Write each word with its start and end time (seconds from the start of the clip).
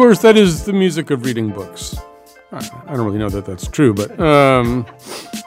Course, 0.00 0.20
that 0.20 0.38
is 0.38 0.64
the 0.64 0.72
music 0.72 1.10
of 1.10 1.26
reading 1.26 1.50
books. 1.50 1.94
I 2.52 2.60
don't 2.96 3.04
really 3.04 3.18
know 3.18 3.28
that 3.28 3.44
that's 3.44 3.68
true, 3.68 3.92
but 3.92 4.18
um, 4.18 4.86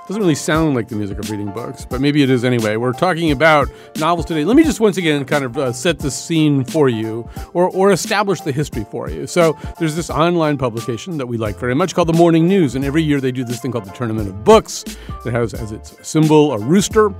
doesn't 0.07 0.21
really 0.21 0.35
sound 0.35 0.75
like 0.75 0.89
the 0.89 0.95
music 0.95 1.17
of 1.17 1.27
reading 1.31 1.49
books, 1.49 1.85
but 1.89 1.99
maybe 1.99 2.21
it 2.21 2.29
is 2.29 2.45
anyway. 2.45 2.75
We're 2.75 2.93
talking 2.93 3.31
about 3.31 3.67
novels 3.97 4.27
today. 4.27 4.45
Let 4.45 4.55
me 4.55 4.63
just 4.63 4.79
once 4.79 4.97
again 4.97 5.25
kind 5.25 5.43
of 5.43 5.57
uh, 5.57 5.73
set 5.73 5.97
the 5.97 6.11
scene 6.11 6.65
for 6.65 6.87
you 6.87 7.27
or, 7.55 7.67
or 7.71 7.91
establish 7.91 8.41
the 8.41 8.51
history 8.51 8.85
for 8.91 9.09
you. 9.09 9.25
So, 9.25 9.57
there's 9.79 9.95
this 9.95 10.11
online 10.11 10.59
publication 10.59 11.17
that 11.17 11.25
we 11.25 11.37
like 11.37 11.57
very 11.57 11.73
much 11.73 11.95
called 11.95 12.09
the 12.09 12.13
Morning 12.13 12.47
News, 12.47 12.75
and 12.75 12.85
every 12.85 13.01
year 13.01 13.19
they 13.19 13.31
do 13.31 13.43
this 13.43 13.59
thing 13.59 13.71
called 13.71 13.85
the 13.85 13.93
Tournament 13.93 14.29
of 14.29 14.43
Books. 14.43 14.85
It 15.25 15.31
has 15.31 15.55
as 15.55 15.71
its 15.71 16.07
symbol 16.07 16.53
a 16.53 16.59
rooster. 16.59 17.11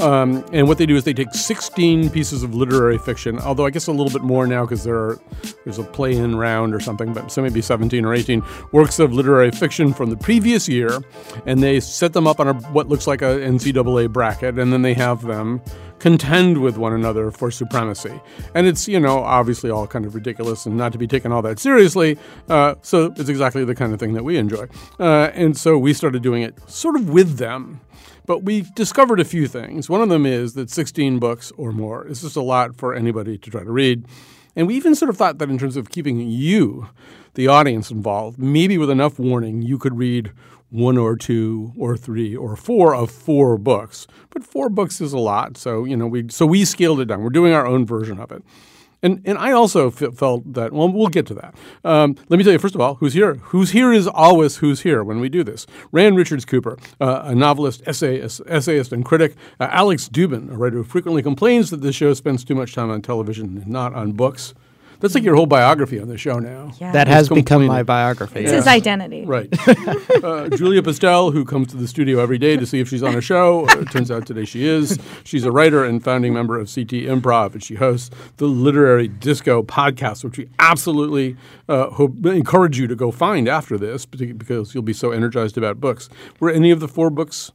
Um, 0.00 0.44
and 0.52 0.68
what 0.68 0.78
they 0.78 0.86
do 0.86 0.96
is 0.96 1.04
they 1.04 1.12
take 1.12 1.32
16 1.32 2.10
pieces 2.10 2.42
of 2.42 2.54
literary 2.54 2.98
fiction, 2.98 3.38
although 3.38 3.66
I 3.66 3.70
guess 3.70 3.86
a 3.86 3.92
little 3.92 4.10
bit 4.10 4.22
more 4.22 4.46
now 4.46 4.64
because 4.64 4.84
there 4.84 4.96
are, 4.96 5.20
there's 5.64 5.78
a 5.78 5.84
play-in 5.84 6.36
round 6.36 6.74
or 6.74 6.80
something, 6.80 7.12
but 7.12 7.30
so 7.30 7.42
maybe 7.42 7.60
17 7.60 8.04
or 8.04 8.14
18 8.14 8.42
works 8.72 8.98
of 8.98 9.12
literary 9.12 9.50
fiction 9.50 9.92
from 9.92 10.10
the 10.10 10.16
previous 10.16 10.68
year, 10.68 11.02
and 11.46 11.62
they 11.62 11.78
set 11.80 12.12
them 12.12 12.26
up 12.26 12.40
on 12.40 12.48
a, 12.48 12.54
what 12.70 12.88
looks 12.88 13.06
like 13.06 13.22
a 13.22 13.40
NCAA 13.40 14.10
bracket, 14.12 14.58
and 14.58 14.72
then 14.72 14.82
they 14.82 14.94
have 14.94 15.22
them 15.22 15.60
contend 16.02 16.60
with 16.60 16.76
one 16.76 16.92
another 16.92 17.30
for 17.30 17.48
supremacy. 17.48 18.20
And 18.56 18.66
it's, 18.66 18.88
you 18.88 18.98
know, 18.98 19.20
obviously 19.20 19.70
all 19.70 19.86
kind 19.86 20.04
of 20.04 20.16
ridiculous 20.16 20.66
and 20.66 20.76
not 20.76 20.90
to 20.92 20.98
be 20.98 21.06
taken 21.06 21.30
all 21.30 21.42
that 21.42 21.60
seriously. 21.60 22.18
Uh, 22.48 22.74
so 22.82 23.14
it's 23.16 23.28
exactly 23.28 23.64
the 23.64 23.76
kind 23.76 23.94
of 23.94 24.00
thing 24.00 24.14
that 24.14 24.24
we 24.24 24.36
enjoy. 24.36 24.66
Uh, 24.98 25.30
and 25.32 25.56
so 25.56 25.78
we 25.78 25.94
started 25.94 26.20
doing 26.20 26.42
it 26.42 26.58
sort 26.68 26.96
of 26.96 27.08
with 27.08 27.38
them. 27.38 27.80
But 28.26 28.44
we 28.44 28.62
discovered 28.74 29.20
a 29.20 29.24
few 29.24 29.46
things. 29.46 29.88
One 29.88 30.00
of 30.00 30.08
them 30.08 30.26
is 30.26 30.54
that 30.54 30.70
16 30.70 31.18
books 31.18 31.52
or 31.56 31.72
more 31.72 32.06
is 32.06 32.22
just 32.22 32.36
a 32.36 32.42
lot 32.42 32.76
for 32.76 32.94
anybody 32.94 33.36
to 33.38 33.50
try 33.50 33.64
to 33.64 33.70
read. 33.70 34.04
And 34.54 34.66
we 34.66 34.76
even 34.76 34.94
sort 34.94 35.08
of 35.08 35.16
thought 35.16 35.38
that 35.38 35.50
in 35.50 35.58
terms 35.58 35.76
of 35.76 35.90
keeping 35.90 36.20
you, 36.20 36.88
the 37.34 37.48
audience, 37.48 37.90
involved, 37.90 38.38
maybe 38.38 38.76
with 38.78 38.90
enough 38.90 39.18
warning, 39.18 39.62
you 39.62 39.78
could 39.78 39.96
read 39.96 40.32
one 40.70 40.96
or 40.96 41.16
two 41.16 41.72
or 41.76 41.96
three 41.96 42.34
or 42.34 42.56
four 42.56 42.94
of 42.94 43.10
four 43.10 43.58
books. 43.58 44.06
But 44.30 44.44
four 44.44 44.68
books 44.68 45.00
is 45.00 45.12
a 45.12 45.18
lot, 45.18 45.56
so 45.56 45.84
you 45.84 45.96
know 45.96 46.06
we 46.06 46.26
so 46.30 46.46
we 46.46 46.64
scaled 46.64 47.00
it 47.00 47.06
down. 47.06 47.22
We're 47.22 47.30
doing 47.30 47.52
our 47.52 47.66
own 47.66 47.86
version 47.86 48.18
of 48.18 48.32
it. 48.32 48.42
And 49.02 49.20
and 49.24 49.36
I 49.36 49.52
also 49.52 49.90
felt 49.90 50.52
that. 50.54 50.72
Well, 50.72 50.88
we'll 50.88 51.08
get 51.08 51.26
to 51.26 51.34
that. 51.34 51.54
Um, 51.84 52.16
let 52.28 52.38
me 52.38 52.44
tell 52.44 52.52
you 52.52 52.58
first 52.58 52.74
of 52.74 52.80
all, 52.80 52.94
who's 52.96 53.14
here? 53.14 53.34
Who's 53.34 53.70
here 53.72 53.92
is 53.92 54.06
always 54.06 54.58
who's 54.58 54.82
here 54.82 55.02
when 55.02 55.20
we 55.20 55.28
do 55.28 55.42
this. 55.42 55.66
Rand 55.90 56.16
Richards 56.16 56.44
Cooper, 56.44 56.78
uh, 57.00 57.22
a 57.24 57.34
novelist, 57.34 57.82
essayist, 57.86 58.40
essayist, 58.46 58.92
and 58.92 59.04
critic. 59.04 59.34
Uh, 59.58 59.68
Alex 59.70 60.08
Dubin, 60.08 60.50
a 60.50 60.56
writer 60.56 60.76
who 60.76 60.84
frequently 60.84 61.22
complains 61.22 61.70
that 61.70 61.80
this 61.80 61.96
show 61.96 62.14
spends 62.14 62.44
too 62.44 62.54
much 62.54 62.74
time 62.74 62.90
on 62.90 63.02
television 63.02 63.56
and 63.58 63.66
not 63.66 63.92
on 63.94 64.12
books. 64.12 64.54
That's 65.02 65.16
like 65.16 65.24
your 65.24 65.34
whole 65.34 65.46
biography 65.46 65.98
on 65.98 66.06
the 66.06 66.16
show 66.16 66.38
now. 66.38 66.70
Yeah. 66.78 66.92
That 66.92 67.08
has 67.08 67.28
become 67.28 67.66
my 67.66 67.82
biography. 67.82 68.40
It's 68.40 68.52
his 68.52 68.68
identity. 68.68 69.24
Right. 69.24 69.48
uh, 70.22 70.48
Julia 70.50 70.80
Pistell, 70.80 71.32
who 71.32 71.44
comes 71.44 71.68
to 71.68 71.76
the 71.76 71.88
studio 71.88 72.20
every 72.20 72.38
day 72.38 72.56
to 72.56 72.64
see 72.64 72.78
if 72.78 72.88
she's 72.88 73.02
on 73.02 73.16
a 73.16 73.20
show. 73.20 73.66
Uh, 73.66 73.84
turns 73.84 74.12
out 74.12 74.26
today 74.26 74.44
she 74.44 74.64
is. 74.64 75.00
She's 75.24 75.44
a 75.44 75.50
writer 75.50 75.84
and 75.84 76.02
founding 76.02 76.32
member 76.32 76.56
of 76.56 76.72
CT 76.72 76.90
Improv, 76.90 77.54
and 77.54 77.64
she 77.64 77.74
hosts 77.74 78.10
the 78.36 78.46
Literary 78.46 79.08
Disco 79.08 79.64
podcast, 79.64 80.22
which 80.22 80.38
we 80.38 80.48
absolutely 80.60 81.36
uh, 81.68 81.90
hope, 81.90 82.24
encourage 82.24 82.78
you 82.78 82.86
to 82.86 82.94
go 82.94 83.10
find 83.10 83.48
after 83.48 83.76
this 83.76 84.06
because 84.06 84.72
you'll 84.72 84.84
be 84.84 84.92
so 84.92 85.10
energized 85.10 85.58
about 85.58 85.80
books. 85.80 86.08
Were 86.38 86.50
any 86.50 86.70
of 86.70 86.78
the 86.78 86.86
four 86.86 87.10
books 87.10 87.50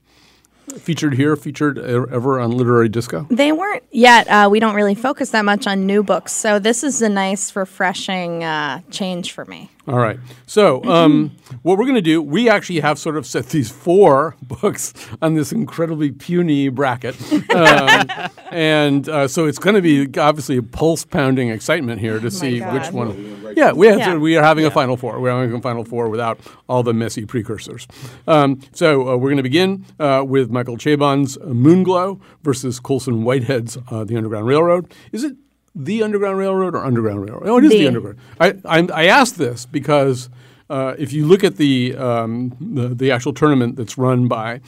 featured 0.79 1.15
here, 1.15 1.35
featured 1.35 1.77
ever 1.77 2.39
on 2.39 2.51
Literary 2.51 2.89
Disco? 2.89 3.25
They 3.29 3.51
weren't 3.51 3.83
yet. 3.91 4.27
Uh, 4.27 4.49
we 4.51 4.59
don't 4.59 4.75
really 4.75 4.95
focus 4.95 5.31
that 5.31 5.45
much 5.45 5.67
on 5.67 5.85
new 5.85 6.03
books, 6.03 6.33
so 6.33 6.59
this 6.59 6.83
is 6.83 7.01
a 7.01 7.09
nice, 7.09 7.55
refreshing 7.55 8.43
uh, 8.43 8.81
change 8.91 9.31
for 9.31 9.45
me. 9.45 9.69
All 9.87 9.99
right. 9.99 10.19
So, 10.47 10.83
um, 10.83 11.31
what 11.61 11.77
we're 11.77 11.85
going 11.85 11.95
to 11.95 12.01
do, 12.01 12.21
we 12.21 12.49
actually 12.49 12.81
have 12.81 12.99
sort 12.99 13.15
of 13.15 13.25
set 13.25 13.47
these 13.47 13.71
four 13.71 14.35
books 14.41 14.93
on 15.21 15.35
this 15.35 15.53
incredibly 15.53 16.11
puny 16.11 16.67
bracket. 16.67 17.15
Um, 17.55 18.09
and 18.51 19.07
uh, 19.07 19.29
so 19.29 19.45
it's 19.45 19.57
going 19.57 19.75
to 19.75 19.81
be 19.81 20.19
obviously 20.19 20.57
a 20.57 20.63
pulse 20.63 21.05
pounding 21.05 21.49
excitement 21.49 22.01
here 22.01 22.19
to 22.19 22.25
oh 22.25 22.29
see 22.29 22.59
God. 22.59 22.73
which 22.73 22.91
one. 22.91 23.53
Yeah, 23.55 23.71
we, 23.71 23.87
have 23.87 23.99
yeah. 23.99 24.13
To, 24.13 24.19
we 24.19 24.35
are 24.35 24.43
having 24.43 24.63
yeah. 24.63 24.71
a 24.71 24.73
final 24.73 24.97
four. 24.97 25.21
We're 25.21 25.31
having 25.31 25.55
a 25.55 25.61
final 25.61 25.85
four 25.85 26.09
without 26.09 26.37
all 26.67 26.83
the 26.83 26.93
messy 26.93 27.25
precursors. 27.25 27.87
Um, 28.27 28.59
so, 28.73 29.07
uh, 29.07 29.15
we're 29.15 29.29
going 29.29 29.37
to 29.37 29.43
begin 29.43 29.85
uh, 29.99 30.23
with 30.27 30.51
Michael 30.51 30.75
Chabon's 30.75 31.37
Moonglow 31.37 32.19
versus 32.43 32.81
Colson 32.81 33.23
Whitehead's 33.23 33.77
uh, 33.89 34.03
The 34.03 34.17
Underground 34.17 34.47
Railroad. 34.47 34.93
Is 35.13 35.23
it 35.23 35.37
the 35.77 36.03
Underground 36.03 36.37
Railroad 36.37 36.75
or 36.75 36.83
Underground 36.83 37.21
Railroad? 37.21 37.47
Oh, 37.47 37.57
it 37.57 37.65
is 37.65 37.71
the, 37.71 37.79
the 37.79 37.87
Underground. 37.87 38.17
I, 38.39 38.55
I, 38.65 38.87
I 38.93 39.05
asked 39.05 39.37
this 39.37 39.65
because 39.65 40.29
uh, 40.69 40.95
if 40.97 41.13
you 41.13 41.25
look 41.25 41.43
at 41.43 41.57
the, 41.57 41.95
um, 41.95 42.55
the, 42.59 42.89
the 42.89 43.11
actual 43.11 43.33
tournament 43.33 43.75
that's 43.75 43.97
run 43.97 44.27
by 44.27 44.61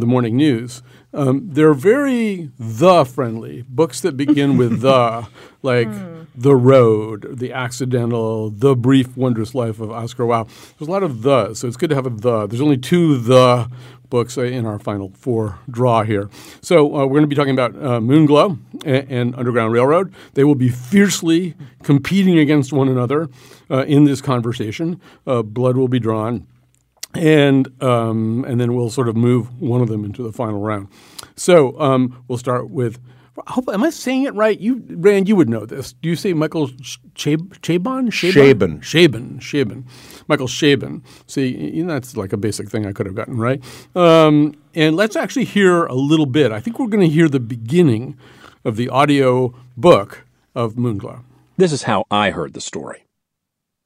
the 0.00 0.06
Morning 0.06 0.36
News, 0.36 0.82
um, 1.12 1.48
they're 1.50 1.74
very 1.74 2.50
the 2.58 3.04
friendly 3.04 3.62
books 3.68 4.00
that 4.00 4.16
begin 4.16 4.56
with 4.58 4.80
the, 4.80 5.26
like 5.62 5.88
mm. 5.88 6.26
the 6.34 6.56
road, 6.56 7.38
the 7.38 7.52
accidental, 7.52 8.50
the 8.50 8.74
brief 8.74 9.16
wondrous 9.16 9.54
life 9.54 9.80
of 9.80 9.90
Oscar 9.90 10.24
Wilde. 10.24 10.48
There's 10.78 10.88
a 10.88 10.90
lot 10.90 11.02
of 11.02 11.22
the, 11.22 11.54
so 11.54 11.68
it's 11.68 11.76
good 11.76 11.90
to 11.90 11.96
have 11.96 12.06
a 12.06 12.10
the. 12.10 12.46
There's 12.46 12.60
only 12.60 12.78
two 12.78 13.18
the 13.18 13.70
books 14.12 14.36
in 14.36 14.66
our 14.66 14.78
final 14.78 15.10
four 15.14 15.58
draw 15.70 16.02
here. 16.02 16.28
So 16.60 16.94
uh, 16.94 17.06
we're 17.06 17.20
going 17.20 17.22
to 17.22 17.28
be 17.28 17.34
talking 17.34 17.54
about 17.54 17.74
uh, 17.74 17.98
Moonglow 17.98 18.58
and, 18.84 19.10
and, 19.10 19.34
Underground 19.36 19.72
Railroad. 19.72 20.12
They 20.34 20.44
will 20.44 20.54
be 20.54 20.68
fiercely 20.68 21.54
competing 21.82 22.38
against 22.38 22.74
one 22.74 22.88
another 22.88 23.30
uh, 23.70 23.84
in 23.84 24.04
this 24.04 24.20
conversation. 24.20 25.00
Uh, 25.26 25.42
blood 25.42 25.78
will 25.78 25.88
be 25.88 25.98
drawn. 25.98 26.46
And 27.14 27.82
um, 27.82 28.44
and 28.48 28.60
then 28.60 28.74
we'll 28.74 28.90
sort 28.90 29.08
of 29.08 29.16
move 29.16 29.60
one 29.60 29.82
of 29.82 29.88
them 29.88 30.04
into 30.04 30.22
the 30.22 30.32
final 30.32 30.60
round. 30.60 30.88
So 31.36 31.78
um, 31.78 32.24
we'll 32.26 32.38
start 32.38 32.70
with 32.70 32.98
hope, 33.46 33.68
am 33.68 33.82
I 33.82 33.90
saying 33.90 34.24
it 34.24 34.34
right? 34.34 34.58
You, 34.58 34.82
Rand, 34.90 35.28
you 35.28 35.36
would 35.36 35.48
know 35.48 35.64
this. 35.64 35.92
Do 35.94 36.08
you 36.08 36.16
say 36.16 36.32
Michael 36.32 36.68
Chabon? 36.68 37.50
Chabon. 38.10 38.80
Chabon. 38.80 39.40
Chabon. 39.40 39.84
Michael 40.28 40.46
Chabon. 40.46 41.02
See, 41.26 41.82
that's 41.82 42.16
like 42.16 42.32
a 42.32 42.36
basic 42.36 42.68
thing 42.68 42.86
I 42.86 42.92
could 42.92 43.06
have 43.06 43.14
gotten 43.14 43.38
right. 43.38 43.62
Um, 43.96 44.54
and 44.74 44.96
let's 44.96 45.16
actually 45.16 45.44
hear 45.44 45.86
a 45.86 45.94
little 45.94 46.26
bit. 46.26 46.52
I 46.52 46.60
think 46.60 46.78
we're 46.78 46.88
going 46.88 47.08
to 47.08 47.14
hear 47.14 47.28
the 47.28 47.40
beginning 47.40 48.16
of 48.64 48.76
the 48.76 48.88
audio 48.88 49.54
book 49.76 50.24
of 50.54 50.74
Moonglow. 50.74 51.24
This 51.56 51.72
is 51.72 51.84
how 51.84 52.04
I 52.10 52.30
heard 52.30 52.54
the 52.54 52.60
story. 52.60 53.06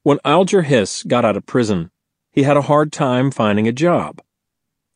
When 0.03 0.19
Alger 0.25 0.62
Hiss 0.62 1.03
got 1.03 1.25
out 1.25 1.36
of 1.36 1.47
prison, 1.47 1.91
he 2.36 2.44
had 2.44 2.56
a 2.56 2.69
hard 2.70 2.92
time 2.92 3.32
finding 3.32 3.66
a 3.66 3.72
job. 3.72 4.22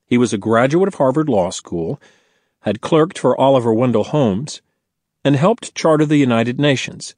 He 0.07 0.17
was 0.17 0.33
a 0.33 0.39
graduate 0.39 0.87
of 0.87 0.95
Harvard 0.95 1.29
Law 1.29 1.51
School 1.51 2.01
had 2.61 2.81
clerked 2.81 3.19
for 3.19 3.39
Oliver 3.41 3.73
Wendell 3.73 4.05
Holmes, 4.05 4.61
and 5.25 5.37
helped 5.37 5.75
charter 5.75 6.07
the 6.07 6.17
United 6.17 6.59
Nations. 6.59 7.15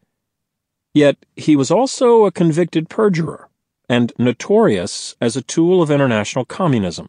Yet 0.94 1.24
he 1.36 1.56
was 1.56 1.70
also 1.70 2.24
a 2.24 2.32
convicted 2.32 2.88
perjurer 2.88 3.48
and 3.88 4.12
notorious 4.18 5.16
as 5.20 5.36
a 5.36 5.42
tool 5.42 5.82
of 5.82 5.90
international 5.90 6.44
communism. 6.44 7.08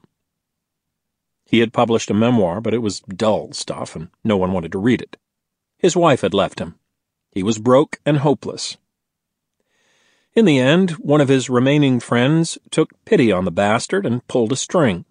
He 1.46 1.60
had 1.60 1.74
published 1.74 2.10
a 2.10 2.16
memoir, 2.16 2.62
but 2.62 2.74
it 2.74 2.80
was 2.80 3.02
dull 3.02 3.54
stuff, 3.54 3.96
and 3.96 4.10
no 4.24 4.38
one 4.38 4.52
wanted 4.52 4.72
to 4.72 4.80
read 4.80 5.02
it. 5.02 5.18
His 5.78 5.96
wife 5.96 6.22
had 6.22 6.34
left 6.34 6.60
him. 6.60 6.76
He 7.32 7.44
was 7.44 7.60
broke 7.60 8.00
and 8.06 8.18
hopeless. 8.18 8.78
In 10.36 10.46
the 10.46 10.58
end, 10.58 10.92
one 10.92 11.22
of 11.22 11.30
his 11.30 11.50
remaining 11.50 12.00
friends 12.00 12.58
took 12.72 12.90
pity 13.06 13.32
on 13.32 13.46
the 13.46 13.52
bastard 13.52 14.06
and 14.06 14.28
pulled 14.28 14.52
a 14.52 14.56
string. 14.56 15.06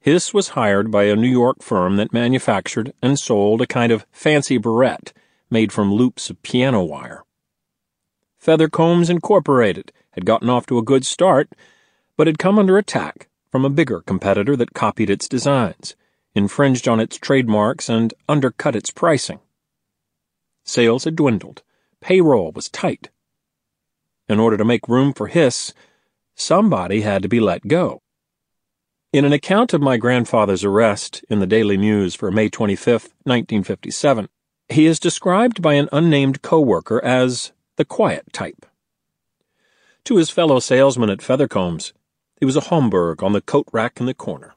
Hiss 0.00 0.32
was 0.32 0.50
hired 0.50 0.90
by 0.90 1.04
a 1.04 1.16
New 1.16 1.28
York 1.28 1.62
firm 1.62 1.96
that 1.96 2.12
manufactured 2.12 2.94
and 3.02 3.18
sold 3.18 3.60
a 3.60 3.66
kind 3.66 3.92
of 3.92 4.06
fancy 4.10 4.56
barrette 4.56 5.12
made 5.50 5.72
from 5.72 5.92
loops 5.92 6.30
of 6.30 6.40
piano 6.42 6.82
wire. 6.82 7.24
Feather 8.38 8.68
Combs 8.68 9.10
Incorporated 9.10 9.92
had 10.12 10.24
gotten 10.24 10.48
off 10.48 10.64
to 10.66 10.78
a 10.78 10.82
good 10.82 11.04
start, 11.04 11.50
but 12.16 12.26
had 12.26 12.38
come 12.38 12.58
under 12.58 12.78
attack 12.78 13.28
from 13.50 13.64
a 13.64 13.70
bigger 13.70 14.00
competitor 14.00 14.56
that 14.56 14.72
copied 14.72 15.10
its 15.10 15.28
designs, 15.28 15.96
infringed 16.34 16.88
on 16.88 17.00
its 17.00 17.18
trademarks, 17.18 17.88
and 17.88 18.14
undercut 18.28 18.76
its 18.76 18.90
pricing. 18.90 19.40
Sales 20.64 21.04
had 21.04 21.16
dwindled. 21.16 21.62
Payroll 22.00 22.52
was 22.52 22.70
tight. 22.70 23.10
In 24.28 24.40
order 24.40 24.56
to 24.56 24.64
make 24.64 24.88
room 24.88 25.12
for 25.12 25.28
Hiss, 25.28 25.72
somebody 26.34 27.02
had 27.02 27.22
to 27.22 27.28
be 27.28 27.40
let 27.40 27.68
go. 27.68 28.02
In 29.12 29.24
an 29.24 29.32
account 29.32 29.72
of 29.72 29.80
my 29.80 29.96
grandfather's 29.96 30.64
arrest 30.64 31.24
in 31.30 31.38
the 31.38 31.46
Daily 31.46 31.76
News 31.76 32.14
for 32.14 32.30
May 32.30 32.48
25, 32.48 33.02
1957, 33.22 34.28
he 34.68 34.86
is 34.86 34.98
described 34.98 35.62
by 35.62 35.74
an 35.74 35.88
unnamed 35.92 36.42
co-worker 36.42 37.02
as 37.04 37.52
the 37.76 37.84
quiet 37.84 38.32
type. 38.32 38.66
To 40.04 40.16
his 40.16 40.30
fellow 40.30 40.58
salesman 40.58 41.10
at 41.10 41.22
Feathercombs, 41.22 41.92
he 42.38 42.44
was 42.44 42.56
a 42.56 42.68
Homburg 42.68 43.22
on 43.22 43.32
the 43.32 43.40
coat 43.40 43.68
rack 43.72 44.00
in 44.00 44.06
the 44.06 44.14
corner. 44.14 44.54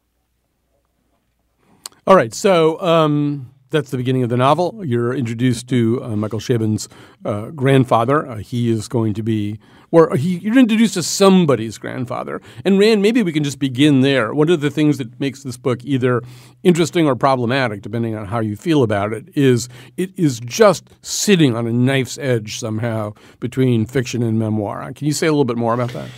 All 2.06 2.16
right, 2.16 2.34
so 2.34 2.82
um, 2.82 3.52
that's 3.70 3.92
the 3.92 3.98
beginning 3.98 4.24
of 4.24 4.30
the 4.30 4.38
novel. 4.38 4.82
You're 4.84 5.14
introduced 5.14 5.68
to 5.70 6.04
uh, 6.04 6.16
Michael 6.16 6.40
Chabon's 6.40 6.90
uh, 7.24 7.48
grandfather. 7.52 8.28
Uh, 8.28 8.38
he 8.38 8.70
is 8.70 8.88
going 8.88 9.14
to 9.14 9.24
be, 9.24 9.60
or 9.92 10.16
he, 10.16 10.38
you're 10.40 10.58
introduced 10.58 10.96
to 10.96 11.04
somebody's 11.04 11.78
grandfather. 11.78 12.42
And 12.66 12.80
Rand, 12.80 13.02
maybe 13.02 13.22
we 13.22 13.32
can 13.32 13.44
just 13.44 13.60
begin 13.60 14.02
there. 14.02 14.34
One 14.34 14.50
of 14.50 14.62
the 14.62 14.72
things 14.72 14.98
that 14.98 15.20
makes 15.20 15.44
this 15.44 15.58
book 15.58 15.84
either 15.84 16.22
interesting 16.64 17.06
or 17.06 17.16
problematic, 17.16 17.82
depending 17.82 18.16
on 18.16 18.26
how 18.26 18.40
you 18.40 18.56
feel 18.56 18.84
about 18.84 19.14
it, 19.14 19.26
is 19.36 19.70
it 19.98 20.18
is 20.18 20.40
just 20.40 20.90
sitting 21.02 21.56
on 21.56 21.68
a 21.68 21.74
knife's 21.74 22.18
edge 22.18 22.60
somehow 22.60 23.14
between 23.40 23.86
fiction 23.86 24.24
and 24.24 24.40
memoir. 24.40 24.92
Can 24.94 25.06
you 25.08 25.14
say 25.14 25.28
a 25.28 25.32
little 25.32 25.46
bit 25.46 25.58
more 25.58 25.74
about 25.74 25.92
that? 25.94 26.10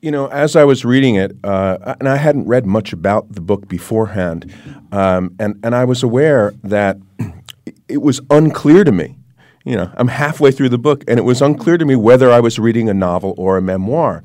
You 0.00 0.12
know, 0.12 0.28
as 0.28 0.54
I 0.54 0.64
was 0.64 0.84
reading 0.84 1.16
it, 1.16 1.36
uh, 1.42 1.94
and 1.98 2.08
I 2.08 2.16
hadn't 2.16 2.46
read 2.46 2.66
much 2.66 2.92
about 2.92 3.32
the 3.32 3.40
book 3.40 3.68
beforehand, 3.68 4.54
um, 4.92 5.34
and 5.38 5.58
and 5.64 5.74
I 5.74 5.84
was 5.84 6.02
aware 6.02 6.52
that 6.62 6.98
it 7.88 8.00
was 8.02 8.20
unclear 8.30 8.84
to 8.84 8.92
me. 8.92 9.16
You 9.64 9.76
know, 9.76 9.92
I'm 9.96 10.08
halfway 10.08 10.52
through 10.52 10.68
the 10.68 10.78
book, 10.78 11.02
and 11.08 11.18
it 11.18 11.24
was 11.24 11.42
unclear 11.42 11.78
to 11.78 11.84
me 11.84 11.96
whether 11.96 12.30
I 12.30 12.38
was 12.40 12.58
reading 12.58 12.88
a 12.88 12.94
novel 12.94 13.34
or 13.36 13.56
a 13.56 13.62
memoir. 13.62 14.22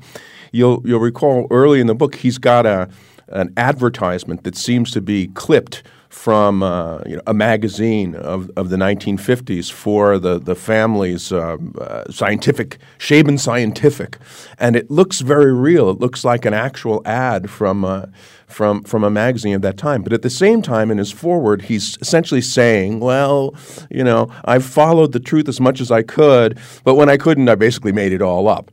You'll 0.52 0.80
you'll 0.84 1.00
recall 1.00 1.48
early 1.50 1.80
in 1.80 1.88
the 1.88 1.94
book, 1.94 2.14
he's 2.14 2.38
got 2.38 2.66
a 2.66 2.88
an 3.28 3.52
advertisement 3.56 4.44
that 4.44 4.56
seems 4.56 4.90
to 4.92 5.00
be 5.00 5.28
clipped 5.28 5.82
from 6.14 6.62
uh, 6.62 7.00
you 7.04 7.16
know, 7.16 7.22
a 7.26 7.34
magazine 7.34 8.14
of, 8.14 8.48
of 8.56 8.70
the 8.70 8.76
1950s 8.76 9.70
for 9.70 10.18
the, 10.18 10.38
the 10.38 10.54
family's 10.54 11.32
uh, 11.32 11.58
uh, 11.78 12.10
scientific, 12.10 12.78
Chabon 12.98 13.38
Scientific. 13.38 14.16
And 14.58 14.76
it 14.76 14.90
looks 14.90 15.20
very 15.20 15.52
real. 15.52 15.90
It 15.90 15.98
looks 15.98 16.24
like 16.24 16.46
an 16.46 16.54
actual 16.54 17.02
ad 17.04 17.50
from, 17.50 17.84
uh, 17.84 18.06
from, 18.46 18.84
from 18.84 19.02
a 19.04 19.10
magazine 19.10 19.54
of 19.54 19.62
that 19.62 19.76
time. 19.76 20.02
But 20.02 20.12
at 20.12 20.22
the 20.22 20.30
same 20.30 20.62
time, 20.62 20.90
in 20.90 20.98
his 20.98 21.10
foreword, 21.10 21.62
he's 21.62 21.98
essentially 22.00 22.40
saying, 22.40 23.00
well, 23.00 23.54
you 23.90 24.04
know, 24.04 24.32
I've 24.44 24.64
followed 24.64 25.12
the 25.12 25.20
truth 25.20 25.48
as 25.48 25.60
much 25.60 25.80
as 25.80 25.90
I 25.90 26.02
could, 26.02 26.58
but 26.84 26.94
when 26.94 27.10
I 27.10 27.16
couldn't, 27.16 27.48
I 27.48 27.56
basically 27.56 27.92
made 27.92 28.12
it 28.12 28.22
all 28.22 28.48
up. 28.48 28.70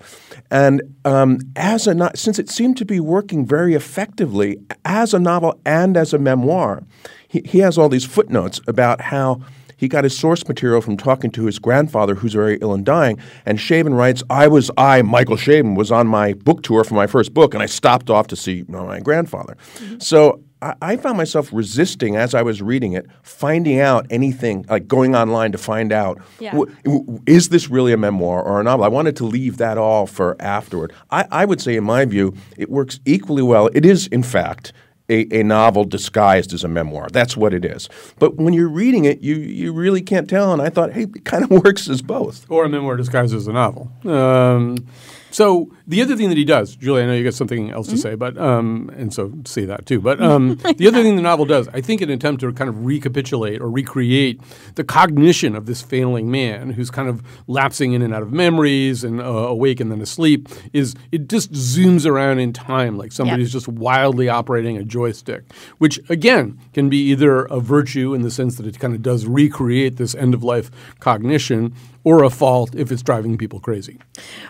And 0.49 0.81
um, 1.05 1.39
as 1.55 1.87
a 1.87 2.11
since 2.15 2.39
it 2.39 2.49
seemed 2.49 2.77
to 2.77 2.85
be 2.85 2.99
working 2.99 3.45
very 3.45 3.73
effectively 3.73 4.57
as 4.85 5.13
a 5.13 5.19
novel 5.19 5.59
and 5.65 5.97
as 5.97 6.13
a 6.13 6.17
memoir, 6.17 6.83
he, 7.27 7.41
he 7.45 7.59
has 7.59 7.77
all 7.77 7.89
these 7.89 8.05
footnotes 8.05 8.59
about 8.67 9.01
how 9.01 9.41
he 9.77 9.87
got 9.87 10.03
his 10.03 10.15
source 10.15 10.47
material 10.47 10.79
from 10.79 10.95
talking 10.95 11.31
to 11.31 11.45
his 11.45 11.57
grandfather, 11.57 12.13
who's 12.13 12.33
very 12.33 12.59
ill 12.61 12.73
and 12.73 12.85
dying. 12.85 13.17
And 13.47 13.57
Chabon 13.57 13.97
writes, 13.97 14.21
"I 14.29 14.47
was 14.47 14.69
I, 14.77 15.01
Michael 15.01 15.37
Chabon, 15.37 15.75
was 15.75 15.91
on 15.91 16.07
my 16.07 16.33
book 16.33 16.61
tour 16.61 16.83
for 16.83 16.93
my 16.93 17.07
first 17.07 17.33
book, 17.33 17.53
and 17.53 17.63
I 17.63 17.65
stopped 17.65 18.09
off 18.09 18.27
to 18.27 18.35
see 18.35 18.63
my 18.67 18.99
grandfather." 18.99 19.57
Mm-hmm. 19.77 19.99
So 19.99 20.43
I, 20.61 20.75
I 20.81 20.97
found 20.97 21.17
myself 21.17 21.49
resisting 21.51 22.15
as 22.15 22.33
I 22.33 22.41
was 22.41 22.61
reading 22.61 22.93
it, 22.93 23.07
finding 23.23 23.79
out 23.79 24.05
anything, 24.09 24.65
like 24.69 24.87
going 24.87 25.15
online 25.15 25.51
to 25.51 25.57
find 25.57 25.91
out 25.91 26.19
yeah. 26.39 26.51
w- 26.51 26.75
w- 26.83 27.21
is 27.25 27.49
this 27.49 27.69
really 27.69 27.93
a 27.93 27.97
memoir 27.97 28.41
or 28.43 28.59
a 28.59 28.63
novel? 28.63 28.85
I 28.85 28.89
wanted 28.89 29.15
to 29.17 29.25
leave 29.25 29.57
that 29.57 29.77
all 29.77 30.07
for 30.07 30.35
afterward. 30.39 30.93
I, 31.09 31.25
I 31.31 31.45
would 31.45 31.61
say, 31.61 31.75
in 31.75 31.83
my 31.83 32.05
view, 32.05 32.35
it 32.57 32.69
works 32.69 32.99
equally 33.05 33.43
well. 33.43 33.69
It 33.73 33.85
is, 33.85 34.07
in 34.07 34.23
fact, 34.23 34.73
a, 35.09 35.27
a, 35.41 35.43
novel 35.43 35.83
disguised 35.83 36.53
as 36.53 36.63
a 36.63 36.69
memoir. 36.69 37.09
That's 37.11 37.35
what 37.35 37.53
it 37.53 37.65
is. 37.65 37.89
But 38.17 38.37
when 38.37 38.53
you're 38.53 38.69
reading 38.69 39.05
it, 39.05 39.19
you 39.19 39.35
you 39.35 39.73
really 39.73 40.01
can't 40.01 40.29
tell. 40.29 40.53
And 40.53 40.61
I 40.61 40.69
thought, 40.69 40.93
hey, 40.93 41.03
it 41.03 41.25
kind 41.25 41.43
of 41.43 41.49
works 41.65 41.89
as 41.89 42.01
both. 42.01 42.49
Or 42.49 42.63
a 42.65 42.69
memoir 42.69 42.95
disguised 42.95 43.35
as 43.35 43.47
a 43.47 43.51
novel. 43.51 43.91
Um, 44.05 44.87
so 45.31 45.71
the 45.91 46.01
other 46.01 46.15
thing 46.15 46.29
that 46.29 46.37
he 46.37 46.45
does, 46.45 46.77
Julie, 46.77 47.03
I 47.03 47.05
know 47.05 47.13
you 47.13 47.23
got 47.25 47.33
something 47.33 47.69
else 47.69 47.87
mm-hmm. 47.87 47.95
to 47.97 48.01
say, 48.01 48.15
but 48.15 48.37
um, 48.37 48.89
and 48.95 49.13
so 49.13 49.33
say 49.45 49.65
that 49.65 49.85
too. 49.85 49.99
But 49.99 50.21
um, 50.21 50.55
the 50.77 50.87
other 50.87 51.03
thing 51.03 51.17
the 51.17 51.21
novel 51.21 51.45
does, 51.45 51.67
I 51.67 51.81
think, 51.81 51.99
an 51.99 52.09
attempt 52.09 52.39
to 52.41 52.53
kind 52.53 52.69
of 52.69 52.85
recapitulate 52.85 53.61
or 53.61 53.69
recreate 53.69 54.39
the 54.75 54.85
cognition 54.85 55.53
of 55.53 55.65
this 55.65 55.81
failing 55.81 56.31
man 56.31 56.69
who's 56.69 56.89
kind 56.89 57.09
of 57.09 57.21
lapsing 57.47 57.91
in 57.91 58.01
and 58.01 58.13
out 58.13 58.23
of 58.23 58.31
memories 58.31 59.03
and 59.03 59.19
uh, 59.19 59.25
awake 59.25 59.81
and 59.81 59.91
then 59.91 59.99
asleep, 59.99 60.47
is 60.71 60.95
it 61.11 61.27
just 61.27 61.51
zooms 61.51 62.05
around 62.05 62.39
in 62.39 62.53
time 62.53 62.97
like 62.97 63.11
somebody's 63.11 63.49
yep. 63.49 63.63
just 63.63 63.67
wildly 63.67 64.29
operating 64.29 64.77
a 64.77 64.85
joystick, 64.85 65.43
which 65.77 65.99
again 66.09 66.57
can 66.73 66.89
be 66.89 66.99
either 67.09 67.43
a 67.45 67.59
virtue 67.59 68.13
in 68.13 68.21
the 68.21 68.31
sense 68.31 68.55
that 68.55 68.65
it 68.65 68.79
kind 68.79 68.95
of 68.95 69.01
does 69.01 69.25
recreate 69.25 69.97
this 69.97 70.15
end 70.15 70.33
of 70.33 70.41
life 70.41 70.71
cognition, 71.01 71.75
or 72.03 72.23
a 72.23 72.29
fault 72.29 72.75
if 72.75 72.91
it's 72.91 73.03
driving 73.03 73.37
people 73.37 73.59
crazy. 73.59 73.99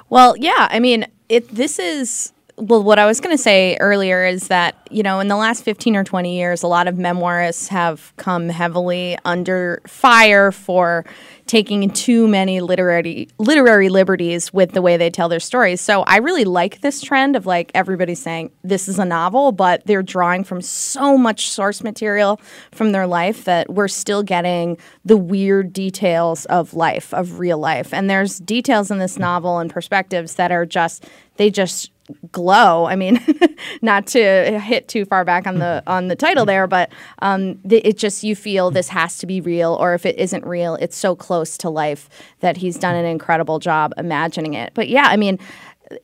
Well, 0.10 0.38
yeah, 0.38 0.68
I 0.70 0.80
mean, 0.80 1.06
it 1.32 1.48
this 1.48 1.80
is 1.80 2.34
well, 2.62 2.84
what 2.84 3.00
I 3.00 3.08
was 3.08 3.20
going 3.20 3.36
to 3.36 3.42
say 3.42 3.76
earlier 3.80 4.24
is 4.24 4.48
that, 4.50 4.88
you 4.92 5.02
know, 5.02 5.20
in 5.20 5.28
the 5.28 5.36
last 5.36 5.64
15 5.64 5.96
or 5.96 6.04
20 6.04 6.38
years, 6.38 6.62
a 6.62 6.68
lot 6.68 6.88
of 6.88 6.96
memoirists 6.96 7.70
have 7.70 8.14
come 8.18 8.50
heavily 8.50 9.18
under 9.26 9.82
fire 9.88 10.52
for 10.52 11.04
taking 11.48 11.90
too 11.90 12.28
many 12.28 12.62
literary 12.62 13.28
literary 13.40 13.90
liberties 13.90 14.54
with 14.54 14.72
the 14.72 14.82
way 14.82 14.96
they 14.96 15.10
tell 15.10 15.28
their 15.28 15.40
stories. 15.40 15.82
So 15.82 16.04
I 16.04 16.18
really 16.18 16.46
like 16.46 16.82
this 16.82 17.02
trend 17.02 17.36
of 17.36 17.48
like 17.48 17.72
everybody 17.74 18.14
saying 18.14 18.52
this 18.64 18.88
is 18.88 19.00
a 19.00 19.06
novel, 19.06 19.52
but 19.52 19.86
they're 19.88 20.04
drawing 20.04 20.44
from 20.44 20.62
so 20.62 21.18
much 21.18 21.50
source 21.50 21.84
material 21.84 22.40
from 22.72 22.92
their 22.92 23.08
life 23.08 23.44
that 23.46 23.70
we're 23.74 23.88
still 23.88 24.22
getting 24.22 24.78
the 25.04 25.18
weird 25.18 25.74
details 25.74 26.46
of 26.46 26.76
life, 26.76 27.12
of 27.12 27.40
real 27.40 27.58
life. 27.58 27.92
And 27.92 28.08
there's 28.10 28.38
details 28.38 28.92
in 28.92 29.00
this 29.00 29.18
novel 29.18 29.58
and 29.58 29.70
perspectives 29.70 30.36
that 30.36 30.52
are 30.52 30.66
just 30.66 31.06
they 31.38 31.50
just 31.50 31.92
glow. 32.32 32.86
I 32.86 32.96
mean, 32.96 33.20
not 33.82 34.08
to 34.08 34.60
hit 34.60 34.88
too 34.88 35.06
far 35.06 35.26
back 35.26 35.48
on 35.48 35.60
the 35.60 35.84
on 35.88 36.08
the 36.08 36.16
title 36.16 36.46
there, 36.46 36.68
but 36.68 36.92
um, 37.20 37.56
th- 37.68 37.84
it 37.86 37.98
just 37.98 38.24
you 38.24 38.36
feel 38.36 38.72
this 38.72 38.90
has 38.90 39.18
to 39.20 39.26
be 39.26 39.42
real, 39.42 39.76
or 39.80 39.94
if 39.94 40.06
it 40.06 40.18
isn't 40.18 40.46
real, 40.46 40.76
it's 40.76 40.98
so 40.98 41.16
close 41.16 41.58
to 41.60 41.70
life 41.70 42.10
that 42.40 42.58
he's 42.58 42.78
done 42.78 42.96
an 42.96 43.06
incredible 43.06 43.60
job 43.60 43.94
imagining 43.98 44.54
it. 44.54 44.72
But 44.74 44.90
yeah, 44.90 45.08
I 45.08 45.18
mean, 45.18 45.40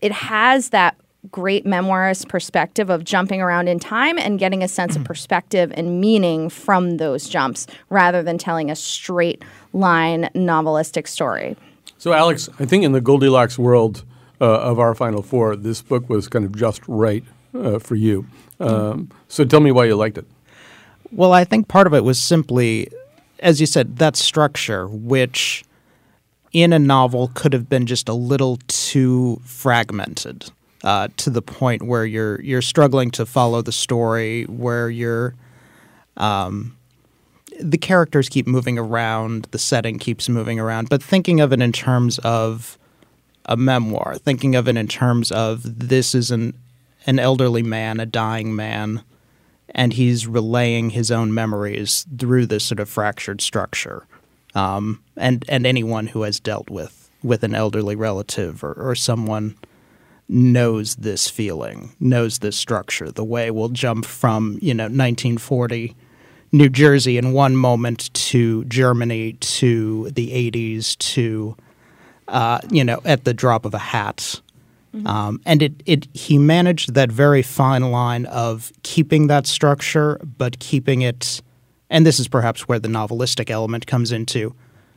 it 0.02 0.12
has 0.12 0.70
that 0.70 0.98
great 1.32 1.66
memoirist 1.66 2.30
perspective 2.30 2.90
of 2.90 3.04
jumping 3.04 3.42
around 3.42 3.68
in 3.68 3.80
time 3.80 4.18
and 4.18 4.40
getting 4.40 4.64
a 4.64 4.68
sense 4.68 4.96
of 4.96 5.04
perspective 5.04 5.72
and 5.76 6.00
meaning 6.00 6.50
from 6.50 6.98
those 6.98 7.28
jumps 7.28 7.68
rather 7.90 8.24
than 8.24 8.38
telling 8.38 8.72
a 8.72 8.76
straight 8.76 9.44
line 9.74 10.30
novelistic 10.36 11.08
story. 11.08 11.58
So, 11.98 12.14
Alex, 12.14 12.48
I 12.60 12.66
think 12.66 12.84
in 12.84 12.92
the 12.92 13.02
Goldilocks 13.02 13.58
world, 13.58 14.06
of 14.46 14.80
our 14.80 14.94
Final 14.96 15.22
Four, 15.22 15.56
this 15.56 15.82
book 15.82 16.10
was 16.10 16.28
kind 16.28 16.46
of 16.46 16.56
just 16.56 16.82
right 16.88 17.24
uh, 17.54 17.80
for 17.80 17.96
you. 17.96 18.28
Um, 18.60 19.10
so 19.28 19.46
tell 19.46 19.60
me 19.60 19.72
why 19.72 19.86
you 19.86 19.96
liked 19.96 20.18
it. 20.18 20.26
Well, 21.12 21.34
I 21.34 21.44
think 21.44 21.68
part 21.68 21.88
of 21.88 21.94
it 21.94 22.04
was 22.04 22.22
simply, 22.22 22.90
as 23.40 23.62
you 23.62 23.66
said, 23.66 23.98
that 23.98 24.16
structure, 24.16 24.88
which 24.88 25.64
in 26.54 26.74
a 26.74 26.80
novel 26.80 27.32
could 27.34 27.54
have 27.54 27.70
been 27.70 27.86
just 27.86 28.10
a 28.10 28.14
little 28.14 28.60
too 28.68 29.40
fragmented 29.44 30.52
uh, 30.84 31.08
to 31.18 31.30
the 31.30 31.42
point 31.42 31.84
where 31.84 32.06
you're 32.06 32.42
you're 32.42 32.62
struggling 32.62 33.12
to 33.12 33.26
follow 33.26 33.62
the 33.62 33.72
story, 33.72 34.44
where 34.46 34.90
you're 34.90 35.36
um, 36.18 36.76
the 37.60 37.78
characters 37.78 38.30
keep 38.30 38.48
moving 38.48 38.78
around, 38.78 39.48
the 39.52 39.60
setting 39.60 40.00
keeps 40.00 40.30
moving 40.30 40.60
around. 40.60 40.90
But 40.90 41.02
thinking 41.02 41.40
of 41.40 41.52
it 41.54 41.62
in 41.62 41.72
terms 41.72 42.20
of 42.20 42.78
a 43.48 43.58
memoir, 43.58 44.16
thinking 44.18 44.56
of 44.56 44.68
it 44.68 44.78
in 44.78 44.88
terms 44.88 45.32
of 45.32 45.62
this 45.64 46.14
is 46.14 46.32
an 46.32 46.58
an 47.06 47.20
elderly 47.20 47.64
man, 47.64 48.02
a 48.02 48.06
dying 48.06 48.54
man, 48.54 49.02
and 49.70 49.94
he's 49.94 50.28
relaying 50.28 50.90
his 50.90 51.10
own 51.10 51.34
memories 51.34 52.06
through 52.18 52.46
this 52.46 52.66
sort 52.66 52.82
of 52.82 52.90
fractured 52.90 53.40
structure. 53.42 54.06
Um, 54.56 55.04
and 55.16 55.46
and 55.48 55.66
anyone 55.66 56.08
who 56.08 56.24
has 56.24 56.40
dealt 56.40 56.70
with 56.70 57.10
with 57.24 57.44
an 57.44 57.56
elderly 57.56 57.96
relative 57.96 58.64
or, 58.64 58.74
or 58.74 58.96
someone 58.96 59.56
knows 60.30 60.96
this 60.96 61.30
feeling, 61.30 61.96
knows 62.00 62.40
this 62.40 62.58
structure. 62.58 63.12
The 63.12 63.24
way 63.24 63.50
we'll 63.52 63.70
jump 63.70 64.06
from 64.06 64.60
you 64.62 64.74
know 64.74 64.86
1940 64.86 65.96
New 66.52 66.70
Jersey 66.70 67.18
in 67.18 67.34
one 67.34 67.56
moment 67.56 68.14
to 68.14 68.64
Germany 68.66 69.34
to 69.34 70.10
the 70.12 70.32
80s 70.52 70.98
to 70.98 71.58
uh, 72.28 72.60
you 72.70 72.84
know, 72.84 73.02
at 73.06 73.24
the 73.24 73.34
drop 73.34 73.66
of 73.66 73.74
a 73.74 73.80
hat. 73.80 74.42
Mm-hmm. 74.94 75.08
Um, 75.08 75.42
and 75.46 75.62
it, 75.62 75.84
it 75.86 76.08
he 76.14 76.38
managed 76.38 76.94
that 76.94 77.12
very 77.12 77.42
fine 77.42 77.92
line 77.92 78.26
of 78.26 78.72
keeping 78.84 79.28
that 79.28 79.46
structure, 79.46 80.20
but 80.38 80.60
keeping 80.60 81.02
it, 81.02 81.42
and 81.90 82.06
this 82.06 82.20
is 82.20 82.28
perhaps 82.28 82.68
where 82.68 82.80
the 82.80 82.88
novelistic 82.88 83.50
element 83.50 83.86
comes 83.86 84.12
into, 84.12 84.56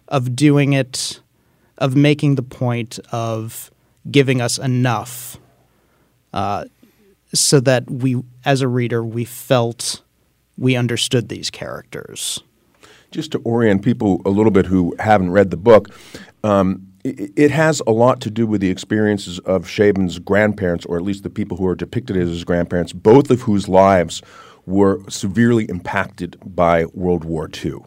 of 0.08 0.34
doing 0.34 0.72
it, 0.72 1.20
of 1.78 1.96
making 1.96 2.36
the 2.36 2.42
point 2.42 2.98
of 3.12 3.70
giving 4.10 4.40
us 4.40 4.58
enough 4.58 5.38
uh, 6.32 6.64
so 7.34 7.60
that 7.60 7.90
we, 7.90 8.22
as 8.44 8.60
a 8.60 8.68
reader, 8.68 9.04
we 9.04 9.24
felt 9.24 10.02
we 10.56 10.76
understood 10.76 11.28
these 11.28 11.50
characters. 11.50 12.42
Just 13.10 13.32
to 13.32 13.38
orient 13.38 13.82
people 13.82 14.22
a 14.24 14.30
little 14.30 14.52
bit 14.52 14.66
who 14.66 14.94
haven't 14.98 15.30
read 15.30 15.50
the 15.50 15.56
book, 15.56 15.88
um, 16.44 16.86
it, 17.04 17.50
has 17.50 17.82
a 17.86 17.92
lot 17.92 18.20
to 18.22 18.30
do 18.30 18.46
with 18.46 18.60
the 18.60 18.70
experiences 18.70 19.38
of 19.40 19.66
Chabon's 19.66 20.18
grandparents, 20.18 20.84
or 20.86 20.96
at 20.96 21.02
least 21.02 21.22
the 21.22 21.30
people 21.30 21.56
who 21.56 21.66
are 21.66 21.74
depicted 21.74 22.16
as 22.16 22.28
his 22.28 22.44
grandparents, 22.44 22.92
both 22.92 23.30
of 23.30 23.42
whose 23.42 23.68
lives 23.68 24.22
were 24.66 25.00
severely 25.08 25.64
impacted 25.64 26.36
by 26.44 26.84
World 26.86 27.24
War 27.24 27.48
II. 27.64 27.78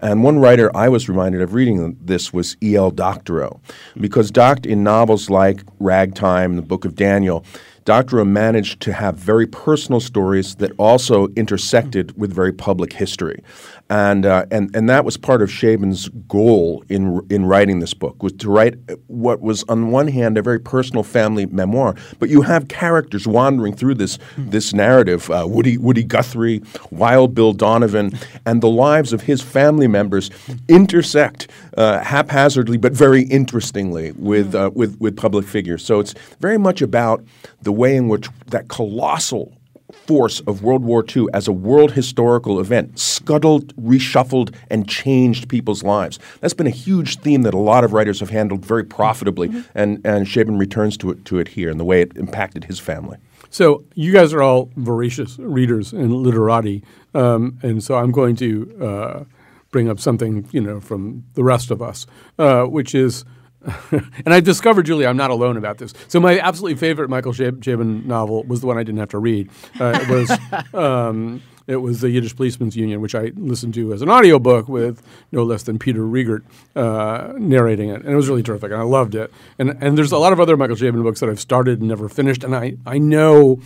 And 0.00 0.22
one 0.22 0.38
writer 0.38 0.74
I 0.76 0.88
was 0.88 1.08
reminded 1.08 1.40
of 1.42 1.54
reading 1.54 1.96
this 2.00 2.32
was 2.32 2.56
E.L. 2.62 2.90
Doctorow, 2.90 3.60
because 3.98 4.30
Doct 4.30 4.66
in 4.66 4.84
novels 4.84 5.30
like 5.30 5.62
Ragtime, 5.78 6.56
the 6.56 6.62
Book 6.62 6.84
of 6.84 6.94
Daniel, 6.94 7.44
Doctorow 7.84 8.26
managed 8.26 8.80
to 8.82 8.92
have 8.92 9.16
very 9.16 9.46
personal 9.46 10.00
stories 10.00 10.54
that 10.56 10.72
also 10.78 11.28
intersected 11.28 12.16
with 12.16 12.32
very 12.32 12.52
public 12.52 12.92
history. 12.92 13.42
And, 13.90 14.24
uh, 14.24 14.46
and, 14.52 14.74
and 14.74 14.88
that 14.88 15.04
was 15.04 15.16
part 15.16 15.42
of 15.42 15.50
Chabon's 15.50 16.08
goal 16.28 16.84
in, 16.88 17.26
in 17.28 17.44
writing 17.44 17.80
this 17.80 17.92
book, 17.92 18.22
was 18.22 18.32
to 18.34 18.48
write 18.48 18.76
what 19.08 19.40
was, 19.40 19.64
on 19.64 19.90
one 19.90 20.06
hand, 20.06 20.38
a 20.38 20.42
very 20.42 20.60
personal 20.60 21.02
family 21.02 21.46
memoir, 21.46 21.96
but 22.20 22.28
you 22.28 22.42
have 22.42 22.68
characters 22.68 23.26
wandering 23.26 23.74
through 23.74 23.94
this, 23.94 24.16
this 24.38 24.72
narrative 24.72 25.28
uh, 25.32 25.44
Woody, 25.48 25.76
Woody 25.76 26.04
Guthrie, 26.04 26.62
Wild 26.92 27.34
Bill 27.34 27.52
Donovan, 27.52 28.12
and 28.46 28.62
the 28.62 28.68
lives 28.68 29.12
of 29.12 29.22
his 29.22 29.42
family 29.42 29.88
members 29.88 30.30
intersect 30.68 31.50
uh, 31.76 31.98
haphazardly 31.98 32.76
but 32.76 32.92
very 32.92 33.22
interestingly 33.22 34.12
with, 34.12 34.54
uh, 34.54 34.70
with, 34.72 35.00
with 35.00 35.16
public 35.16 35.44
figures. 35.44 35.84
So 35.84 35.98
it's 35.98 36.14
very 36.38 36.58
much 36.58 36.80
about 36.80 37.24
the 37.62 37.72
way 37.72 37.96
in 37.96 38.08
which 38.08 38.28
that 38.46 38.68
colossal 38.68 39.59
force 39.92 40.40
of 40.40 40.62
World 40.62 40.84
War 40.84 41.04
II 41.04 41.26
as 41.32 41.48
a 41.48 41.52
world 41.52 41.92
historical 41.92 42.60
event 42.60 42.98
scuttled, 42.98 43.74
reshuffled, 43.76 44.54
and 44.70 44.88
changed 44.88 45.48
people's 45.48 45.82
lives. 45.82 46.18
That's 46.40 46.54
been 46.54 46.66
a 46.66 46.70
huge 46.70 47.18
theme 47.18 47.42
that 47.42 47.54
a 47.54 47.58
lot 47.58 47.84
of 47.84 47.92
writers 47.92 48.20
have 48.20 48.30
handled 48.30 48.64
very 48.64 48.84
profitably, 48.84 49.48
mm-hmm. 49.48 49.60
and, 49.74 50.00
and 50.04 50.26
Chabon 50.26 50.58
returns 50.58 50.96
to 50.98 51.10
it, 51.10 51.24
to 51.26 51.38
it 51.38 51.48
here 51.48 51.70
and 51.70 51.78
the 51.78 51.84
way 51.84 52.02
it 52.02 52.16
impacted 52.16 52.64
his 52.64 52.78
family. 52.78 53.18
So 53.50 53.84
you 53.94 54.12
guys 54.12 54.32
are 54.32 54.42
all 54.42 54.70
voracious 54.76 55.38
readers 55.38 55.92
and 55.92 56.14
literati, 56.14 56.84
um, 57.14 57.58
and 57.62 57.82
so 57.82 57.96
I'm 57.96 58.12
going 58.12 58.36
to 58.36 58.84
uh, 58.84 59.24
bring 59.70 59.88
up 59.88 59.98
something 59.98 60.48
you 60.52 60.60
know 60.60 60.80
from 60.80 61.24
the 61.34 61.42
rest 61.42 61.70
of 61.70 61.82
us, 61.82 62.06
uh, 62.38 62.64
which 62.64 62.94
is– 62.94 63.24
and 63.90 64.32
I've 64.34 64.44
discovered, 64.44 64.86
Julie, 64.86 65.06
I'm 65.06 65.16
not 65.16 65.30
alone 65.30 65.56
about 65.56 65.78
this. 65.78 65.92
So 66.08 66.20
my 66.20 66.38
absolutely 66.38 66.76
favorite 66.76 67.10
Michael 67.10 67.32
Chabon 67.32 68.04
novel 68.06 68.44
was 68.44 68.60
the 68.60 68.66
one 68.66 68.78
I 68.78 68.82
didn't 68.82 69.00
have 69.00 69.10
to 69.10 69.18
read. 69.18 69.50
Uh, 69.78 69.98
it 70.02 70.08
was 70.08 70.74
um, 70.74 71.42
it 71.70 71.76
was 71.76 72.00
the 72.00 72.10
Yiddish 72.10 72.34
Policemen's 72.34 72.76
Union, 72.76 73.00
which 73.00 73.14
I 73.14 73.30
listened 73.36 73.74
to 73.74 73.92
as 73.92 74.02
an 74.02 74.10
audiobook 74.10 74.68
with 74.68 75.02
no 75.30 75.44
less 75.44 75.62
than 75.62 75.78
Peter 75.78 76.00
Riegert 76.00 76.42
uh, 76.74 77.32
narrating 77.38 77.90
it, 77.90 78.02
and 78.02 78.12
it 78.12 78.16
was 78.16 78.28
really 78.28 78.42
terrific, 78.42 78.72
and 78.72 78.80
I 78.80 78.84
loved 78.84 79.14
it. 79.14 79.32
And 79.58 79.76
and 79.80 79.96
there's 79.96 80.12
a 80.12 80.18
lot 80.18 80.32
of 80.32 80.40
other 80.40 80.56
Michael 80.56 80.76
Chabon 80.76 81.02
books 81.02 81.20
that 81.20 81.28
I've 81.28 81.40
started 81.40 81.78
and 81.78 81.88
never 81.88 82.08
finished, 82.08 82.42
and 82.42 82.56
I 82.56 82.76
I 82.84 82.98
know 82.98 83.60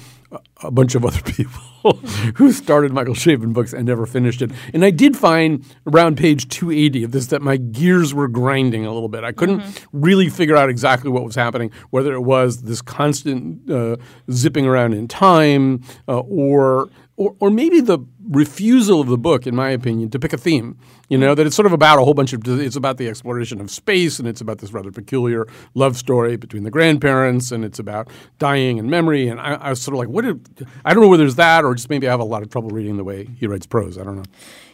a 0.62 0.70
bunch 0.70 0.94
of 0.94 1.04
other 1.04 1.20
people 1.22 1.62
who 2.36 2.52
started 2.52 2.92
Michael 2.92 3.14
Chabon 3.14 3.52
books 3.52 3.72
and 3.72 3.86
never 3.86 4.06
finished 4.06 4.40
it. 4.42 4.50
And 4.72 4.84
I 4.84 4.90
did 4.90 5.16
find 5.16 5.64
around 5.86 6.16
page 6.16 6.48
280 6.48 7.04
of 7.04 7.12
this 7.12 7.26
that 7.28 7.42
my 7.42 7.56
gears 7.56 8.14
were 8.14 8.28
grinding 8.28 8.86
a 8.86 8.92
little 8.92 9.08
bit. 9.08 9.24
I 9.24 9.32
couldn't 9.32 9.60
mm-hmm. 9.60 10.00
really 10.00 10.28
figure 10.28 10.56
out 10.56 10.70
exactly 10.70 11.10
what 11.10 11.24
was 11.24 11.34
happening, 11.34 11.70
whether 11.90 12.14
it 12.14 12.22
was 12.22 12.62
this 12.62 12.80
constant 12.80 13.70
uh, 13.70 13.96
zipping 14.30 14.66
around 14.66 14.94
in 14.94 15.08
time 15.08 15.82
uh, 16.08 16.20
or 16.20 16.88
or, 17.16 17.34
or 17.38 17.50
maybe 17.50 17.80
the 17.80 17.98
refusal 18.30 19.00
of 19.00 19.08
the 19.08 19.18
book, 19.18 19.46
in 19.46 19.54
my 19.54 19.70
opinion, 19.70 20.10
to 20.10 20.18
pick 20.18 20.32
a 20.32 20.38
theme. 20.38 20.78
You 21.08 21.18
know 21.18 21.34
that 21.34 21.46
it's 21.46 21.54
sort 21.54 21.66
of 21.66 21.72
about 21.72 21.98
a 21.98 22.04
whole 22.04 22.14
bunch 22.14 22.32
of. 22.32 22.42
It's 22.46 22.76
about 22.76 22.96
the 22.96 23.08
exploration 23.08 23.60
of 23.60 23.70
space, 23.70 24.18
and 24.18 24.26
it's 24.26 24.40
about 24.40 24.58
this 24.58 24.72
rather 24.72 24.90
peculiar 24.90 25.46
love 25.74 25.96
story 25.96 26.36
between 26.36 26.64
the 26.64 26.70
grandparents, 26.70 27.52
and 27.52 27.64
it's 27.64 27.78
about 27.78 28.08
dying 28.38 28.78
and 28.78 28.90
memory. 28.90 29.28
And 29.28 29.40
I, 29.40 29.54
I 29.54 29.70
was 29.70 29.82
sort 29.82 29.94
of 29.94 29.98
like, 29.98 30.08
what? 30.08 30.24
Did, 30.24 30.66
I 30.84 30.94
don't 30.94 31.02
know 31.02 31.08
whether 31.08 31.22
there's 31.22 31.36
that, 31.36 31.64
or 31.64 31.74
just 31.74 31.90
maybe 31.90 32.08
I 32.08 32.10
have 32.10 32.20
a 32.20 32.24
lot 32.24 32.42
of 32.42 32.50
trouble 32.50 32.70
reading 32.70 32.96
the 32.96 33.04
way 33.04 33.28
he 33.38 33.46
writes 33.46 33.66
prose. 33.66 33.98
I 33.98 34.04
don't 34.04 34.16
know. 34.16 34.24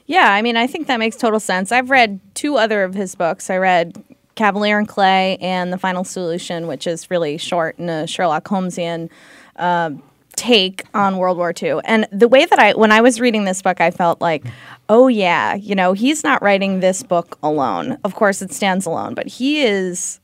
Yeah, 0.07 0.33
I 0.33 0.43
mean, 0.43 0.57
I 0.57 0.67
think 0.67 0.87
that 0.89 0.99
makes 0.99 1.17
total 1.17 1.41
sense. 1.41 1.71
I've 1.71 1.91
read 1.91 2.21
two 2.35 2.57
other 2.57 2.83
of 2.83 2.95
his 2.95 3.15
books. 3.15 3.49
I 3.51 3.59
read 3.59 4.03
Cavalier 4.35 4.79
and 4.79 4.89
Clay 4.89 5.37
and 5.41 5.73
The 5.73 5.79
Final 5.79 6.03
Solution, 6.03 6.67
which 6.67 6.87
is 6.87 7.11
really 7.11 7.39
short 7.39 7.79
and 7.79 7.91
a 7.91 8.07
Sherlock 8.07 8.45
Holmesian. 8.45 9.09
Uh, 9.57 9.91
take 10.41 10.85
on 10.95 11.19
World 11.19 11.37
War 11.37 11.53
II. 11.63 11.81
And 11.85 12.09
the 12.11 12.27
way 12.27 12.47
that 12.47 12.59
I, 12.59 12.73
when 12.73 12.91
I 12.91 13.03
was 13.03 13.21
reading 13.21 13.45
this 13.45 13.61
book, 13.61 13.79
I 13.79 13.91
felt 13.91 14.23
like, 14.23 14.43
oh, 14.89 15.07
yeah, 15.07 15.55
you 15.55 15.75
know, 15.75 15.93
he's 15.93 16.25
not 16.25 16.43
writing 16.43 16.81
this 16.81 17.03
book 17.03 17.39
alone. 17.43 17.99
Of 18.05 18.15
course, 18.15 18.41
it 18.41 18.51
stands 18.51 18.87
alone, 18.87 19.13
but 19.13 19.27
he 19.27 19.63
is 19.63 20.19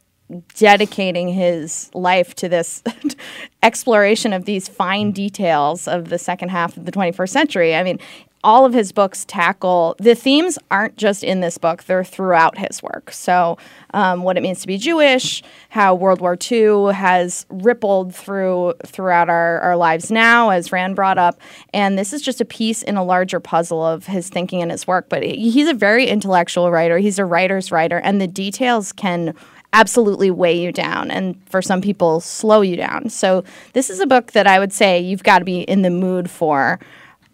dedicating 0.55 1.29
his 1.29 1.91
life 1.93 2.35
to 2.37 2.49
this 2.49 2.83
exploration 3.63 4.33
of 4.33 4.47
these 4.47 4.69
fine 4.69 5.13
details 5.13 5.87
of 5.87 6.09
the 6.09 6.19
second 6.19 6.49
half 6.49 6.79
of 6.79 6.87
the 6.87 6.93
21st 6.93 7.29
century. 7.29 7.75
I 7.77 7.83
mean, 7.83 8.01
all 8.47 8.65
of 8.65 8.73
his 8.73 8.93
books 8.93 9.25
tackle 9.25 9.97
the 9.99 10.15
themes 10.15 10.57
aren't 10.71 10.97
just 10.97 11.25
in 11.25 11.41
this 11.41 11.59
book 11.59 11.83
they're 11.85 12.05
throughout 12.05 12.57
his 12.57 12.81
work. 12.81 13.11
So 13.11 13.59
um, 13.93 14.23
what 14.23 14.37
it 14.39 14.41
means 14.43 14.61
to 14.61 14.69
be 14.69 14.79
jewish 14.79 15.43
how 15.71 15.97
world 15.97 16.21
war 16.21 16.39
ii 16.51 16.93
has 16.93 17.45
rippled 17.51 18.15
through 18.15 18.75
throughout 18.87 19.29
our, 19.29 19.59
our 19.61 19.77
lives 19.77 20.13
now 20.13 20.51
as 20.51 20.71
rand 20.71 20.95
brought 20.95 21.19
up. 21.19 21.41
And 21.75 21.99
this 21.99 22.13
is 22.13 22.23
just 22.23 22.41
a 22.41 22.45
piece 22.45 22.85
in 22.85 22.97
a 22.97 23.03
larger 23.03 23.41
puzzle 23.41 23.85
of 23.85 24.07
his 24.07 24.29
thinking 24.29 24.63
and 24.63 24.71
his 24.71 24.87
work. 24.87 25.09
But 25.09 25.25
he's 25.25 25.67
a 25.69 25.75
very 25.75 26.07
intellectual 26.07 26.71
writer. 26.71 26.99
He's 26.99 27.19
a 27.19 27.25
writer's 27.25 27.73
writer 27.73 27.99
and 27.99 28.21
the 28.21 28.29
details 28.29 28.93
can 28.93 29.35
absolutely 29.73 30.31
weigh 30.31 30.57
you 30.57 30.71
down 30.71 31.11
and 31.11 31.37
for 31.49 31.61
some 31.61 31.83
people 31.83 32.21
slow 32.21 32.61
you 32.61 32.77
down. 32.77 33.11
So 33.11 33.43
this 33.73 33.91
is 33.91 33.99
a 33.99 34.07
book 34.07 34.31
that 34.33 34.47
i 34.47 34.61
would 34.61 34.73
say 34.73 35.01
you've 35.01 35.25
got 35.25 35.41
to 35.41 35.45
be 35.45 35.63
in 35.63 35.83
the 35.83 35.91
mood 35.91 36.31
for 36.31 36.79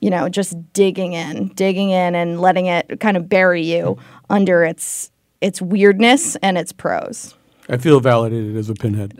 you 0.03 0.11
know, 0.11 0.29
just 0.29 0.57
digging 0.73 1.13
in, 1.13 1.49
digging 1.55 1.91
in 1.91 2.17
and 2.17 2.41
letting 2.41 2.67
it 2.67 2.99
kind 2.99 3.17
of 3.17 3.29
bury 3.29 3.63
you 3.63 3.97
under 4.29 4.65
its 4.65 5.11
its 5.41 5.63
weirdness 5.63 6.37
and 6.37 6.59
its 6.59 6.73
prose. 6.73 7.35
I 7.69 7.77
feel 7.77 8.01
validated 8.01 8.57
as 8.57 8.69
a 8.69 8.75
pinhead. 8.75 9.15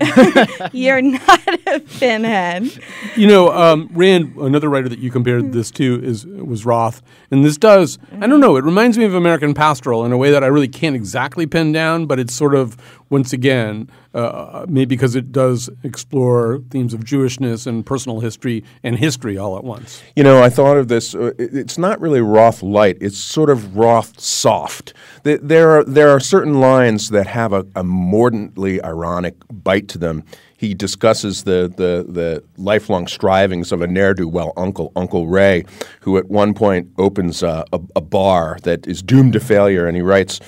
You're 0.73 1.01
not 1.01 1.49
a 1.69 1.79
pinhead. 1.81 2.77
You 3.17 3.29
know, 3.29 3.53
um, 3.53 3.89
Rand, 3.93 4.35
another 4.37 4.69
writer 4.69 4.89
that 4.89 4.99
you 4.99 5.13
compared 5.13 5.53
this 5.53 5.71
to 5.73 6.03
is 6.03 6.27
was 6.27 6.67
Roth, 6.67 7.01
and 7.31 7.45
this 7.45 7.57
does. 7.57 8.01
I 8.21 8.27
don't 8.27 8.41
know. 8.41 8.57
It 8.57 8.65
reminds 8.65 8.99
me 8.99 9.05
of 9.05 9.15
American 9.15 9.55
Pastoral 9.55 10.05
in 10.05 10.11
a 10.11 10.17
way 10.17 10.33
that 10.33 10.43
I 10.43 10.49
really 10.49 10.69
can't 10.69 10.97
exactly 10.97 11.47
pin 11.47 11.71
down, 11.71 12.07
but 12.07 12.19
it's 12.19 12.35
sort 12.35 12.57
of 12.57 12.77
once 13.13 13.33
again 13.33 13.89
uh, 14.15 14.67
maybe 14.69 14.87
because 14.97 15.15
it 15.15 15.33
does 15.33 15.71
explore 15.83 16.61
themes 16.71 16.93
of 16.95 17.01
Jewishness 17.01 17.67
and 17.67 17.85
personal 17.85 18.21
history 18.21 18.65
and 18.83 18.99
history 18.99 19.39
all 19.39 19.57
at 19.57 19.65
once. 19.65 20.03
You 20.17 20.25
know, 20.25 20.43
I 20.43 20.49
thought 20.49 20.77
of 20.77 20.89
this. 20.89 21.15
Uh, 21.15 21.33
it's 21.39 21.79
not 21.79 22.01
really 22.01 22.21
Roth 22.21 22.63
light. 22.63 22.99
It's 23.01 23.19
sort 23.19 23.51
of 23.51 23.77
Roth 23.77 24.19
soft. 24.19 24.95
There 25.23 25.71
are 25.71 25.85
there 25.85 26.11
are 26.11 26.21
certain 26.21 26.61
lines 26.61 27.11
that 27.11 27.27
have 27.27 27.53
a, 27.53 27.67
a 27.77 27.85
mordantly 27.85 28.83
ironic 28.83 29.37
bite 29.51 29.89
to 29.89 29.99
them. 29.99 30.25
He 30.57 30.75
discusses 30.75 31.43
the, 31.43 31.73
the, 31.77 32.07
the 32.09 32.45
lifelong 32.57 33.09
strivings 33.09 33.73
of 33.73 33.83
a 33.83 33.89
ne'er 33.89 34.15
do 34.15 34.29
well 34.29 34.53
uncle, 34.57 34.93
Uncle 34.95 35.27
Ray, 35.27 35.65
who 36.03 36.17
at 36.19 36.31
one 36.31 36.55
point 36.55 36.89
opens 36.99 37.43
a, 37.43 37.65
a, 37.73 37.81
a 37.97 38.01
bar 38.01 38.59
that 38.63 38.87
is 38.87 39.03
doomed 39.03 39.33
to 39.33 39.41
failure, 39.41 39.89
and 39.89 39.97
he 39.97 40.03
writes 40.03 40.39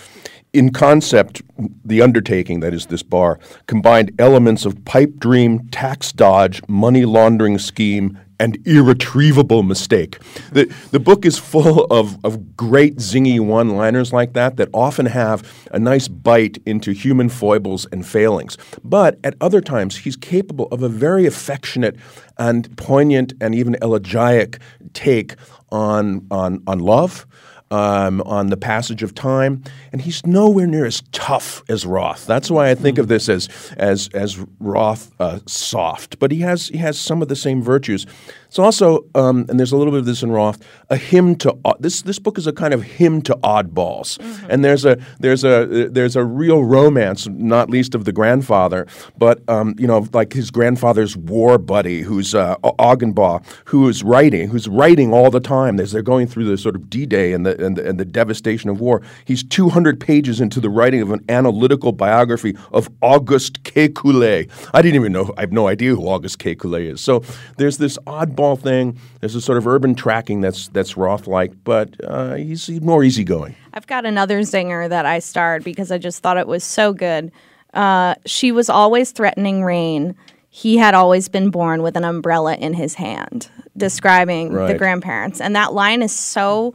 in 0.54 0.72
concept, 0.72 1.42
the 1.84 2.00
undertaking, 2.00 2.60
that 2.60 2.72
is 2.72 2.86
this 2.86 3.02
bar, 3.02 3.38
combined 3.66 4.12
elements 4.18 4.64
of 4.64 4.82
pipe 4.84 5.18
dream, 5.18 5.68
tax 5.68 6.12
dodge, 6.12 6.62
money 6.68 7.04
laundering 7.04 7.58
scheme, 7.58 8.18
and 8.40 8.58
irretrievable 8.66 9.62
mistake. 9.62 10.18
The, 10.52 10.72
the 10.90 11.00
book 11.00 11.24
is 11.24 11.38
full 11.38 11.84
of, 11.90 12.24
of 12.24 12.56
great 12.56 12.96
zingy 12.96 13.40
one 13.40 13.70
liners 13.70 14.12
like 14.12 14.32
that 14.32 14.56
that 14.56 14.68
often 14.72 15.06
have 15.06 15.68
a 15.70 15.78
nice 15.78 16.08
bite 16.08 16.58
into 16.66 16.92
human 16.92 17.28
foibles 17.28 17.86
and 17.86 18.06
failings. 18.06 18.56
But 18.82 19.18
at 19.24 19.34
other 19.40 19.60
times, 19.60 19.96
he's 19.96 20.16
capable 20.16 20.66
of 20.68 20.82
a 20.82 20.88
very 20.88 21.26
affectionate 21.26 21.96
and 22.38 22.76
poignant 22.76 23.34
and 23.40 23.54
even 23.54 23.76
elegiac 23.80 24.58
take 24.94 25.34
on, 25.70 26.26
on, 26.30 26.62
on 26.66 26.78
love 26.80 27.26
um, 27.70 28.20
on 28.22 28.48
the 28.48 28.56
passage 28.56 29.02
of 29.02 29.14
time, 29.14 29.62
and 29.92 30.02
he's 30.02 30.24
nowhere 30.26 30.66
near 30.66 30.84
as 30.84 31.02
tough 31.12 31.62
as 31.68 31.86
Roth. 31.86 32.26
That's 32.26 32.50
why 32.50 32.70
I 32.70 32.74
think 32.74 32.98
of 32.98 33.08
this 33.08 33.28
as 33.28 33.48
as 33.76 34.08
as 34.14 34.38
Roth 34.60 35.12
uh, 35.18 35.40
soft, 35.46 36.18
but 36.18 36.30
he 36.30 36.40
has 36.40 36.68
he 36.68 36.78
has 36.78 36.98
some 36.98 37.22
of 37.22 37.28
the 37.28 37.36
same 37.36 37.62
virtues. 37.62 38.06
It's 38.54 38.58
also, 38.60 39.04
um, 39.16 39.46
and 39.48 39.58
there's 39.58 39.72
a 39.72 39.76
little 39.76 39.90
bit 39.90 39.98
of 39.98 40.06
this 40.06 40.22
in 40.22 40.30
Roth, 40.30 40.64
a 40.88 40.96
hymn 40.96 41.34
to 41.38 41.58
this. 41.80 42.02
This 42.02 42.20
book 42.20 42.38
is 42.38 42.46
a 42.46 42.52
kind 42.52 42.72
of 42.72 42.84
hymn 42.84 43.20
to 43.22 43.34
oddballs, 43.42 44.16
mm-hmm. 44.16 44.46
and 44.48 44.64
there's 44.64 44.84
a 44.84 44.96
there's 45.18 45.42
a 45.42 45.88
there's 45.90 46.14
a 46.14 46.24
real 46.24 46.62
romance, 46.62 47.26
not 47.26 47.68
least 47.68 47.96
of 47.96 48.04
the 48.04 48.12
grandfather, 48.12 48.86
but 49.18 49.42
um, 49.48 49.74
you 49.76 49.88
know, 49.88 50.06
like 50.12 50.34
his 50.34 50.52
grandfather's 50.52 51.16
war 51.16 51.58
buddy, 51.58 52.02
who's 52.02 52.32
uh, 52.32 52.54
Augenbaugh, 52.58 53.44
who 53.64 53.88
is 53.88 54.04
writing, 54.04 54.50
who's 54.50 54.68
writing 54.68 55.12
all 55.12 55.32
the 55.32 55.40
time 55.40 55.80
as 55.80 55.90
they're 55.90 56.00
going 56.00 56.28
through 56.28 56.44
the 56.44 56.56
sort 56.56 56.76
of 56.76 56.88
D-Day 56.88 57.32
and 57.32 57.44
the 57.44 57.60
and 57.60 57.76
the, 57.76 57.88
and 57.88 57.98
the 57.98 58.04
devastation 58.04 58.70
of 58.70 58.80
war. 58.80 59.02
He's 59.24 59.42
200 59.42 59.98
pages 59.98 60.40
into 60.40 60.60
the 60.60 60.70
writing 60.70 61.02
of 61.02 61.10
an 61.10 61.24
analytical 61.28 61.90
biography 61.90 62.56
of 62.72 62.88
Auguste 63.02 63.64
Kekulé. 63.64 64.48
I 64.72 64.80
didn't 64.80 64.94
even 64.94 65.10
know. 65.10 65.34
I 65.36 65.40
have 65.40 65.52
no 65.52 65.66
idea 65.66 65.96
who 65.96 66.06
Auguste 66.06 66.38
Kekulé 66.38 66.92
is. 66.92 67.00
So 67.00 67.24
there's 67.56 67.78
this 67.78 67.98
oddball 68.06 68.43
small 68.44 68.56
thing. 68.56 68.98
There's 69.20 69.34
a 69.34 69.40
sort 69.40 69.58
of 69.58 69.66
urban 69.66 69.94
tracking 69.94 70.40
that's 70.40 70.68
that's 70.68 70.96
Roth 70.96 71.26
like, 71.26 71.52
but 71.64 71.94
uh, 72.04 72.34
he's 72.34 72.68
more 72.80 73.02
easygoing. 73.02 73.54
I've 73.72 73.86
got 73.86 74.04
another 74.04 74.40
zinger 74.40 74.88
that 74.88 75.06
I 75.06 75.18
starred 75.20 75.64
because 75.64 75.90
I 75.90 75.98
just 75.98 76.22
thought 76.22 76.36
it 76.36 76.46
was 76.46 76.64
so 76.64 76.92
good. 76.92 77.32
Uh, 77.72 78.14
she 78.26 78.52
was 78.52 78.68
always 78.68 79.12
threatening 79.12 79.64
rain. 79.64 80.14
He 80.50 80.76
had 80.76 80.94
always 80.94 81.28
been 81.28 81.50
born 81.50 81.82
with 81.82 81.96
an 81.96 82.04
umbrella 82.04 82.54
in 82.54 82.74
his 82.74 82.94
hand, 82.94 83.48
describing 83.76 84.52
right. 84.52 84.68
the 84.68 84.78
grandparents. 84.78 85.40
And 85.40 85.56
that 85.56 85.72
line 85.72 86.02
is 86.02 86.12
so 86.12 86.74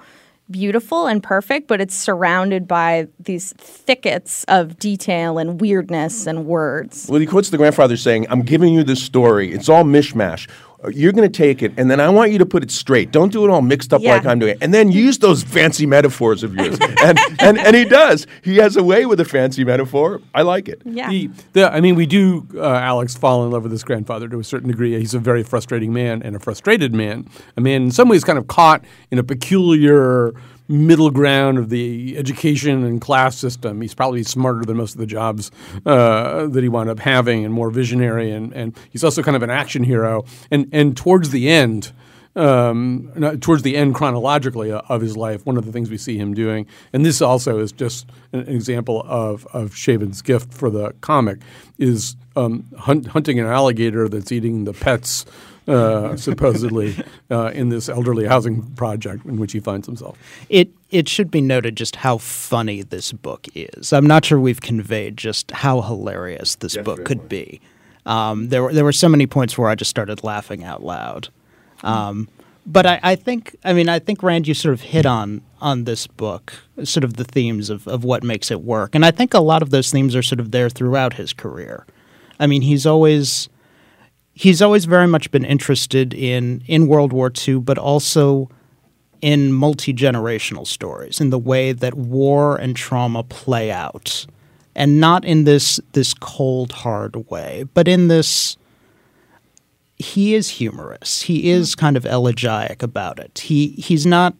beautiful 0.51 1.05
and 1.07 1.21
perfect, 1.21 1.67
but 1.67 1.79
it's 1.79 1.95
surrounded 1.95 2.67
by 2.67 3.07
these 3.19 3.53
thickets 3.53 4.43
of 4.45 4.77
detail 4.79 5.37
and 5.37 5.61
weirdness 5.61 6.27
and 6.27 6.45
words. 6.45 7.07
Well, 7.09 7.21
he 7.21 7.27
quotes 7.27 7.51
the 7.51 7.57
grandfather 7.57 7.95
saying, 7.95 8.25
I'm 8.29 8.41
giving 8.41 8.73
you 8.73 8.83
this 8.83 9.01
story. 9.01 9.53
It's 9.53 9.69
all 9.69 9.83
mishmash 9.83 10.49
you're 10.91 11.11
going 11.11 11.29
to 11.29 11.37
take 11.37 11.61
it, 11.61 11.73
and 11.77 11.91
then 11.91 11.99
I 11.99 12.07
want 12.09 12.31
you 12.31 12.37
to 12.37 12.45
put 12.45 12.63
it 12.63 12.71
straight. 12.71 13.11
Don't 13.11 13.31
do 13.31 13.43
it 13.43 13.49
all 13.49 13.61
mixed 13.61 13.93
up 13.93 14.01
yeah. 14.01 14.13
like 14.13 14.25
I'm 14.25 14.39
doing. 14.39 14.57
And 14.61 14.73
then 14.73 14.91
use 14.91 15.17
those 15.17 15.43
fancy 15.43 15.85
metaphors 15.85 16.41
of 16.41 16.55
yours. 16.55 16.77
and, 17.03 17.19
and 17.39 17.57
and 17.57 17.75
he 17.75 17.83
does. 17.83 18.25
He 18.43 18.57
has 18.57 18.77
a 18.77 18.83
way 18.83 19.05
with 19.05 19.19
a 19.19 19.25
fancy 19.25 19.65
metaphor. 19.65 20.21
I 20.33 20.43
like 20.43 20.69
it. 20.69 20.81
Yeah. 20.85 21.09
The, 21.09 21.29
the, 21.53 21.73
I 21.73 21.81
mean, 21.81 21.95
we 21.95 22.05
do, 22.05 22.47
uh, 22.55 22.63
Alex, 22.63 23.15
fall 23.15 23.43
in 23.45 23.51
love 23.51 23.63
with 23.63 23.73
his 23.73 23.83
grandfather 23.83 24.29
to 24.29 24.39
a 24.39 24.43
certain 24.43 24.69
degree. 24.69 24.97
He's 24.97 25.13
a 25.13 25.19
very 25.19 25.43
frustrating 25.43 25.91
man 25.91 26.23
and 26.23 26.35
a 26.35 26.39
frustrated 26.39 26.93
man. 26.93 27.27
A 27.57 27.61
man, 27.61 27.83
in 27.83 27.91
some 27.91 28.07
ways, 28.07 28.23
kind 28.23 28.39
of 28.39 28.47
caught 28.47 28.83
in 29.11 29.19
a 29.19 29.23
peculiar 29.23 30.33
middle 30.69 31.09
ground 31.09 31.57
of 31.57 31.69
the 31.69 32.15
education 32.15 32.85
and 32.85 33.01
class 33.01 33.35
system. 33.35 33.81
He's 33.81 33.95
probably 33.95 34.23
smarter 34.23 34.63
than 34.63 34.77
most 34.77 34.93
of 34.93 34.99
the 34.99 35.07
jobs 35.07 35.51
uh, 35.85 36.45
that 36.47 36.61
he 36.61 36.69
wound 36.69 36.89
up 36.89 36.99
having 36.99 37.43
and 37.43 37.53
more 37.53 37.71
visionary. 37.71 38.31
And, 38.31 38.53
and 38.53 38.77
he's 38.91 39.03
also 39.03 39.23
kind 39.23 39.35
of 39.35 39.43
an 39.43 39.49
action 39.49 39.83
hero. 39.83 40.25
And, 40.51 40.69
and 40.71 40.95
towards 40.95 41.31
the 41.31 41.49
end, 41.49 41.91
um, 42.35 43.11
towards 43.41 43.63
the 43.63 43.75
end 43.75 43.95
chronologically 43.95 44.71
of 44.71 45.01
his 45.01 45.17
life, 45.17 45.45
one 45.45 45.57
of 45.57 45.65
the 45.65 45.71
things 45.71 45.89
we 45.89 45.97
see 45.97 46.17
him 46.17 46.35
doing, 46.35 46.67
and 46.93 47.03
this 47.03 47.21
also 47.21 47.59
is 47.59 47.71
just 47.71 48.07
an 48.31 48.47
example 48.47 49.03
of, 49.07 49.47
of 49.47 49.71
Chabon's 49.71 50.21
gift 50.21 50.53
for 50.53 50.69
the 50.69 50.93
comic, 51.01 51.39
is 51.79 52.15
um, 52.35 52.65
hunt, 52.77 53.07
hunting 53.07 53.39
an 53.39 53.47
alligator 53.47 54.07
that's 54.07 54.31
eating 54.31 54.65
the 54.65 54.73
pets 54.73 55.25
uh, 55.69 56.17
supposedly 56.17 56.95
uh, 57.31 57.51
in 57.53 57.69
this 57.69 57.89
elderly 57.89 58.25
housing 58.25 58.63
project 58.75 59.25
in 59.25 59.37
which 59.37 59.51
he 59.51 59.59
finds 59.59 59.85
himself. 59.85 60.17
It 60.49 60.69
it 60.89 61.07
should 61.07 61.29
be 61.29 61.41
noted 61.41 61.77
just 61.77 61.97
how 61.97 62.17
funny 62.17 62.81
this 62.81 63.11
book 63.11 63.47
is. 63.53 63.93
I'm 63.93 64.07
not 64.07 64.25
sure 64.25 64.39
we've 64.39 64.61
conveyed 64.61 65.17
just 65.17 65.51
how 65.51 65.81
hilarious 65.81 66.55
this 66.55 66.75
book 66.77 67.05
could 67.05 67.29
be. 67.29 67.61
Um, 68.05 68.49
there 68.49 68.63
were 68.63 68.73
there 68.73 68.83
were 68.83 68.91
so 68.91 69.07
many 69.07 69.27
points 69.27 69.57
where 69.57 69.69
I 69.69 69.75
just 69.75 69.89
started 69.89 70.23
laughing 70.23 70.63
out 70.63 70.83
loud. 70.83 71.29
Um, 71.83 72.27
but 72.65 72.85
I, 72.85 72.99
I, 73.03 73.15
think 73.15 73.55
I 73.63 73.73
mean 73.73 73.87
I 73.87 73.99
think 73.99 74.21
Rand 74.23 74.47
you 74.47 74.53
sort 74.53 74.73
of 74.73 74.81
hit 74.81 75.05
on 75.05 75.41
on 75.61 75.83
this 75.83 76.07
book 76.07 76.53
sort 76.83 77.03
of 77.03 77.15
the 77.15 77.23
themes 77.23 77.69
of, 77.69 77.87
of 77.87 78.03
what 78.03 78.23
makes 78.23 78.51
it 78.51 78.61
work, 78.61 78.95
and 78.95 79.05
I 79.05 79.11
think 79.11 79.33
a 79.33 79.39
lot 79.39 79.61
of 79.61 79.69
those 79.69 79.91
themes 79.91 80.15
are 80.15 80.23
sort 80.23 80.39
of 80.39 80.51
there 80.51 80.69
throughout 80.69 81.13
his 81.13 81.33
career. 81.33 81.85
I 82.39 82.47
mean 82.47 82.61
he's 82.61 82.85
always 82.85 83.49
he's 84.39 84.61
always 84.61 84.85
very 84.85 85.05
much 85.07 85.29
been 85.31 85.43
interested 85.43 86.13
in 86.13 86.63
in 86.65 86.87
World 86.87 87.11
War 87.11 87.29
II, 87.47 87.59
but 87.59 87.77
also 87.77 88.49
in 89.21 89.51
multi 89.51 89.93
generational 89.93 90.65
stories, 90.65 91.19
in 91.19 91.29
the 91.29 91.37
way 91.37 91.73
that 91.73 91.93
war 91.93 92.55
and 92.55 92.73
trauma 92.73 93.23
play 93.23 93.69
out, 93.69 94.25
and 94.75 94.99
not 94.99 95.25
in 95.25 95.43
this 95.43 95.81
this 95.91 96.13
cold 96.13 96.71
hard 96.71 97.29
way, 97.29 97.65
but 97.73 97.87
in 97.87 98.07
this. 98.07 98.55
He 100.01 100.33
is 100.33 100.47
humorous. 100.47 101.23
He 101.23 101.49
is 101.49 101.71
mm-hmm. 101.71 101.79
kind 101.81 101.97
of 101.97 102.05
elegiac 102.05 102.81
about 102.81 103.19
it. 103.19 103.39
He 103.39 103.71
he's 103.71 104.05
not 104.05 104.33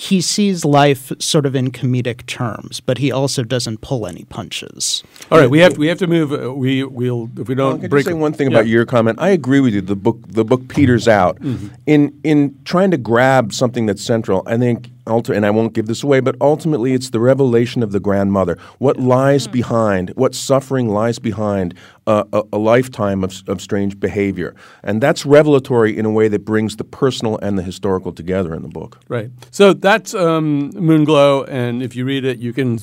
he 0.00 0.22
sees 0.22 0.64
life 0.64 1.12
sort 1.18 1.44
of 1.44 1.54
in 1.54 1.70
comedic 1.70 2.24
terms, 2.24 2.80
but 2.80 2.96
he 2.96 3.12
also 3.12 3.42
doesn't 3.42 3.82
pull 3.82 4.06
any 4.06 4.24
punches. 4.24 5.04
All 5.30 5.38
right, 5.38 5.50
we 5.50 5.58
have 5.58 5.76
we 5.76 5.88
have 5.88 5.98
to 5.98 6.06
move. 6.06 6.32
Uh, 6.32 6.54
we 6.54 6.84
we'll 6.84 7.28
if 7.36 7.48
we 7.48 7.54
don't 7.54 7.80
well, 7.80 7.88
break. 7.90 8.06
say 8.06 8.14
one 8.14 8.32
thing 8.32 8.50
yeah. 8.50 8.56
about 8.56 8.66
your 8.66 8.86
comment. 8.86 9.18
I 9.20 9.28
agree 9.28 9.60
with 9.60 9.74
you. 9.74 9.82
The 9.82 9.94
book 9.94 10.16
the 10.26 10.42
book 10.42 10.68
peters 10.68 11.06
out 11.06 11.38
mm-hmm. 11.40 11.68
in 11.84 12.18
in 12.24 12.58
trying 12.64 12.90
to 12.92 12.96
grab 12.96 13.52
something 13.52 13.84
that's 13.84 14.02
central. 14.02 14.42
I 14.46 14.56
think 14.56 14.90
and 15.06 15.46
I 15.46 15.50
won't 15.50 15.72
give 15.72 15.86
this 15.86 16.02
away, 16.02 16.20
but 16.20 16.36
ultimately 16.40 16.92
it's 16.92 17.10
the 17.10 17.20
revelation 17.20 17.82
of 17.82 17.92
the 17.92 18.00
grandmother. 18.00 18.56
What 18.78 18.98
lies 18.98 19.46
mm. 19.46 19.52
behind, 19.52 20.10
what 20.10 20.34
suffering 20.34 20.88
lies 20.88 21.18
behind 21.18 21.74
a, 22.06 22.44
a, 22.52 22.58
lifetime 22.58 23.22
of, 23.22 23.42
of, 23.46 23.60
strange 23.60 24.00
behavior. 24.00 24.54
And 24.82 25.00
that's 25.00 25.24
revelatory 25.24 25.96
in 25.96 26.04
a 26.04 26.10
way 26.10 26.28
that 26.28 26.44
brings 26.44 26.76
the 26.76 26.84
personal 26.84 27.38
and 27.40 27.56
the 27.56 27.62
historical 27.62 28.12
together 28.12 28.54
in 28.54 28.62
the 28.62 28.68
book. 28.68 28.98
Right. 29.08 29.30
So 29.50 29.72
that's 29.72 30.12
um, 30.14 30.72
Moonglow, 30.72 31.48
and 31.48 31.82
if 31.82 31.94
you 31.94 32.04
read 32.04 32.24
it, 32.24 32.38
you 32.38 32.52
can 32.52 32.80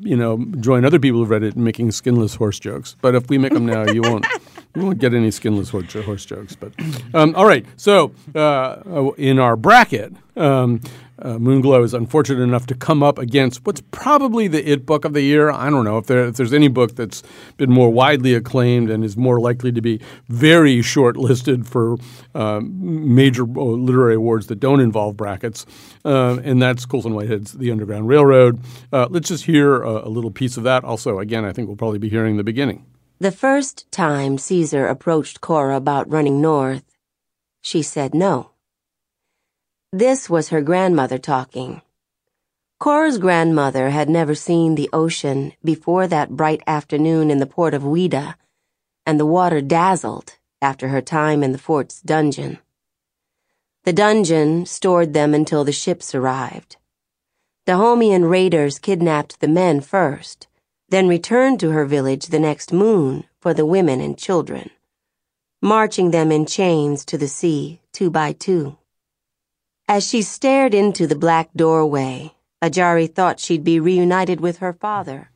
you 0.00 0.16
know, 0.16 0.44
join 0.60 0.84
other 0.84 0.98
people 0.98 1.20
who've 1.20 1.30
read 1.30 1.42
it 1.42 1.54
in 1.54 1.62
making 1.62 1.92
skinless 1.92 2.34
horse 2.34 2.58
jokes. 2.58 2.96
But 3.00 3.14
if 3.14 3.28
we 3.28 3.38
make 3.38 3.52
them 3.52 3.66
now, 3.66 3.86
you 3.86 4.02
won't. 4.02 4.26
You 4.76 4.82
won't 4.82 4.98
get 4.98 5.14
any 5.14 5.30
skinless 5.30 5.70
horse, 5.70 5.92
horse 5.92 6.24
jokes. 6.24 6.56
But 6.56 6.72
um, 7.14 7.36
all 7.36 7.46
right. 7.46 7.64
So 7.76 8.12
uh, 8.34 9.12
in 9.16 9.38
our 9.38 9.54
bracket, 9.54 10.12
um, 10.36 10.80
uh, 11.18 11.34
Moonglow 11.34 11.84
is 11.84 11.94
unfortunate 11.94 12.42
enough 12.42 12.66
to 12.66 12.74
come 12.74 13.02
up 13.02 13.18
against 13.18 13.64
what's 13.66 13.82
probably 13.90 14.48
the 14.48 14.68
it 14.68 14.84
book 14.84 15.04
of 15.04 15.12
the 15.12 15.22
year. 15.22 15.50
I 15.50 15.70
don't 15.70 15.84
know 15.84 15.98
if, 15.98 16.06
there, 16.06 16.26
if 16.26 16.36
there's 16.36 16.52
any 16.52 16.68
book 16.68 16.96
that's 16.96 17.22
been 17.56 17.70
more 17.70 17.90
widely 17.90 18.34
acclaimed 18.34 18.90
and 18.90 19.04
is 19.04 19.16
more 19.16 19.40
likely 19.40 19.72
to 19.72 19.80
be 19.80 20.00
very 20.28 20.78
shortlisted 20.78 21.66
for 21.66 21.96
uh, 22.34 22.60
major 22.64 23.44
uh, 23.44 23.62
literary 23.62 24.14
awards 24.14 24.48
that 24.48 24.60
don't 24.60 24.80
involve 24.80 25.16
brackets, 25.16 25.66
uh, 26.04 26.38
and 26.42 26.60
that's 26.60 26.86
Colson 26.86 27.14
Whitehead's 27.14 27.52
The 27.52 27.70
Underground 27.70 28.08
Railroad. 28.08 28.60
Uh, 28.92 29.06
let's 29.10 29.28
just 29.28 29.44
hear 29.44 29.82
a, 29.82 30.06
a 30.06 30.08
little 30.08 30.30
piece 30.30 30.56
of 30.56 30.64
that. 30.64 30.84
Also, 30.84 31.18
again, 31.18 31.44
I 31.44 31.52
think 31.52 31.68
we'll 31.68 31.76
probably 31.76 31.98
be 31.98 32.08
hearing 32.08 32.36
the 32.36 32.44
beginning. 32.44 32.86
The 33.20 33.30
first 33.30 33.90
time 33.92 34.38
Caesar 34.38 34.86
approached 34.86 35.40
Cora 35.40 35.76
about 35.76 36.10
running 36.10 36.40
north, 36.40 36.84
she 37.62 37.80
said 37.80 38.14
no. 38.14 38.53
This 39.96 40.28
was 40.28 40.48
her 40.48 40.60
grandmother 40.60 41.18
talking. 41.18 41.80
Cora's 42.80 43.16
grandmother 43.16 43.90
had 43.90 44.08
never 44.08 44.34
seen 44.34 44.74
the 44.74 44.90
ocean 44.92 45.52
before 45.62 46.08
that 46.08 46.30
bright 46.30 46.62
afternoon 46.66 47.30
in 47.30 47.38
the 47.38 47.46
port 47.46 47.74
of 47.74 47.84
Ouidah, 47.84 48.34
and 49.06 49.20
the 49.20 49.24
water 49.24 49.60
dazzled 49.60 50.36
after 50.60 50.88
her 50.88 51.00
time 51.00 51.44
in 51.44 51.52
the 51.52 51.58
fort's 51.58 52.00
dungeon. 52.00 52.58
The 53.84 53.92
dungeon 53.92 54.66
stored 54.66 55.12
them 55.12 55.32
until 55.32 55.62
the 55.62 55.70
ships 55.70 56.12
arrived. 56.12 56.76
Dahomean 57.64 58.28
raiders 58.28 58.80
kidnapped 58.80 59.38
the 59.38 59.46
men 59.46 59.80
first, 59.80 60.48
then 60.88 61.06
returned 61.06 61.60
to 61.60 61.70
her 61.70 61.84
village 61.84 62.26
the 62.26 62.40
next 62.40 62.72
moon 62.72 63.26
for 63.38 63.54
the 63.54 63.64
women 63.64 64.00
and 64.00 64.18
children, 64.18 64.70
marching 65.62 66.10
them 66.10 66.32
in 66.32 66.46
chains 66.46 67.04
to 67.04 67.16
the 67.16 67.28
sea, 67.28 67.80
two 67.92 68.10
by 68.10 68.32
two. 68.32 68.76
As 69.86 70.08
she 70.08 70.22
stared 70.22 70.72
into 70.72 71.06
the 71.06 71.14
black 71.14 71.50
doorway, 71.54 72.32
Ajari 72.62 73.12
thought 73.12 73.38
she'd 73.38 73.64
be 73.64 73.78
reunited 73.78 74.40
with 74.40 74.58
her 74.58 74.72
father 74.72 75.30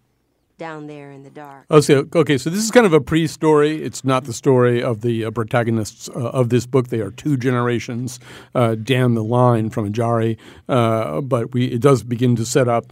down 0.57 0.87
there 0.87 1.11
in 1.11 1.23
the 1.23 1.31
dark. 1.31 1.67
Oh, 1.69 1.81
so, 1.81 2.09
okay, 2.15 2.39
so 2.39 2.49
this 2.49 2.65
is 2.65 2.71
kind 2.71 2.87
of 2.87 2.95
a 2.95 3.01
pre-story. 3.01 3.85
It's 3.85 4.05
not 4.05 4.25
the 4.25 4.33
story 4.33 4.83
of 4.83 5.03
the 5.03 5.27
uh, 5.27 5.31
protagonists 5.31 6.09
uh, 6.09 6.31
of 6.31 6.49
this 6.49 6.65
book. 6.65 6.89
They 6.89 7.01
are 7.01 7.11
two 7.11 7.37
generations 7.37 8.19
uh, 8.55 8.75
down 8.75 9.15
the 9.15 9.23
line 9.23 9.69
from 9.69 9.93
Ajari, 9.93 10.39
uh, 10.67 11.21
but 11.21 11.53
we, 11.53 11.67
it 11.67 11.83
does 11.83 12.03
begin 12.03 12.35
to 12.37 12.47
set 12.47 12.69
up 12.69 12.87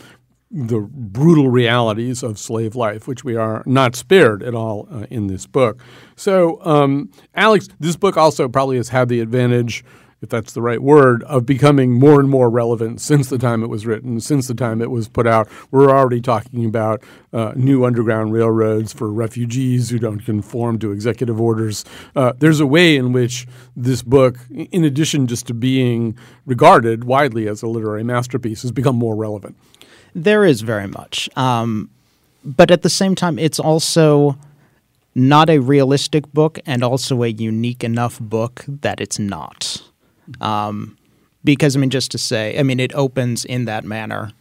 the 0.50 0.80
brutal 0.80 1.48
realities 1.48 2.22
of 2.22 2.38
slave 2.38 2.76
life, 2.76 3.08
which 3.08 3.24
we 3.24 3.34
are 3.34 3.64
not 3.66 3.96
spared 3.96 4.42
at 4.42 4.54
all 4.54 4.86
uh, 4.92 5.06
in 5.10 5.26
this 5.26 5.46
book. 5.46 5.80
So, 6.16 6.62
um, 6.64 7.10
Alex, 7.34 7.68
this 7.80 7.96
book 7.96 8.18
also 8.18 8.46
probably 8.46 8.76
has 8.76 8.90
had 8.90 9.08
the 9.08 9.20
advantage– 9.20 9.82
if 10.26 10.30
that's 10.30 10.54
the 10.54 10.60
right 10.60 10.82
word, 10.82 11.22
of 11.22 11.46
becoming 11.46 11.92
more 11.92 12.18
and 12.18 12.28
more 12.28 12.50
relevant 12.50 13.00
since 13.00 13.28
the 13.30 13.38
time 13.38 13.62
it 13.62 13.68
was 13.68 13.86
written, 13.86 14.18
since 14.18 14.48
the 14.48 14.54
time 14.54 14.82
it 14.82 14.90
was 14.90 15.06
put 15.06 15.24
out. 15.24 15.48
We're 15.70 15.88
already 15.88 16.20
talking 16.20 16.64
about 16.64 17.00
uh, 17.32 17.52
new 17.54 17.84
underground 17.84 18.32
railroads 18.32 18.92
for 18.92 19.12
refugees 19.12 19.90
who 19.90 20.00
don't 20.00 20.18
conform 20.18 20.80
to 20.80 20.90
executive 20.90 21.40
orders. 21.40 21.84
Uh, 22.16 22.32
there's 22.36 22.58
a 22.58 22.66
way 22.66 22.96
in 22.96 23.12
which 23.12 23.46
this 23.76 24.02
book, 24.02 24.36
in 24.50 24.82
addition 24.82 25.28
just 25.28 25.46
to 25.46 25.54
being 25.54 26.18
regarded 26.44 27.04
widely 27.04 27.46
as 27.46 27.62
a 27.62 27.68
literary 27.68 28.02
masterpiece, 28.02 28.62
has 28.62 28.72
become 28.72 28.96
more 28.96 29.14
relevant. 29.14 29.56
There 30.12 30.44
is 30.44 30.62
very 30.62 30.88
much. 30.88 31.30
Um, 31.36 31.88
but 32.44 32.72
at 32.72 32.82
the 32.82 32.90
same 32.90 33.14
time, 33.14 33.38
it's 33.38 33.60
also 33.60 34.36
not 35.14 35.48
a 35.48 35.60
realistic 35.60 36.32
book 36.32 36.58
and 36.66 36.82
also 36.82 37.22
a 37.22 37.28
unique 37.28 37.84
enough 37.84 38.18
book 38.18 38.64
that 38.66 39.00
it's 39.00 39.20
not. 39.20 39.85
Um, 40.40 40.96
because, 41.44 41.76
I 41.76 41.80
mean, 41.80 41.90
just 41.90 42.10
to 42.12 42.18
say, 42.18 42.58
I 42.58 42.62
mean, 42.62 42.80
it 42.80 42.94
opens 42.94 43.44
in 43.44 43.66
that 43.66 43.84
manner. 43.84 44.32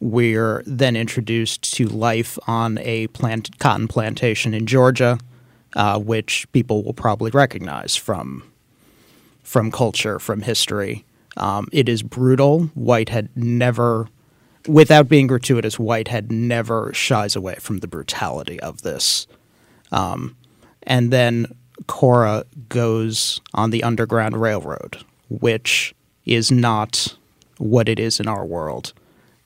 We're 0.00 0.62
then 0.66 0.96
introduced 0.96 1.74
to 1.74 1.86
life 1.86 2.38
on 2.46 2.78
a 2.78 3.08
plant, 3.08 3.58
cotton 3.58 3.88
plantation 3.88 4.54
in 4.54 4.66
Georgia, 4.66 5.18
uh, 5.74 5.98
which 5.98 6.50
people 6.52 6.82
will 6.82 6.94
probably 6.94 7.30
recognize 7.30 7.96
from 7.96 8.44
from 9.42 9.70
culture, 9.70 10.18
from 10.18 10.42
history. 10.42 11.04
Um, 11.36 11.68
it 11.72 11.88
is 11.88 12.02
brutal. 12.02 12.64
Whitehead 12.74 13.30
never 13.34 14.08
without 14.68 15.08
being 15.08 15.26
gratuitous, 15.26 15.78
Whitehead 15.78 16.30
never 16.30 16.92
shies 16.92 17.34
away 17.34 17.56
from 17.56 17.78
the 17.78 17.88
brutality 17.88 18.60
of 18.60 18.82
this. 18.82 19.26
Um, 19.90 20.36
and 20.82 21.10
then 21.10 21.46
Cora 21.86 22.44
goes 22.68 23.40
on 23.54 23.70
the 23.70 23.82
Underground 23.82 24.36
Railroad, 24.40 24.98
which 25.28 25.94
is 26.24 26.50
not 26.50 27.16
what 27.58 27.88
it 27.88 27.98
is 27.98 28.20
in 28.20 28.28
our 28.28 28.44
world. 28.44 28.92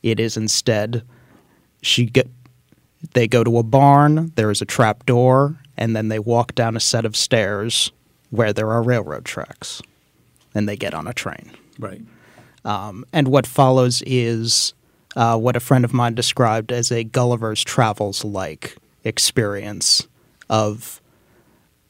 It 0.02 0.20
is 0.20 0.36
instead 0.36 1.02
she 1.82 2.06
get 2.06 2.28
they 3.14 3.26
go 3.26 3.42
to 3.42 3.58
a 3.58 3.62
barn, 3.62 4.32
there 4.36 4.50
is 4.50 4.62
a 4.62 4.64
trap 4.64 5.04
door, 5.06 5.56
and 5.76 5.96
then 5.96 6.08
they 6.08 6.18
walk 6.18 6.54
down 6.54 6.76
a 6.76 6.80
set 6.80 7.04
of 7.04 7.16
stairs 7.16 7.90
where 8.30 8.52
there 8.52 8.70
are 8.70 8.82
railroad 8.82 9.24
tracks. 9.24 9.82
And 10.54 10.68
they 10.68 10.76
get 10.76 10.94
on 10.94 11.08
a 11.08 11.12
train. 11.12 11.50
Right. 11.78 12.02
Um, 12.64 13.04
and 13.12 13.28
what 13.28 13.46
follows 13.46 14.02
is 14.06 14.74
uh, 15.16 15.36
what 15.38 15.56
a 15.56 15.60
friend 15.60 15.84
of 15.84 15.92
mine 15.92 16.14
described 16.14 16.70
as 16.70 16.92
a 16.92 17.04
Gulliver's 17.04 17.64
Travels 17.64 18.24
like 18.24 18.76
experience 19.04 20.06
of 20.48 21.01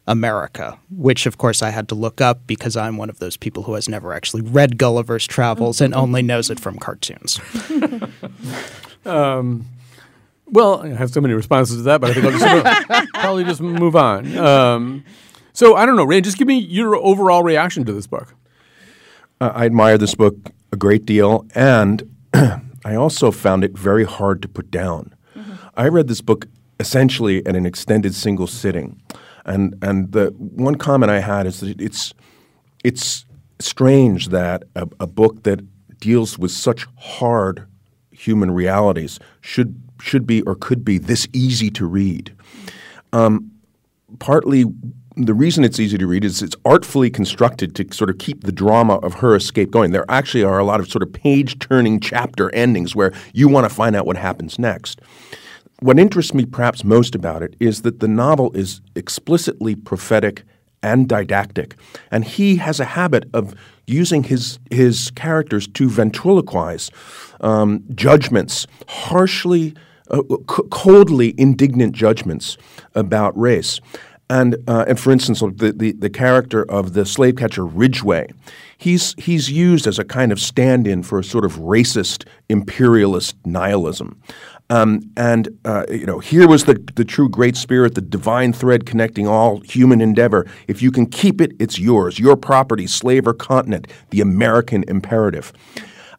America, 0.07 0.79
which 0.91 1.27
of 1.27 1.39
course 1.39 1.63
I 1.63 1.71
had 1.71 1.89
to 1.89 1.95
look 1.95 2.21
up 2.21 2.47
because 2.47 2.77
I'm 2.77 2.97
one 2.97 3.09
of 3.09 3.19
those 3.19 3.37
people 3.37 3.63
who 3.65 3.75
has 3.75 3.89
never 3.89 4.13
actually 4.13 4.43
read 4.43 4.79
Gulliver's 4.79 5.27
Travels 5.27 5.81
and 5.81 5.95
only 5.95 6.23
knows 6.23 6.51
it 6.51 6.59
from 6.59 6.79
cartoons. 6.79 7.41
um, 9.07 9.67
well, 10.47 10.83
I 10.83 10.89
have 10.89 11.11
so 11.11 11.21
many 11.21 11.35
responses 11.35 11.77
to 11.77 11.83
that, 11.85 12.01
but 12.01 12.11
I 12.11 12.15
think 12.15 12.27
I'll 12.27 12.39
just 12.39 13.11
probably 13.15 13.45
just 13.45 13.61
move 13.61 13.97
on. 13.97 14.37
Um, 14.37 15.05
so 15.53 15.77
I 15.77 15.87
don't 15.87 15.97
know, 15.97 16.05
Ray. 16.05 16.21
Just 16.21 16.37
give 16.37 16.49
me 16.49 16.59
your 16.59 16.97
overall 16.97 17.43
reaction 17.43 17.85
to 17.85 17.93
this 17.93 18.07
book. 18.07 18.35
Uh, 19.41 19.53
I 19.55 19.67
admire 19.67 19.99
this 19.99 20.15
book 20.15 20.37
a 20.73 20.77
great 20.77 21.05
deal, 21.07 21.47
and 21.55 22.15
I 22.85 22.95
also 22.95 23.31
found 23.31 23.65
it 23.65 23.77
very 23.77 24.05
hard 24.05 24.43
to 24.43 24.49
put 24.49 24.71
down. 24.71 25.15
Mm-hmm. 25.37 25.55
I 25.75 25.89
read 25.89 26.09
this 26.09 26.21
book 26.21 26.47
essentially 26.81 27.47
at 27.47 27.55
an 27.55 27.65
extended 27.65 28.15
single 28.15 28.47
sitting, 28.47 29.01
and 29.45 29.77
and 29.83 30.13
the 30.13 30.29
one 30.39 30.77
comment 30.77 31.11
I 31.11 31.21
had 31.21 31.47
is 31.47 31.61
that 31.61 31.81
it's 31.81 32.15
it's 32.85 33.25
strange 33.59 34.29
that 34.29 34.65
a, 34.75 34.89
a 35.01 35.07
book 35.07 35.45
that 35.45 35.61
deals 35.99 36.39
with 36.39 36.51
such 36.51 36.87
hard 36.97 37.67
human 38.11 38.51
realities 38.51 39.19
should 39.41 39.81
should 40.01 40.27
be 40.27 40.43
or 40.43 40.55
could 40.55 40.85
be 40.85 40.99
this 40.99 41.29
easy 41.33 41.71
to 41.71 41.87
read. 41.87 42.35
Um, 43.13 43.53
partly 44.19 44.65
the 45.17 45.35
reason 45.35 45.63
it's 45.63 45.79
easy 45.79 45.99
to 45.99 46.07
read 46.07 46.25
is 46.25 46.43
it's 46.43 46.57
artfully 46.65 47.11
constructed 47.11 47.75
to 47.77 47.93
sort 47.93 48.09
of 48.09 48.19
keep 48.19 48.45
the 48.45 48.53
drama 48.53 48.97
of 48.97 49.15
her 49.15 49.37
escape 49.37 49.71
going. 49.71 49.91
There 49.91 50.07
actually 50.09 50.43
are 50.43 50.59
a 50.59 50.65
lot 50.65 50.81
of 50.81 50.91
sort 50.91 51.03
of 51.03 51.13
page 51.13 51.59
turning 51.59 52.01
chapter 52.01 52.53
endings 52.55 52.97
where 52.97 53.13
you 53.35 53.49
want 53.49 53.69
to 53.69 53.75
find 53.75 53.95
out 53.95 54.07
what 54.07 54.17
happens 54.17 54.59
next. 54.59 55.01
What 55.83 55.99
interests 55.99 56.33
me 56.33 56.45
perhaps 56.45 56.85
most 56.85 57.17
about 57.17 57.43
it 57.43 57.57
is 57.59 57.83
that 57.83 57.99
the 57.99 58.07
novel 58.07 58.53
is 58.53 58.81
explicitly 58.95 59.75
prophetic 59.75 60.45
and 60.81 61.09
didactic. 61.09 61.75
And 62.13 62.25
he 62.25 62.55
has 62.57 62.79
a 62.79 62.85
habit 62.85 63.29
of 63.35 63.57
using 63.89 64.23
his, 64.23 64.61
his 64.71 65.11
characters 65.11 65.67
to 65.67 65.89
ventriloquize 65.89 66.89
um, 67.41 67.83
judgments, 67.97 68.65
harshly, 68.87 69.75
uh, 70.09 70.23
c- 70.29 70.63
coldly 70.71 71.35
indignant 71.37 71.97
judgments 71.97 72.57
about 72.95 73.37
race. 73.37 73.81
And, 74.31 74.57
uh, 74.67 74.85
and 74.87 74.99
for 74.99 75.11
instance, 75.11 75.41
the, 75.41 75.75
the, 75.77 75.93
the, 75.93 76.09
character 76.09 76.63
of 76.71 76.95
the 76.95 77.05
slave 77.05 77.37
catcher 77.37 77.67
Ridgway, 77.67 78.29
he's, 78.79 79.15
he's 79.19 79.51
used 79.51 79.87
as 79.87 79.99
a 79.99 80.05
kind 80.05 80.33
of 80.33 80.41
stand 80.41 80.87
in 80.87 81.03
for 81.03 81.19
a 81.19 81.25
sort 81.25 81.45
of 81.45 81.57
racist 81.57 82.27
imperialist 82.49 83.37
nihilism. 83.45 84.23
Um, 84.71 85.11
and 85.17 85.49
uh, 85.65 85.85
you 85.91 86.07
know, 86.07 86.19
here 86.19 86.49
was 86.49 86.65
the, 86.65 86.75
the 86.95 87.05
true 87.05 87.29
great 87.29 87.57
spirit, 87.57 87.95
the 87.95 88.01
divine 88.01 88.53
thread 88.53 88.87
connecting 88.87 89.27
all 89.27 89.61
human 89.61 90.01
endeavor. 90.01 90.47
If 90.67 90.81
you 90.81 90.91
can 90.91 91.07
keep 91.07 91.41
it, 91.41 91.53
it's 91.59 91.79
yours, 91.79 92.19
your 92.19 92.37
property, 92.37 92.87
slave 92.87 93.27
or 93.27 93.35
continent, 93.35 93.87
the 94.11 94.21
American 94.21 94.85
imperative. 94.89 95.53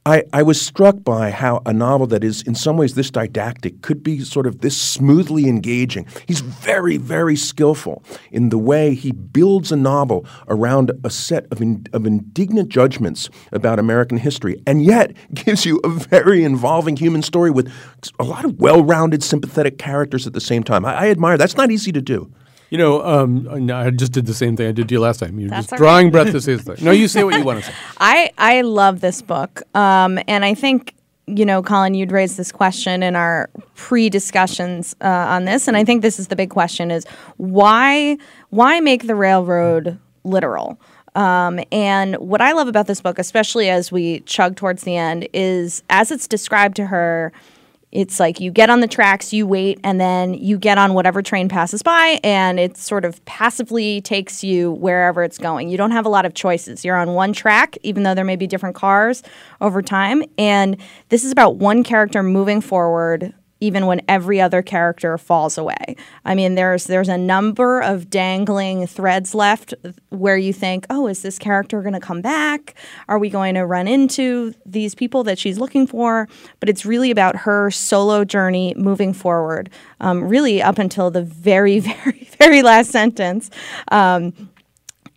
I, 0.06 0.24
I 0.34 0.44
was 0.44 0.62
struck 0.62 1.02
by 1.04 1.32
how 1.32 1.62
a 1.66 1.72
novel 1.72 2.08
that 2.08 2.26
is 2.26 2.42
in 2.42 2.56
some 2.56 2.76
ways 2.76 2.96
this 2.96 3.10
didactic 3.10 3.82
could 3.82 4.04
be 4.04 4.20
sort 4.20 4.46
of 4.46 4.60
this 4.60 4.76
smoothly 4.76 5.48
engaging. 5.48 6.08
He's 6.28 6.42
very, 6.42 6.98
very 6.98 7.38
skillful 7.38 8.04
in 8.30 8.50
the 8.50 8.58
way 8.58 8.96
he 8.96 9.14
builds 9.14 9.72
a 9.72 9.78
novel 9.78 10.26
around 10.50 10.92
a 11.06 11.10
set 11.10 11.46
of, 11.52 11.62
in, 11.62 11.88
of 11.94 12.06
indignant 12.06 12.68
judgments 12.68 13.30
about 13.54 13.80
American 13.80 14.18
history, 14.18 14.62
and 14.68 14.84
yet 14.84 15.16
gives 15.34 15.66
you 15.66 15.80
a 15.86 15.90
very 15.90 16.44
involving 16.44 16.98
human 16.98 17.22
story 17.22 17.50
with 17.50 17.72
a 18.20 18.24
lot 18.26 18.44
of 18.44 18.60
well 18.60 18.84
rounded, 18.84 19.24
sympathetic 19.24 19.78
characters 19.78 20.28
at 20.28 20.34
the 20.34 20.42
same 20.42 20.64
time. 20.64 20.86
I, 20.86 20.94
I 20.96 21.10
admire 21.10 21.38
That's 21.38 21.56
not 21.56 21.72
easy 21.72 21.94
to 21.94 22.02
do. 22.02 22.30
You 22.74 22.80
know, 22.80 23.06
um, 23.06 23.70
I 23.72 23.92
just 23.92 24.14
did 24.14 24.26
the 24.26 24.34
same 24.34 24.58
thing 24.58 24.68
I 24.68 24.72
did 24.72 24.90
to 24.90 24.96
you 24.96 25.00
last 25.00 25.20
time. 25.20 25.40
You're 25.40 25.52
That's 25.52 25.68
just 25.68 25.78
drawing 25.78 26.10
breath 26.10 26.32
to 26.32 26.42
say 26.42 26.56
this 26.56 26.64
thing. 26.64 26.84
No, 26.84 26.90
you 26.90 27.08
say 27.08 27.24
what 27.24 27.38
you 27.38 27.44
want 27.44 27.60
to 27.60 27.66
say. 27.68 27.78
I, 28.00 28.32
I 28.40 28.62
love 28.62 29.00
this 29.00 29.22
book. 29.22 29.62
Um, 29.76 30.18
and 30.28 30.44
I 30.44 30.56
think, 30.56 30.96
you 31.28 31.46
know, 31.46 31.62
Colin, 31.62 31.94
you'd 31.94 32.12
raised 32.12 32.36
this 32.36 32.52
question 32.52 33.04
in 33.04 33.16
our 33.16 33.52
pre 33.76 34.10
discussions 34.10 34.96
uh, 35.02 35.08
on 35.08 35.46
this. 35.46 35.68
And 35.68 35.78
I 35.78 35.84
think 35.84 36.02
this 36.02 36.18
is 36.18 36.30
the 36.30 36.36
big 36.36 36.50
question 36.50 36.90
is 36.90 37.06
why, 37.38 38.18
why 38.50 38.80
make 38.80 39.06
the 39.06 39.14
railroad 39.14 40.00
literal? 40.24 40.80
Um, 41.14 41.60
and 41.72 42.16
what 42.16 42.42
I 42.42 42.54
love 42.54 42.68
about 42.68 42.88
this 42.88 43.02
book, 43.02 43.20
especially 43.20 43.70
as 43.70 43.92
we 43.92 44.22
chug 44.22 44.56
towards 44.56 44.82
the 44.82 44.98
end, 44.98 45.28
is 45.32 45.84
as 45.92 46.10
it's 46.10 46.28
described 46.28 46.76
to 46.78 46.88
her– 46.88 47.32
it's 47.94 48.20
like 48.20 48.40
you 48.40 48.50
get 48.50 48.72
on 48.72 48.80
the 48.80 48.88
tracks, 48.88 49.32
you 49.32 49.46
wait, 49.46 49.80
and 49.84 50.02
then 50.02 50.34
you 50.34 50.58
get 50.58 50.80
on 50.80 50.96
whatever 50.96 51.22
train 51.22 51.48
passes 51.48 51.84
by, 51.84 52.20
and 52.24 52.60
it 52.60 52.76
sort 52.76 53.06
of 53.06 53.24
passively 53.26 54.02
takes 54.02 54.44
you 54.44 54.72
wherever 54.72 55.24
it's 55.24 55.38
going. 55.38 55.70
You 55.70 55.78
don't 55.78 55.92
have 55.92 56.06
a 56.06 56.10
lot 56.10 56.26
of 56.26 56.34
choices. 56.34 56.84
You're 56.84 56.98
on 56.98 57.14
one 57.14 57.34
track, 57.34 57.78
even 57.84 58.02
though 58.02 58.16
there 58.16 58.26
may 58.26 58.36
be 58.36 58.48
different 58.48 58.76
cars 58.76 59.22
over 59.62 59.84
time. 59.84 60.24
And 60.40 60.78
this 61.10 61.24
is 61.24 61.32
about 61.32 61.58
one 61.58 61.84
character 61.84 62.24
moving 62.24 62.62
forward 62.62 63.32
even 63.64 63.86
when 63.86 64.02
every 64.10 64.42
other 64.42 64.62
character 64.62 65.18
falls 65.18 65.58
away. 65.58 65.96
I 66.26 66.36
mean, 66.36 66.56
there's 66.56 66.84
there's 66.84 67.08
a 67.08 67.18
number 67.18 67.80
of 67.80 68.10
dangling 68.10 68.86
threads 68.88 69.34
left 69.34 69.74
where 70.10 70.36
you 70.36 70.52
think, 70.52 70.86
oh, 70.90 71.08
is 71.08 71.22
this 71.22 71.40
character 71.40 71.82
going 71.82 71.94
to 71.94 72.02
come 72.02 72.22
back? 72.22 72.76
Are 73.08 73.18
we 73.18 73.30
going 73.30 73.56
to 73.56 73.66
run 73.66 73.88
into 73.88 74.54
these 74.66 74.94
people 74.94 75.24
that 75.24 75.40
she's 75.40 75.58
looking 75.58 75.88
for? 75.88 76.28
But 76.60 76.68
it's 76.68 76.86
really 76.86 77.10
about 77.10 77.38
her 77.38 77.72
solo 77.72 78.26
journey 78.26 78.74
moving 78.76 79.14
forward, 79.14 79.70
um, 80.02 80.28
really 80.28 80.62
up 80.62 80.78
until 80.78 81.10
the 81.10 81.24
very, 81.24 81.80
very, 82.04 82.28
very 82.38 82.62
last 82.64 82.92
sentence. 82.92 83.50
Um, 83.92 84.34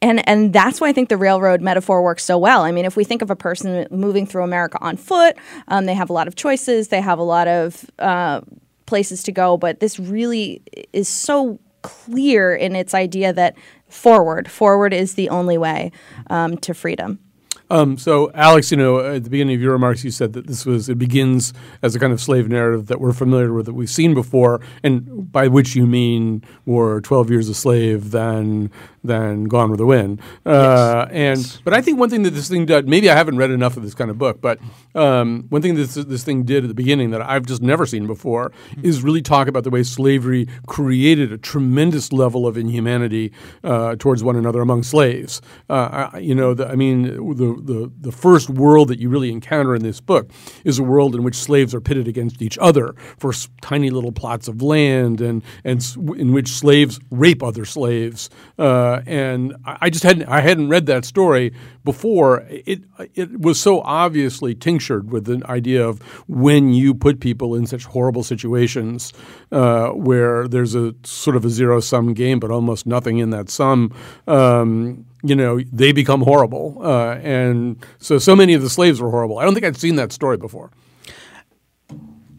and 0.02 0.26
and 0.28 0.52
that's 0.52 0.80
why 0.80 0.88
I 0.88 0.92
think 0.92 1.08
the 1.08 1.16
railroad 1.16 1.60
metaphor 1.60 2.02
works 2.02 2.24
so 2.24 2.38
well. 2.38 2.62
I 2.62 2.72
mean, 2.72 2.84
if 2.84 2.96
we 2.96 3.04
think 3.04 3.22
of 3.22 3.30
a 3.30 3.36
person 3.36 3.86
moving 3.90 4.26
through 4.26 4.44
America 4.44 4.78
on 4.80 4.96
foot, 4.96 5.36
um, 5.68 5.86
they 5.86 5.94
have 5.94 6.10
a 6.10 6.12
lot 6.12 6.28
of 6.28 6.36
choices, 6.36 6.88
they 6.88 7.00
have 7.00 7.18
a 7.18 7.24
lot 7.24 7.48
of 7.48 7.90
uh, 7.98 8.40
places 8.86 9.22
to 9.24 9.32
go, 9.32 9.56
but 9.56 9.80
this 9.80 9.98
really 9.98 10.62
is 10.92 11.08
so 11.08 11.58
clear 11.82 12.54
in 12.54 12.74
its 12.74 12.94
idea 12.94 13.32
that 13.32 13.56
forward, 13.88 14.50
forward 14.50 14.92
is 14.92 15.14
the 15.14 15.28
only 15.28 15.56
way 15.58 15.92
um, 16.30 16.56
to 16.58 16.74
freedom. 16.74 17.20
Um, 17.68 17.98
so, 17.98 18.30
Alex, 18.32 18.70
you 18.70 18.76
know, 18.76 19.00
at 19.00 19.24
the 19.24 19.30
beginning 19.30 19.56
of 19.56 19.60
your 19.60 19.72
remarks, 19.72 20.04
you 20.04 20.12
said 20.12 20.34
that 20.34 20.46
this 20.46 20.64
was 20.64 20.88
it 20.88 20.98
begins 20.98 21.52
as 21.82 21.96
a 21.96 21.98
kind 21.98 22.12
of 22.12 22.20
slave 22.20 22.48
narrative 22.48 22.86
that 22.86 23.00
we're 23.00 23.12
familiar 23.12 23.52
with, 23.52 23.66
that 23.66 23.74
we've 23.74 23.90
seen 23.90 24.14
before, 24.14 24.60
and 24.84 25.32
by 25.32 25.48
which 25.48 25.74
you 25.74 25.84
mean 25.84 26.44
more 26.64 27.00
Twelve 27.00 27.28
Years 27.28 27.48
a 27.48 27.54
Slave 27.54 28.12
than 28.12 28.70
than 29.06 29.44
Gone 29.44 29.70
with 29.70 29.78
the 29.78 29.86
Wind. 29.86 30.20
Uh, 30.44 31.06
and 31.10 31.60
but 31.64 31.72
I 31.74 31.80
think 31.80 31.98
one 31.98 32.10
thing 32.10 32.22
that 32.24 32.30
this 32.30 32.48
thing 32.48 32.66
did, 32.66 32.88
maybe 32.88 33.08
I 33.10 33.14
haven't 33.14 33.36
read 33.38 33.50
enough 33.50 33.76
of 33.76 33.82
this 33.82 33.94
kind 33.94 34.10
of 34.10 34.18
book, 34.18 34.40
but 34.40 34.58
um, 34.94 35.46
one 35.48 35.62
thing 35.62 35.74
that 35.76 35.88
this, 35.88 36.04
this 36.04 36.24
thing 36.24 36.42
did 36.44 36.64
at 36.64 36.68
the 36.68 36.74
beginning 36.74 37.10
that 37.10 37.22
I've 37.22 37.46
just 37.46 37.62
never 37.62 37.86
seen 37.86 38.06
before 38.06 38.52
is 38.82 39.02
really 39.02 39.22
talk 39.22 39.48
about 39.48 39.64
the 39.64 39.70
way 39.70 39.82
slavery 39.82 40.46
created 40.66 41.32
a 41.32 41.38
tremendous 41.38 42.12
level 42.12 42.46
of 42.46 42.56
inhumanity 42.56 43.32
uh, 43.64 43.96
towards 43.98 44.22
one 44.22 44.36
another 44.36 44.60
among 44.60 44.82
slaves. 44.82 45.40
Uh, 45.70 46.08
I, 46.12 46.18
you 46.18 46.34
know, 46.34 46.54
the, 46.54 46.68
I 46.68 46.74
mean, 46.74 47.02
the, 47.02 47.60
the 47.62 47.92
the 48.00 48.12
first 48.12 48.50
world 48.50 48.88
that 48.88 48.98
you 48.98 49.08
really 49.08 49.30
encounter 49.30 49.74
in 49.74 49.82
this 49.82 50.00
book 50.00 50.30
is 50.64 50.78
a 50.78 50.82
world 50.82 51.14
in 51.14 51.22
which 51.22 51.34
slaves 51.36 51.74
are 51.74 51.80
pitted 51.80 52.08
against 52.08 52.42
each 52.42 52.58
other 52.58 52.94
for 53.18 53.30
s- 53.30 53.48
tiny 53.62 53.90
little 53.90 54.12
plots 54.12 54.48
of 54.48 54.62
land, 54.62 55.20
and 55.20 55.42
and 55.64 55.80
s- 55.80 55.96
in 55.96 56.32
which 56.32 56.48
slaves 56.48 56.98
rape 57.10 57.42
other 57.42 57.64
slaves. 57.64 58.30
Uh, 58.58 58.95
and 59.06 59.54
I 59.64 59.86
I 59.86 59.90
just 59.90 60.04
hadn't 60.04 60.28
I 60.28 60.40
hadn't 60.40 60.68
read 60.68 60.86
that 60.86 61.04
story 61.04 61.52
before. 61.84 62.46
It 62.48 62.82
it 63.14 63.40
was 63.40 63.60
so 63.60 63.80
obviously 63.82 64.54
tinctured 64.54 65.10
with 65.10 65.26
the 65.26 65.42
idea 65.48 65.86
of 65.86 66.00
when 66.26 66.72
you 66.72 66.94
put 66.94 67.20
people 67.20 67.54
in 67.54 67.66
such 67.66 67.84
horrible 67.84 68.22
situations 68.22 69.12
uh, 69.52 69.90
where 69.90 70.48
there's 70.48 70.74
a 70.74 70.94
sort 71.04 71.36
of 71.36 71.44
a 71.44 71.50
zero 71.50 71.80
sum 71.80 72.14
game, 72.14 72.40
but 72.40 72.50
almost 72.50 72.86
nothing 72.86 73.18
in 73.18 73.30
that 73.30 73.48
sum. 73.50 73.92
Um, 74.26 75.04
you 75.22 75.34
know, 75.34 75.60
they 75.72 75.92
become 75.92 76.22
horrible, 76.22 76.78
uh, 76.82 77.14
and 77.22 77.84
so 77.98 78.18
so 78.18 78.36
many 78.36 78.54
of 78.54 78.62
the 78.62 78.70
slaves 78.70 79.00
were 79.00 79.10
horrible. 79.10 79.38
I 79.38 79.44
don't 79.44 79.54
think 79.54 79.66
I'd 79.66 79.76
seen 79.76 79.96
that 79.96 80.12
story 80.12 80.36
before. 80.36 80.70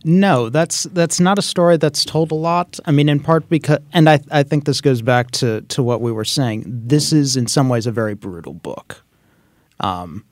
No, 0.07 0.47
that's 0.47 0.83
that's 0.83 1.19
not 1.19 1.37
a 1.37 1.41
story 1.41 1.75
that's 1.75 2.05
told 2.05 2.31
a 2.31 2.35
lot. 2.35 2.79
I 2.85 2.91
mean, 2.91 3.09
in 3.09 3.19
part 3.19 3.49
because, 3.49 3.79
and 3.91 4.09
I 4.09 4.21
I 4.31 4.43
think 4.43 4.63
this 4.63 4.79
goes 4.79 5.01
back 5.01 5.31
to 5.31 5.59
to 5.63 5.83
what 5.83 5.99
we 5.99 6.13
were 6.13 6.23
saying. 6.23 6.63
This 6.65 7.11
is 7.11 7.35
in 7.35 7.45
some 7.47 7.67
ways 7.67 7.85
a 7.85 7.91
very 7.91 8.13
brutal 8.13 8.53
book. 8.53 9.03
Um, 9.81 10.23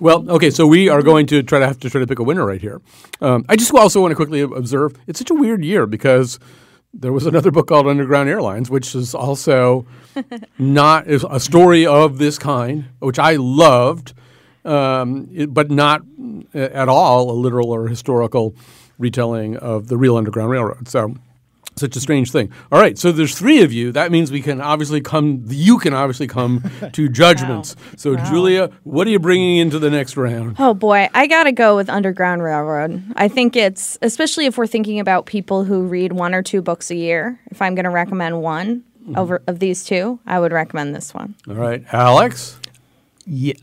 well, 0.00 0.28
okay, 0.28 0.50
so 0.50 0.66
we 0.66 0.88
are 0.88 1.02
going 1.02 1.26
to 1.28 1.44
try 1.44 1.60
to 1.60 1.66
have 1.68 1.78
to 1.78 1.88
try 1.88 2.00
to 2.00 2.06
pick 2.08 2.18
a 2.18 2.24
winner 2.24 2.44
right 2.44 2.60
here. 2.60 2.80
Um, 3.20 3.44
I 3.48 3.54
just 3.54 3.72
also 3.72 4.00
want 4.00 4.10
to 4.10 4.16
quickly 4.16 4.40
observe 4.40 4.98
it's 5.06 5.20
such 5.20 5.30
a 5.30 5.34
weird 5.34 5.64
year 5.64 5.86
because 5.86 6.40
there 6.92 7.12
was 7.12 7.26
another 7.26 7.52
book 7.52 7.68
called 7.68 7.86
Underground 7.86 8.28
Airlines, 8.28 8.70
which 8.70 8.92
is 8.96 9.14
also 9.14 9.86
not 10.58 11.06
is 11.06 11.24
a 11.30 11.38
story 11.38 11.86
of 11.86 12.18
this 12.18 12.40
kind, 12.40 12.86
which 12.98 13.20
I 13.20 13.36
loved, 13.36 14.14
um, 14.66 15.28
it- 15.32 15.52
but 15.54 15.70
not 15.70 16.02
at 16.54 16.88
all 16.88 17.30
a 17.30 17.36
literal 17.38 17.70
or 17.70 17.88
historical 17.88 18.54
retelling 18.98 19.56
of 19.56 19.88
the 19.88 19.96
real 19.96 20.16
Underground 20.16 20.50
Railroad. 20.50 20.88
So 20.88 21.14
such 21.76 21.94
a 21.94 22.00
strange 22.00 22.32
thing. 22.32 22.50
All 22.72 22.80
right, 22.80 22.96
so 22.96 23.12
there's 23.12 23.38
three 23.38 23.62
of 23.62 23.70
you. 23.70 23.92
That 23.92 24.10
means 24.10 24.32
we 24.32 24.40
can 24.40 24.62
obviously 24.62 25.02
come. 25.02 25.44
You 25.48 25.78
can 25.78 25.92
obviously 25.92 26.26
come 26.26 26.64
to 26.92 27.08
judgments. 27.10 27.76
So, 27.98 28.16
Julia, 28.16 28.70
what 28.84 29.06
are 29.06 29.10
you 29.10 29.18
bringing 29.18 29.58
into 29.58 29.78
the 29.78 29.90
next 29.90 30.16
round? 30.16 30.56
Oh 30.58 30.72
boy, 30.72 31.08
I 31.12 31.26
gotta 31.26 31.52
go 31.52 31.76
with 31.76 31.90
Underground 31.90 32.42
Railroad. 32.42 33.02
I 33.16 33.28
think 33.28 33.56
it's 33.56 33.98
especially 34.00 34.46
if 34.46 34.56
we're 34.56 34.66
thinking 34.66 35.00
about 35.00 35.26
people 35.26 35.64
who 35.64 35.82
read 35.82 36.12
one 36.14 36.34
or 36.34 36.42
two 36.42 36.62
books 36.62 36.90
a 36.90 36.96
year. 36.96 37.38
If 37.50 37.60
I'm 37.60 37.74
gonna 37.74 37.90
recommend 37.90 38.40
one 38.40 38.82
over 39.14 39.42
of 39.46 39.58
these 39.58 39.84
two, 39.84 40.18
I 40.26 40.40
would 40.40 40.52
recommend 40.52 40.94
this 40.94 41.12
one. 41.12 41.34
All 41.46 41.54
right, 41.56 41.84
Alex. 41.92 42.58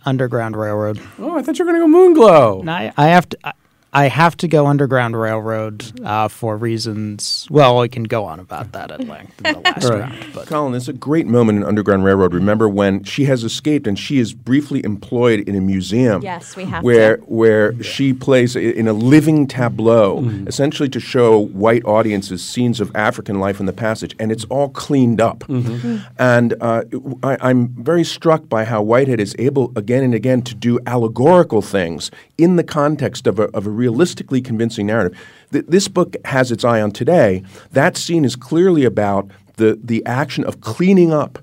Underground 0.06 0.56
Railroad. 0.58 1.00
Oh, 1.20 1.38
I 1.38 1.42
thought 1.42 1.58
you 1.58 1.66
were 1.66 1.72
going 1.72 1.82
to 1.82 1.88
go 1.88 2.22
Moonglow. 2.22 2.60
And 2.62 2.72
I, 2.72 2.94
I 2.98 3.08
have 3.08 3.30
to. 3.30 3.38
I, 3.44 3.54
I 3.96 4.08
have 4.08 4.36
to 4.38 4.48
go 4.48 4.66
Underground 4.66 5.16
Railroad 5.20 5.86
uh, 6.04 6.28
for 6.28 6.58
reasons. 6.58 7.48
Well, 7.52 7.80
we 7.80 7.90
can 7.90 8.04
go 8.06 8.26
on 8.26 8.40
about 8.40 8.72
that 8.72 8.90
at 8.92 9.08
length 9.08 9.40
in 9.46 9.54
the 9.54 9.60
last 9.66 9.84
Right. 9.88 10.00
round. 10.00 10.26
But 10.34 10.48
Colin, 10.48 10.74
it's 10.74 10.88
a 10.88 10.94
great 10.94 11.28
moment 11.28 11.60
in 11.60 11.64
Underground 11.64 12.04
Railroad. 12.04 12.34
Remember 12.34 12.68
when 12.68 13.04
she 13.04 13.26
has 13.26 13.44
escaped 13.44 13.86
and 13.86 13.98
she 14.00 14.18
is 14.18 14.34
briefly 14.34 14.84
employed 14.84 15.48
in 15.48 15.56
a 15.56 15.62
museum? 15.62 16.24
Yes, 16.24 16.56
we 16.56 16.66
have 16.66 16.84
where 16.84 17.18
to. 17.18 17.24
where 17.26 17.84
she 17.84 18.14
plays 18.14 18.56
in 18.56 18.88
a 18.88 18.94
living 18.94 19.46
tableau, 19.48 20.22
Mm-hmm. 20.24 20.48
essentially 20.48 20.90
to 20.90 21.00
show 21.00 21.38
white 21.38 21.86
audiences 21.86 22.44
scenes 22.44 22.80
of 22.82 22.92
African 22.96 23.40
life 23.40 23.60
in 23.60 23.66
the 23.68 23.74
passage, 23.74 24.16
and 24.20 24.32
it's 24.32 24.46
all 24.46 24.70
cleaned 24.70 25.22
up. 25.22 25.40
Mm-hmm. 25.42 25.98
And 26.18 26.56
uh, 26.62 26.84
I, 27.22 27.38
I'm 27.42 27.68
very 27.84 28.04
struck 28.04 28.50
by 28.50 28.66
how 28.66 28.82
Whitehead 28.82 29.20
is 29.20 29.36
able 29.38 29.72
again 29.76 30.04
and 30.04 30.14
again 30.16 30.42
to 30.44 30.56
do 30.56 30.80
allegorical 30.88 31.62
things 31.62 32.10
in 32.38 32.56
the 32.56 32.64
context 32.64 33.28
of 33.28 33.38
a, 33.40 33.44
of 33.56 33.68
a 33.68 33.70
realistically 33.84 34.42
convincing 34.42 34.86
narrative. 34.88 35.14
Th- 35.52 35.66
this 35.76 35.88
book 35.98 36.16
has 36.26 36.52
its 36.52 36.64
eye 36.64 36.82
on 36.86 36.92
today. 36.92 37.44
That 37.72 37.98
scene 37.98 38.26
is 38.26 38.36
clearly 38.36 38.86
about 38.86 39.24
the, 39.58 39.80
the 39.84 40.00
action 40.06 40.44
of 40.46 40.54
cleaning 40.62 41.12
up 41.14 41.34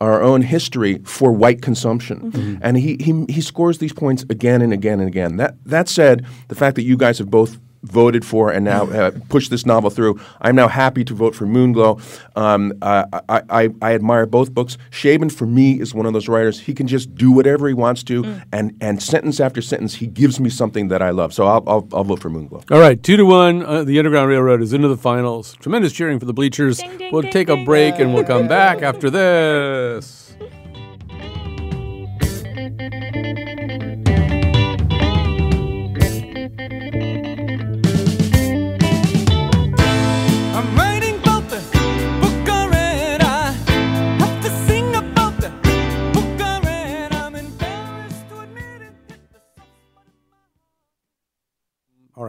our 0.00 0.22
own 0.22 0.42
history 0.42 0.94
for 1.04 1.30
white 1.42 1.60
consumption. 1.60 2.18
Mm-hmm. 2.32 2.62
And 2.62 2.76
he, 2.78 2.96
he, 3.06 3.12
he 3.28 3.42
scores 3.42 3.78
these 3.78 3.92
points 3.92 4.24
again 4.30 4.62
and 4.62 4.72
again 4.72 4.98
and 5.00 5.08
again. 5.08 5.36
That, 5.36 5.52
that 5.66 5.88
said, 5.88 6.24
the 6.48 6.54
fact 6.54 6.76
that 6.76 6.84
you 6.84 6.96
guys 6.96 7.18
have 7.18 7.30
both 7.30 7.58
voted 7.82 8.24
for 8.24 8.50
and 8.50 8.64
now 8.64 8.84
uh, 8.90 9.10
pushed 9.28 9.50
this 9.50 9.64
novel 9.64 9.90
through, 9.90 10.20
I'm 10.40 10.54
now 10.54 10.68
happy 10.68 11.04
to 11.04 11.14
vote 11.14 11.34
for 11.34 11.46
Moonglow. 11.46 12.00
Um, 12.36 12.72
uh, 12.82 13.04
I, 13.28 13.42
I, 13.48 13.68
I 13.82 13.94
admire 13.94 14.26
both 14.26 14.52
books. 14.52 14.76
Chabon, 14.90 15.32
for 15.32 15.46
me, 15.46 15.80
is 15.80 15.94
one 15.94 16.06
of 16.06 16.12
those 16.12 16.28
writers. 16.28 16.60
He 16.60 16.74
can 16.74 16.86
just 16.86 17.14
do 17.14 17.30
whatever 17.30 17.68
he 17.68 17.74
wants 17.74 18.02
to, 18.04 18.40
and, 18.52 18.76
and 18.80 19.02
sentence 19.02 19.40
after 19.40 19.62
sentence, 19.62 19.94
he 19.94 20.06
gives 20.06 20.40
me 20.40 20.50
something 20.50 20.88
that 20.88 21.02
I 21.02 21.10
love. 21.10 21.32
So 21.32 21.46
I'll, 21.46 21.64
I'll, 21.66 21.88
I'll 21.92 22.04
vote 22.04 22.20
for 22.20 22.30
Moonglow. 22.30 22.70
All 22.70 22.80
right, 22.80 23.02
two 23.02 23.16
to 23.16 23.24
one. 23.24 23.62
Uh, 23.64 23.84
the 23.84 23.98
Underground 23.98 24.28
Railroad 24.28 24.62
is 24.62 24.72
into 24.72 24.88
the 24.88 24.96
finals. 24.96 25.54
Tremendous 25.60 25.92
cheering 25.92 26.18
for 26.18 26.26
the 26.26 26.32
bleachers. 26.34 26.78
Ding, 26.78 26.98
ding, 26.98 27.12
we'll 27.12 27.22
ding, 27.22 27.32
take 27.32 27.48
a 27.48 27.56
ding. 27.56 27.64
break 27.64 27.98
and 27.98 28.14
we'll 28.14 28.24
come 28.24 28.48
back 28.48 28.82
after 28.82 29.10
this. 29.10 30.19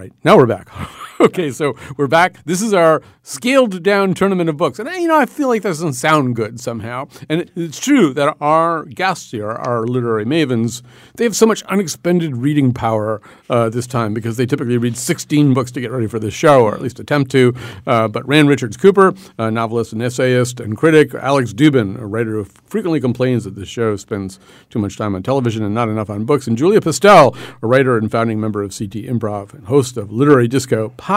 Right, 0.01 0.13
now 0.23 0.35
we're 0.35 0.47
back. 0.47 0.67
okay, 1.25 1.51
so 1.51 1.75
we're 1.97 2.07
back. 2.07 2.43
This 2.45 2.63
is 2.63 2.73
our 2.73 3.03
scaled 3.21 3.83
down 3.83 4.15
tournament 4.15 4.49
of 4.49 4.57
books. 4.57 4.79
And, 4.79 4.89
you 4.89 5.07
know, 5.07 5.19
I 5.19 5.27
feel 5.27 5.47
like 5.49 5.61
that 5.61 5.69
doesn't 5.69 5.93
sound 5.93 6.35
good 6.35 6.59
somehow. 6.59 7.07
And 7.29 7.51
it's 7.55 7.79
true 7.79 8.11
that 8.15 8.35
our 8.41 8.85
guests 8.85 9.29
here, 9.29 9.51
our 9.51 9.85
literary 9.85 10.25
mavens, 10.25 10.81
they 11.17 11.23
have 11.23 11.35
so 11.35 11.45
much 11.45 11.61
unexpended 11.63 12.37
reading 12.37 12.73
power 12.73 13.21
uh, 13.51 13.69
this 13.69 13.85
time 13.85 14.15
because 14.15 14.37
they 14.37 14.47
typically 14.47 14.79
read 14.79 14.97
16 14.97 15.53
books 15.53 15.71
to 15.73 15.81
get 15.81 15.91
ready 15.91 16.07
for 16.07 16.17
this 16.17 16.33
show, 16.33 16.63
or 16.63 16.73
at 16.73 16.81
least 16.81 16.99
attempt 16.99 17.29
to. 17.31 17.53
Uh, 17.85 18.07
but 18.07 18.27
Rand 18.27 18.49
Richards 18.49 18.75
Cooper, 18.75 19.13
a 19.37 19.51
novelist 19.51 19.93
and 19.93 20.01
essayist 20.01 20.59
and 20.59 20.75
critic, 20.75 21.13
Alex 21.13 21.53
Dubin, 21.53 21.99
a 21.99 22.05
writer 22.07 22.31
who 22.31 22.45
frequently 22.45 22.99
complains 22.99 23.43
that 23.43 23.53
this 23.53 23.69
show 23.69 23.95
spends 23.95 24.39
too 24.71 24.79
much 24.79 24.97
time 24.97 25.13
on 25.13 25.21
television 25.21 25.63
and 25.63 25.75
not 25.75 25.89
enough 25.89 26.09
on 26.09 26.25
books, 26.25 26.47
and 26.47 26.57
Julia 26.57 26.81
Pistell, 26.81 27.37
a 27.61 27.67
writer 27.67 27.97
and 27.97 28.09
founding 28.09 28.39
member 28.39 28.63
of 28.63 28.75
CT 28.75 29.05
Improv 29.05 29.53
and 29.53 29.67
host 29.67 29.97
of 29.97 30.11
Literary 30.11 30.47
Disco 30.47 30.89
podcast. 30.97 31.10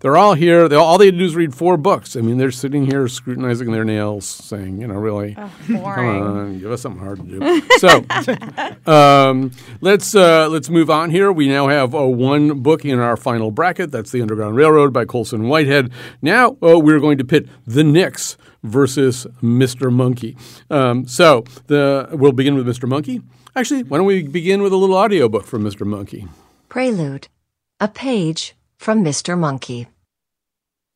They're 0.00 0.16
all 0.16 0.34
here. 0.34 0.68
They 0.68 0.76
all 0.76 0.98
they 0.98 1.10
do 1.10 1.24
is 1.24 1.34
read 1.36 1.54
four 1.54 1.76
books. 1.76 2.16
I 2.16 2.20
mean, 2.20 2.38
they're 2.38 2.50
sitting 2.50 2.86
here 2.86 3.08
scrutinizing 3.08 3.72
their 3.72 3.84
nails, 3.84 4.26
saying, 4.26 4.80
you 4.80 4.86
know, 4.86 4.94
really, 4.94 5.34
come 5.34 5.76
on, 5.76 6.58
give 6.58 6.70
us 6.70 6.82
something 6.82 7.02
hard 7.02 7.18
to 7.18 7.38
do. 7.38 7.62
so, 7.78 8.04
um, 8.92 9.50
let's 9.80 10.14
uh, 10.14 10.48
let's 10.48 10.68
move 10.68 10.90
on 10.90 11.10
here. 11.10 11.32
We 11.32 11.48
now 11.48 11.68
have 11.68 11.94
uh, 11.94 12.06
one 12.06 12.60
book 12.60 12.84
in 12.84 12.98
our 12.98 13.16
final 13.16 13.50
bracket. 13.50 13.90
That's 13.90 14.10
The 14.10 14.22
Underground 14.22 14.56
Railroad 14.56 14.92
by 14.92 15.04
Colson 15.04 15.48
Whitehead. 15.48 15.90
Now 16.20 16.56
uh, 16.62 16.78
we're 16.78 17.00
going 17.00 17.18
to 17.18 17.24
pit 17.24 17.48
the 17.66 17.84
Nix 17.84 18.36
versus 18.62 19.26
Mr. 19.42 19.92
Monkey. 19.92 20.36
Um, 20.70 21.06
so 21.06 21.44
the 21.66 22.08
we'll 22.12 22.32
begin 22.32 22.54
with 22.54 22.66
Mr. 22.66 22.88
Monkey. 22.88 23.22
Actually, 23.54 23.82
why 23.82 23.98
don't 23.98 24.06
we 24.06 24.22
begin 24.22 24.62
with 24.62 24.72
a 24.72 24.76
little 24.76 24.96
audiobook 24.96 25.44
from 25.44 25.62
Mr. 25.62 25.86
Monkey? 25.86 26.26
Prelude 26.68 27.28
A 27.80 27.88
page 27.88 28.54
from 28.82 29.04
Mr. 29.04 29.38
Monkey. 29.38 29.86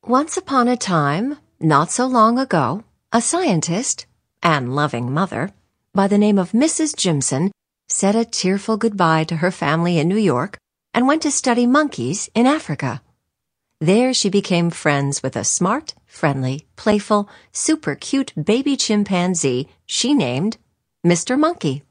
Once 0.05 0.35
upon 0.35 0.67
a 0.67 0.75
time, 0.75 1.37
not 1.57 1.89
so 1.89 2.05
long 2.05 2.37
ago, 2.37 2.83
a 3.13 3.21
scientist 3.21 4.05
and 4.43 4.75
loving 4.75 5.09
mother 5.09 5.51
by 5.93 6.05
the 6.05 6.17
name 6.17 6.37
of 6.37 6.51
Mrs. 6.51 6.97
Jimson 6.97 7.49
said 7.87 8.13
a 8.13 8.25
tearful 8.25 8.75
goodbye 8.75 9.23
to 9.23 9.37
her 9.37 9.51
family 9.51 9.97
in 9.99 10.09
New 10.09 10.17
York 10.17 10.57
and 10.93 11.07
went 11.07 11.21
to 11.21 11.31
study 11.31 11.65
monkeys 11.65 12.29
in 12.35 12.45
Africa. 12.45 13.01
There 13.79 14.13
she 14.13 14.29
became 14.29 14.69
friends 14.69 15.23
with 15.23 15.37
a 15.37 15.45
smart, 15.45 15.95
friendly, 16.05 16.67
playful, 16.75 17.29
super 17.53 17.95
cute 17.95 18.33
baby 18.35 18.75
chimpanzee 18.75 19.69
she 19.85 20.13
named 20.13 20.57
Mr. 21.05 21.39
Monkey. 21.39 21.83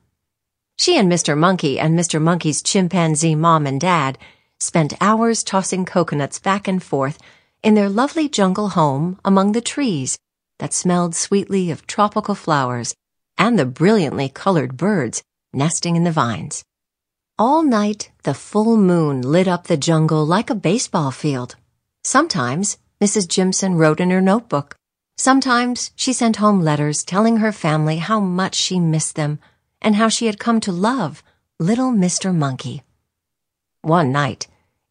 She 0.77 0.99
and 0.99 1.11
Mr. 1.11 1.39
Monkey 1.39 1.81
and 1.81 1.99
Mr. 1.99 2.21
Monkey's 2.21 2.61
chimpanzee 2.61 3.35
mom 3.35 3.67
and 3.67 3.81
dad 3.81 4.19
spent 4.61 4.95
hours 5.01 5.45
tossing 5.45 5.85
coconuts 5.85 6.38
back 6.38 6.66
and 6.66 6.83
forth 6.83 7.19
in 7.62 7.75
their 7.75 7.88
lovely 7.88 8.29
jungle 8.29 8.71
home 8.71 9.19
among 9.25 9.53
the 9.53 9.61
trees 9.61 10.19
that 10.59 10.73
smelled 10.73 11.14
sweetly 11.14 11.71
of 11.71 11.87
tropical 11.87 12.35
flowers 12.35 12.95
and 13.37 13.59
the 13.59 13.66
brilliantly 13.66 14.29
colored 14.29 14.77
birds 14.77 15.23
nesting 15.53 15.97
in 15.97 16.05
the 16.05 16.12
vines. 16.12 16.64
All 17.38 17.62
night, 17.62 18.11
the 18.23 18.35
full 18.35 18.77
moon 18.77 19.21
lit 19.21 19.47
up 19.47 19.66
the 19.66 19.77
jungle 19.77 20.25
like 20.25 20.49
a 20.49 20.55
baseball 20.55 21.11
field. 21.11 21.57
Sometimes, 22.03 22.79
Mrs. 23.01 23.29
Jimson 23.29 23.75
wrote 23.75 24.01
in 24.01 24.11
her 24.11 24.23
notebook. 24.23 24.77
Sometimes, 25.19 25.90
she 25.97 26.12
sent 26.12 26.37
home 26.37 26.61
letters 26.61 27.05
telling 27.05 27.38
her 27.38 27.53
family 27.53 27.99
how 27.99 28.21
much 28.21 28.55
she 28.55 28.81
missed 28.81 29.16
them 29.16 29.38
and 29.83 29.97
how 29.97 30.09
she 30.09 30.27
had 30.27 30.38
come 30.38 30.61
to 30.61 30.73
love 30.73 31.23
little 31.59 31.90
Mr. 31.90 32.35
Monkey. 32.35 32.83
One 33.87 34.11
night, 34.11 34.49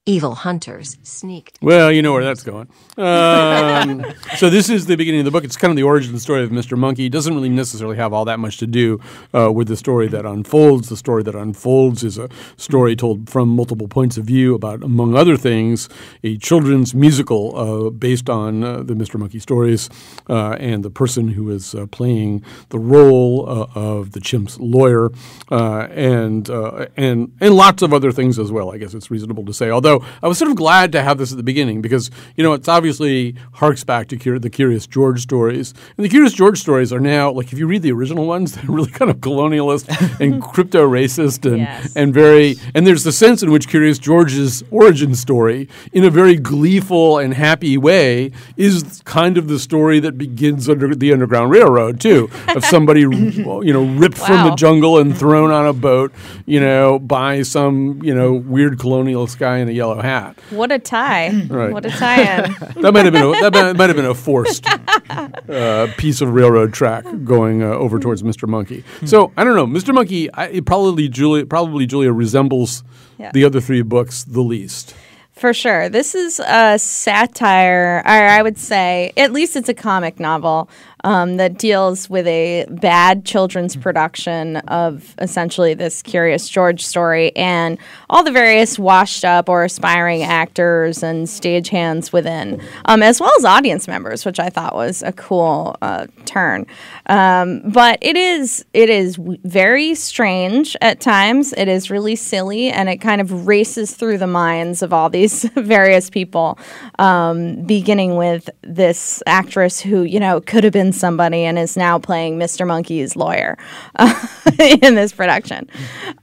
evil 0.08 0.36
hunters 0.36 0.98
sneaked. 1.02 1.58
Well, 1.62 1.92
you 1.92 2.04
know 2.04 2.14
where 2.14 2.24
that's 2.24 2.44
going. 2.44 2.68
Um, 2.98 4.06
so 4.38 4.52
this 4.52 4.70
is 4.70 4.86
the 4.86 4.96
beginning 4.96 5.22
of 5.22 5.26
the 5.26 5.32
book. 5.32 5.44
It's 5.44 5.58
kind 5.58 5.72
of 5.72 5.76
the 5.76 5.84
origin 5.84 6.20
story 6.20 6.44
of 6.44 6.52
Mr. 6.52 6.78
Monkey. 6.78 7.08
It 7.08 7.12
doesn't 7.12 7.34
really 7.34 7.50
necessarily 7.50 7.98
have 7.98 8.14
all 8.14 8.24
that 8.26 8.40
much 8.40 8.58
to 8.58 8.68
do 8.68 9.00
uh, 9.34 9.52
with 9.52 9.68
the 9.68 9.76
story 9.76 10.08
that 10.10 10.26
unfolds. 10.26 10.90
The 10.90 10.98
story 10.98 11.24
that 11.24 11.34
unfolds 11.34 12.04
is 12.04 12.20
a 12.20 12.30
story 12.56 12.96
told 12.96 13.30
from 13.32 13.50
multiple 13.50 13.88
points 13.88 14.16
of 14.18 14.26
view 14.26 14.54
about, 14.54 14.84
among 14.84 15.16
other 15.16 15.38
things, 15.38 15.90
a 16.24 16.38
children's 16.38 16.94
musical 16.94 17.58
uh, 17.58 17.90
based 17.90 18.30
on 18.30 18.64
uh, 18.64 18.84
the 18.84 18.94
Mr. 18.94 19.20
Monkey 19.20 19.40
stories 19.40 19.90
uh, 20.30 20.52
and 20.60 20.86
the 20.86 20.92
person 20.92 21.30
who 21.30 21.50
is 21.50 21.74
uh, 21.74 21.88
playing 21.88 22.44
the 22.70 22.80
role 22.80 23.50
uh, 23.50 23.68
of 23.74 24.12
the 24.12 24.20
chimp's 24.20 24.60
lawyer 24.60 25.12
uh, 25.50 25.88
and 25.92 26.50
uh, 26.50 26.86
and 26.96 27.36
and 27.42 27.56
lots 27.56 27.82
of 27.82 27.92
other 27.92 28.12
things 28.12 28.38
as 28.38 28.52
well. 28.52 28.72
I 28.72 28.78
guess 28.78 28.94
it's 28.94 29.10
reasonable 29.10 29.46
to 29.46 29.54
say. 29.54 29.72
Although 29.72 29.95
I 30.24 30.28
was 30.28 30.38
sort 30.38 30.50
of 30.52 30.58
glad 30.58 30.92
to 30.94 31.02
have 31.04 31.18
this 31.18 31.32
at 31.32 31.38
the 31.38 31.44
beginning 31.44 31.82
because 31.82 32.10
you 32.36 32.44
know 32.44 32.54
it's 32.54 32.68
obviously 32.68 33.36
harks 33.54 33.84
back 33.84 34.08
to 34.10 34.40
the 34.40 34.50
Curious 34.50 34.88
George 34.88 35.22
stories, 35.22 35.74
and 35.98 36.04
the 36.06 36.10
Curious 36.10 36.34
George 36.34 36.60
stories 36.60 36.92
are 36.92 37.00
now 37.00 37.32
like 37.32 37.52
if 37.54 37.60
you 37.60 37.68
read 37.68 37.82
the 37.82 37.92
original 37.92 38.26
ones, 38.26 38.52
they're 38.56 38.66
really 38.66 38.92
kind 38.92 39.12
of 39.12 39.18
colonialist 39.18 39.86
and 40.20 40.42
crypto 40.54 40.88
racist 40.90 41.46
and 41.46 41.60
Yes. 41.60 41.96
and 41.96 42.14
very 42.14 42.56
and 42.74 42.88
there's 42.88 43.04
the 43.04 43.12
sense 43.12 43.44
in 43.44 43.52
which 43.52 43.68
Curious 43.68 44.00
George's 44.00 44.64
origin 44.72 45.14
story, 45.16 45.68
in 45.94 46.04
a 46.04 46.10
very 46.10 46.36
gleeful 46.36 47.18
and 47.20 47.34
happy 47.34 47.78
way, 47.78 48.32
is 48.58 49.02
kind 49.06 49.38
of 49.38 49.48
the 49.48 49.60
story 49.60 50.00
that 50.00 50.18
begins 50.18 50.68
under 50.70 50.96
the 50.96 51.14
Underground 51.14 51.52
Railroad 51.52 52.00
too, 52.02 52.30
of 52.56 52.66
somebody 52.74 53.02
you 53.02 53.74
know 53.74 53.84
ripped 53.86 54.18
from 54.18 54.50
the 54.50 54.56
jungle 54.56 54.98
and 54.98 55.16
thrown 55.18 55.52
on 55.52 55.68
a 55.68 55.74
boat, 55.74 56.12
you 56.48 56.60
know, 56.60 56.98
by 57.00 57.42
some 57.44 58.02
you 58.04 58.14
know 58.16 58.34
weird 58.34 58.78
colonialist 58.80 59.38
guy 59.38 59.58
in 59.60 59.70
a 59.70 59.72
yellow 59.72 59.85
hat. 59.94 60.38
What 60.50 60.72
a 60.72 60.80
tie! 60.80 61.30
Right. 61.50 61.72
What 61.72 61.86
a 61.86 61.90
tie-in! 61.92 62.56
That 62.82 62.92
might 62.94 63.06
have 63.06 63.14
been 63.14 63.24
a, 63.24 63.32
that 63.42 63.54
might- 63.54 63.76
might 63.78 63.90
have 63.90 63.96
been 63.96 64.06
a 64.06 64.16
forced 64.16 64.66
uh, 65.10 65.88
piece 65.98 66.22
of 66.22 66.30
railroad 66.34 66.74
track 66.74 67.06
going 67.24 67.62
uh, 67.64 67.68
over 67.68 68.00
towards 68.00 68.24
Mr. 68.24 68.48
Monkey. 68.48 68.84
So 69.06 69.32
I 69.38 69.44
don't 69.44 69.56
know, 69.56 69.68
Mr. 69.68 69.94
Monkey. 69.94 70.30
I, 70.34 70.60
probably 70.62 71.08
Julia 71.08 71.46
probably 71.46 71.86
Julia 71.86 72.12
resembles 72.12 72.84
Yeah. 73.18 73.32
the 73.34 73.44
other 73.46 73.62
three 73.62 73.82
books 73.84 74.24
the 74.24 74.42
least. 74.42 74.96
For 75.34 75.54
sure. 75.54 75.90
This 75.90 76.16
is 76.16 76.40
a 76.40 76.80
satire, 76.80 78.02
or 78.06 78.10
I 78.10 78.42
would 78.42 78.58
say, 78.58 79.12
at 79.18 79.34
least 79.34 79.58
it's 79.58 79.68
a 79.68 79.74
comic 79.74 80.18
novel 80.20 80.70
um, 81.06 81.38
that 81.38 81.60
deals 81.60 82.10
with 82.10 82.26
a 82.26 82.66
bad 82.68 83.26
children's 83.26 83.76
production 83.76 84.58
of 84.58 85.14
essentially 85.20 85.76
this 85.76 86.02
Curious 86.02 86.50
George 86.50 86.84
story 86.84 87.34
and 87.36 87.78
all 88.10 88.24
the 88.24 88.32
various 88.32 88.80
washed 88.80 89.24
up 89.24 89.48
or 89.48 89.64
aspiring 89.64 90.24
actors 90.24 91.04
and 91.04 91.28
stagehands 91.28 92.12
within, 92.12 92.60
um, 92.86 93.04
as 93.04 93.22
well 93.22 93.32
as 93.38 93.46
audience 93.46 93.88
members, 93.88 94.26
which 94.26 94.40
I 94.40 94.50
thought 94.50 94.74
was 94.74 95.04
a 95.04 95.14
cool 95.14 95.78
uh, 95.84 96.08
turn. 96.26 96.66
Um, 97.06 97.62
but 97.70 98.00
it 98.02 98.18
is 98.18 98.66
it 98.74 98.90
is 98.90 99.18
w- 99.18 99.38
very 99.44 99.94
strange 99.94 100.76
at 100.82 101.02
times. 101.02 101.54
It 101.54 101.68
is 101.68 101.92
really 101.92 102.16
silly, 102.16 102.72
and 102.72 102.90
it 102.90 102.98
kind 102.98 103.22
of 103.22 103.46
races 103.46 103.94
through 103.94 104.18
the 104.18 104.28
minds 104.28 104.82
of 104.82 104.92
all 104.92 105.12
these 105.12 105.44
various 105.56 106.10
people. 106.10 106.58
Um, 106.98 107.64
beginning 107.64 108.16
with 108.16 108.50
this 108.64 109.22
actress 109.28 109.80
who 109.80 110.02
you 110.02 110.20
know 110.20 110.42
could 110.42 110.64
have 110.64 110.74
been 110.74 110.95
somebody 110.96 111.44
and 111.44 111.60
is 111.60 111.78
now 111.78 112.00
playing 112.00 112.38
Mr. 112.38 112.66
Monkey's 112.66 113.16
lawyer 113.16 113.58
uh, 113.96 114.28
in 114.60 114.96
this 114.96 115.14
production. 115.14 115.70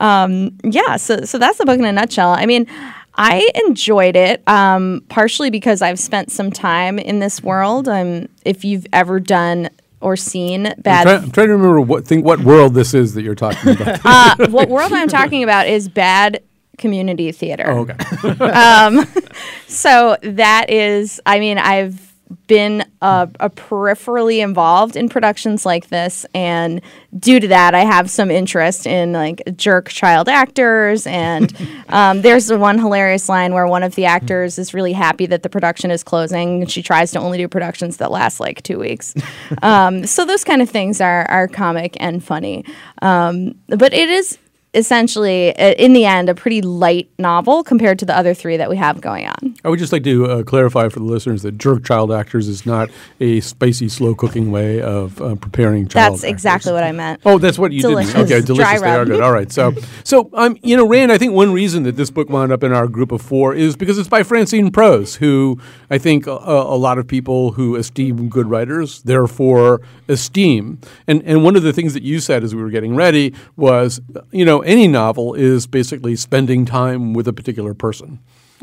Um, 0.00 0.56
yeah, 0.64 0.96
so 0.96 1.22
so 1.22 1.38
that's 1.38 1.58
the 1.58 1.66
book 1.66 1.78
in 1.78 1.84
a 1.84 1.92
nutshell. 1.92 2.30
I 2.30 2.46
mean. 2.46 2.66
I 3.14 3.50
enjoyed 3.66 4.16
it, 4.16 4.42
um, 4.48 5.04
partially 5.10 5.50
because 5.50 5.82
I've 5.82 5.98
spent 5.98 6.32
some 6.32 6.50
time 6.50 6.98
in 6.98 7.18
this 7.18 7.42
world. 7.42 7.86
Um, 7.86 8.26
if 8.46 8.64
you've 8.64 8.86
ever 8.90 9.20
done 9.20 9.68
or 10.00 10.16
seen 10.16 10.66
I'm, 10.66 10.80
bad 10.80 11.02
try- 11.02 11.16
I'm 11.16 11.30
trying 11.30 11.48
to 11.48 11.52
remember 11.52 11.82
what 11.82 12.06
think 12.06 12.24
what 12.24 12.40
world 12.40 12.72
this 12.72 12.94
is 12.94 13.12
that 13.12 13.22
you're 13.22 13.34
talking 13.34 13.72
about. 13.72 14.00
uh, 14.04 14.48
what 14.48 14.70
world 14.70 14.92
I'm 14.92 15.08
talking 15.08 15.42
about 15.42 15.68
is 15.68 15.90
bad 15.90 16.42
community 16.78 17.32
theater. 17.32 17.64
oh, 17.68 17.86
okay. 17.88 19.04
So 19.66 20.16
that 20.22 20.70
is, 20.70 21.20
I 21.24 21.40
mean, 21.40 21.56
I've 21.56 22.11
been 22.46 22.84
a, 23.00 23.28
a 23.40 23.50
peripherally 23.50 24.42
involved 24.42 24.96
in 24.96 25.08
productions 25.08 25.64
like 25.66 25.88
this, 25.88 26.26
and 26.34 26.80
due 27.18 27.40
to 27.40 27.48
that, 27.48 27.74
I 27.74 27.80
have 27.80 28.10
some 28.10 28.30
interest 28.30 28.86
in 28.86 29.12
like 29.12 29.42
jerk 29.56 29.88
child 29.88 30.28
actors. 30.28 31.06
And 31.06 31.54
um, 31.88 32.22
there's 32.22 32.46
the 32.46 32.58
one 32.58 32.78
hilarious 32.78 33.28
line 33.28 33.52
where 33.52 33.66
one 33.66 33.82
of 33.82 33.94
the 33.94 34.06
actors 34.06 34.58
is 34.58 34.74
really 34.74 34.92
happy 34.92 35.26
that 35.26 35.42
the 35.42 35.48
production 35.48 35.90
is 35.90 36.02
closing, 36.02 36.62
and 36.62 36.70
she 36.70 36.82
tries 36.82 37.12
to 37.12 37.18
only 37.18 37.38
do 37.38 37.48
productions 37.48 37.98
that 37.98 38.10
last 38.10 38.40
like 38.40 38.62
two 38.62 38.78
weeks. 38.78 39.14
Um, 39.62 40.06
so 40.06 40.24
those 40.24 40.44
kind 40.44 40.62
of 40.62 40.70
things 40.70 41.00
are 41.00 41.24
are 41.30 41.46
comic 41.46 41.96
and 42.00 42.24
funny, 42.24 42.64
um, 43.00 43.54
but 43.68 43.92
it 43.92 44.08
is 44.08 44.38
essentially, 44.74 45.56
uh, 45.56 45.72
in 45.74 45.92
the 45.92 46.04
end, 46.04 46.28
a 46.28 46.34
pretty 46.34 46.62
light 46.62 47.10
novel 47.18 47.62
compared 47.62 47.98
to 47.98 48.06
the 48.06 48.16
other 48.16 48.34
three 48.34 48.56
that 48.56 48.70
we 48.70 48.76
have 48.76 49.00
going 49.00 49.26
on. 49.26 49.54
I 49.64 49.68
would 49.68 49.78
just 49.78 49.92
like 49.92 50.04
to 50.04 50.26
uh, 50.26 50.42
clarify 50.42 50.88
for 50.88 50.98
the 50.98 51.04
listeners 51.04 51.42
that 51.42 51.58
jerk 51.58 51.84
child 51.84 52.10
actors 52.10 52.48
is 52.48 52.64
not 52.64 52.90
a 53.20 53.40
spicy, 53.40 53.88
slow 53.88 54.14
cooking 54.14 54.50
way 54.50 54.80
of 54.80 55.20
uh, 55.20 55.34
preparing 55.34 55.88
child. 55.88 56.14
That's 56.14 56.24
exactly 56.24 56.72
what 56.72 56.84
I 56.84 56.92
meant. 56.92 57.20
Oh, 57.24 57.38
that's 57.38 57.58
what 57.58 57.72
you 57.72 57.82
Delicious. 57.82 58.12
did. 58.14 58.32
Okay, 58.32 58.40
delicious. 58.40 58.80
They 58.80 58.90
are 58.90 59.04
good. 59.04 59.20
All 59.20 59.32
right. 59.32 59.50
So, 59.52 59.74
so 60.04 60.30
um, 60.34 60.56
you 60.62 60.76
know, 60.76 60.86
Rand, 60.86 61.12
I 61.12 61.18
think 61.18 61.34
one 61.34 61.52
reason 61.52 61.82
that 61.82 61.96
this 61.96 62.10
book 62.10 62.28
wound 62.30 62.52
up 62.52 62.64
in 62.64 62.72
our 62.72 62.88
group 62.88 63.12
of 63.12 63.20
four 63.20 63.54
is 63.54 63.76
because 63.76 63.98
it's 63.98 64.08
by 64.08 64.22
Francine 64.22 64.70
Prose, 64.70 65.16
who 65.16 65.60
I 65.90 65.98
think 65.98 66.26
a, 66.26 66.30
a 66.30 66.76
lot 66.76 66.98
of 66.98 67.06
people 67.06 67.52
who 67.52 67.76
esteem 67.76 68.28
good 68.28 68.48
writers 68.48 69.02
therefore 69.02 69.80
esteem. 70.08 70.78
And 71.06 71.22
and 71.24 71.44
one 71.44 71.56
of 71.56 71.62
the 71.62 71.72
things 71.72 71.94
that 71.94 72.02
you 72.02 72.20
said 72.20 72.42
as 72.42 72.54
we 72.54 72.62
were 72.62 72.70
getting 72.70 72.94
ready 72.94 73.34
was, 73.56 74.00
you 74.30 74.44
know, 74.44 74.61
any 74.62 74.88
novel 74.88 75.34
is 75.34 75.66
basically 75.66 76.16
spending 76.16 76.64
time 76.64 77.14
with 77.14 77.28
a 77.28 77.32
particular 77.32 77.74
person. 77.74 78.18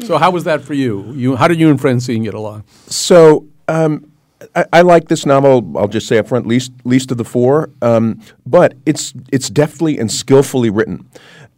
So 0.06 0.18
how 0.18 0.32
was 0.32 0.46
that 0.46 0.62
for 0.62 0.74
you? 0.74 1.12
You 1.14 1.36
how 1.36 1.48
did 1.48 1.60
you 1.60 1.70
and 1.70 1.80
Francine 1.80 2.24
get 2.24 2.34
along? 2.34 2.64
So 2.88 3.48
um, 3.68 4.12
I, 4.56 4.66
I 4.74 4.82
like 4.82 5.10
this 5.10 5.26
novel. 5.26 5.78
I'll 5.78 5.88
just 5.88 6.08
say 6.08 6.18
up 6.18 6.28
front, 6.28 6.48
least 6.48 6.72
least 6.86 7.12
of 7.12 7.18
the 7.18 7.26
four. 7.26 7.70
Um, 7.82 8.22
but 8.46 8.76
it's 8.86 9.14
it's 9.32 9.50
deftly 9.50 9.98
and 9.98 10.12
skillfully 10.12 10.70
written. 10.70 11.10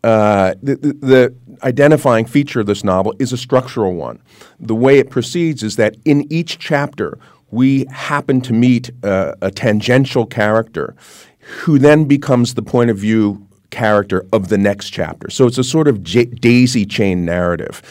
Uh, 0.04 0.56
the, 0.63 0.75
the, 0.75 0.93
the 0.93 1.36
identifying 1.63 2.25
feature 2.25 2.60
of 2.60 2.65
this 2.65 2.84
novel 2.84 3.13
is 3.19 3.32
a 3.32 3.38
structural 3.38 3.93
one. 3.93 4.19
The 4.60 4.73
way 4.73 4.97
it 4.97 5.12
proceeds 5.12 5.62
is 5.62 5.75
that 5.75 5.95
in 6.06 6.25
each 6.32 6.58
chapter 6.58 7.19
we 7.51 7.86
happen 7.91 8.41
to 8.41 8.54
meet 8.54 8.89
uh, 9.04 9.36
a 9.41 9.51
tangential 9.51 10.25
character 10.25 10.95
who 11.39 11.77
then 11.77 12.06
becomes 12.06 12.56
the 12.56 12.62
point 12.62 12.89
of 12.89 12.97
view 12.97 13.47
character 13.71 14.25
of 14.31 14.49
the 14.49 14.57
next 14.57 14.89
chapter. 14.91 15.29
So 15.29 15.47
it's 15.47 15.57
a 15.57 15.63
sort 15.63 15.88
of 15.88 16.03
j- 16.03 16.25
daisy 16.25 16.86
chain 16.86 17.25
narrative. 17.25 17.81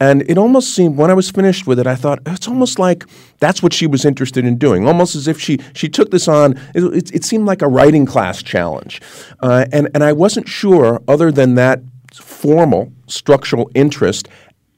And 0.00 0.22
it 0.28 0.36
almost 0.36 0.74
seemed, 0.74 0.96
when 0.96 1.10
I 1.10 1.14
was 1.14 1.30
finished 1.30 1.66
with 1.66 1.78
it, 1.78 1.86
I 1.86 1.94
thought, 1.94 2.18
it's 2.26 2.48
almost 2.48 2.78
like 2.78 3.04
that's 3.38 3.62
what 3.62 3.72
she 3.72 3.86
was 3.86 4.04
interested 4.04 4.44
in 4.44 4.58
doing, 4.58 4.86
almost 4.86 5.14
as 5.14 5.26
if 5.26 5.40
she, 5.40 5.58
she 5.72 5.88
took 5.88 6.10
this 6.10 6.28
on. 6.28 6.60
It, 6.74 6.84
it, 6.84 7.14
it 7.14 7.24
seemed 7.24 7.46
like 7.46 7.62
a 7.62 7.68
writing 7.68 8.04
class 8.04 8.42
challenge. 8.42 9.00
Uh, 9.40 9.64
and, 9.72 9.88
and 9.94 10.04
I 10.04 10.12
wasn't 10.12 10.48
sure, 10.48 11.00
other 11.08 11.32
than 11.32 11.54
that 11.54 11.80
formal 12.14 12.92
structural 13.06 13.70
interest, 13.74 14.28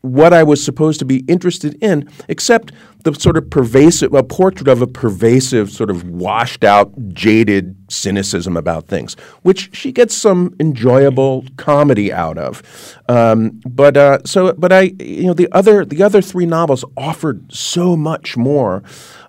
what 0.02 0.32
I 0.32 0.42
was 0.42 0.64
supposed 0.64 0.98
to 1.00 1.04
be 1.04 1.18
interested 1.28 1.74
in, 1.82 2.08
except 2.28 2.72
the 3.04 3.14
sort 3.14 3.36
of 3.36 3.50
pervasive, 3.50 4.14
a 4.14 4.22
portrait 4.22 4.68
of 4.68 4.82
a 4.82 4.86
pervasive, 4.86 5.70
sort 5.70 5.90
of 5.90 6.08
washed 6.08 6.64
out, 6.64 6.92
jaded 7.12 7.76
cynicism 7.88 8.56
about 8.56 8.86
things, 8.88 9.14
which 9.42 9.74
she 9.74 9.92
gets 9.92 10.14
some 10.14 10.54
enjoyable 10.60 11.44
comedy 11.56 12.12
out 12.12 12.38
of. 12.38 12.62
Um, 13.08 13.60
but 13.66 13.96
uh, 13.96 14.18
so, 14.24 14.52
but 14.52 14.72
I, 14.72 14.92
you 14.98 15.24
know, 15.24 15.34
the 15.34 15.48
other 15.52 15.84
the 15.84 16.02
other 16.02 16.22
three 16.22 16.46
novels 16.46 16.84
offered 16.96 17.52
so 17.52 17.96
much 17.96 18.36
more. 18.36 18.82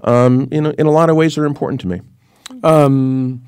Um, 0.04 0.48
in 0.52 0.66
a, 0.66 0.72
in 0.72 0.88
a 0.88 0.92
lot 0.92 1.10
of 1.10 1.16
ways, 1.16 1.36
they're 1.36 1.46
important 1.46 1.82
to 1.82 1.88
me. 1.88 2.02
Um, 2.64 3.44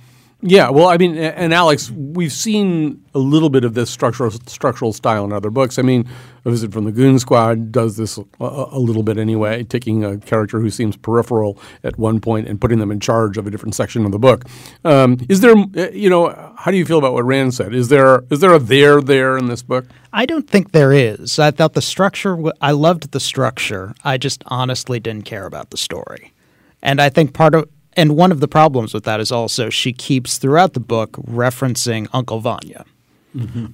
Yeah, 0.45 0.71
well, 0.71 0.89
I 0.89 0.97
mean, 0.97 1.15
and 1.17 1.53
Alex, 1.53 1.89
we've 1.89 2.33
seen 2.33 3.01
a 3.15 3.19
little 3.19 3.49
bit 3.49 3.63
of 3.63 3.75
this 3.75 3.89
structural 3.89 4.29
structural 4.29 4.91
style 4.91 5.23
in 5.23 5.31
other 5.31 5.49
books. 5.49 5.79
I 5.79 5.83
mean, 5.83 6.05
A 6.43 6.51
Visit 6.51 6.73
from 6.73 6.83
the 6.83 6.91
Goon 6.91 7.17
Squad 7.17 7.71
does 7.71 7.95
this 7.95 8.17
a, 8.17 8.25
a 8.41 8.77
little 8.77 9.03
bit 9.03 9.17
anyway, 9.17 9.63
taking 9.63 10.03
a 10.03 10.17
character 10.17 10.59
who 10.59 10.69
seems 10.69 10.97
peripheral 10.97 11.57
at 11.85 11.97
one 11.97 12.19
point 12.19 12.49
and 12.49 12.59
putting 12.59 12.79
them 12.79 12.91
in 12.91 12.99
charge 12.99 13.37
of 13.37 13.47
a 13.47 13.51
different 13.51 13.73
section 13.73 14.03
of 14.03 14.11
the 14.11 14.19
book. 14.19 14.43
Um, 14.83 15.17
is 15.29 15.39
there, 15.39 15.55
uh, 15.55 15.89
you 15.91 16.09
know, 16.09 16.53
how 16.57 16.71
do 16.71 16.77
you 16.77 16.85
feel 16.85 16.99
about 16.99 17.13
what 17.13 17.23
Rand 17.23 17.53
said? 17.53 17.73
Is 17.73 17.87
there 17.87 18.25
is 18.29 18.41
there 18.41 18.53
a 18.53 18.59
there 18.59 18.99
there 18.99 19.37
in 19.37 19.47
this 19.47 19.63
book? 19.63 19.85
I 20.11 20.25
don't 20.25 20.49
think 20.49 20.73
there 20.73 20.91
is. 20.91 21.39
I 21.39 21.51
thought 21.51 21.71
the 21.71 21.81
structure, 21.81 22.37
I 22.59 22.71
loved 22.71 23.11
the 23.11 23.21
structure. 23.21 23.95
I 24.03 24.17
just 24.17 24.43
honestly 24.47 24.99
didn't 24.99 25.23
care 25.23 25.45
about 25.45 25.69
the 25.69 25.77
story. 25.77 26.33
And 26.81 26.99
I 26.99 27.07
think 27.07 27.33
part 27.33 27.55
of, 27.55 27.69
and 27.95 28.15
one 28.15 28.31
of 28.31 28.39
the 28.39 28.47
problems 28.47 28.93
with 28.93 29.03
that 29.03 29.19
is 29.19 29.31
also 29.31 29.69
she 29.69 29.93
keeps 29.93 30.37
throughout 30.37 30.73
the 30.73 30.79
book 30.79 31.11
referencing 31.13 32.07
Uncle 32.13 32.39
Vanya, 32.39 32.85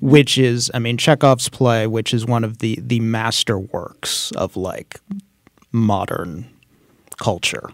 which 0.01 0.37
is, 0.37 0.71
I 0.73 0.79
mean, 0.79 0.97
Chekhov's 0.97 1.49
play, 1.49 1.87
which 1.87 2.13
is 2.13 2.25
one 2.25 2.43
of 2.43 2.59
the, 2.59 2.79
the 2.81 2.99
master 2.99 3.59
works 3.59 4.31
of 4.31 4.55
like 4.55 4.99
modern 5.71 6.47
culture. 7.17 7.69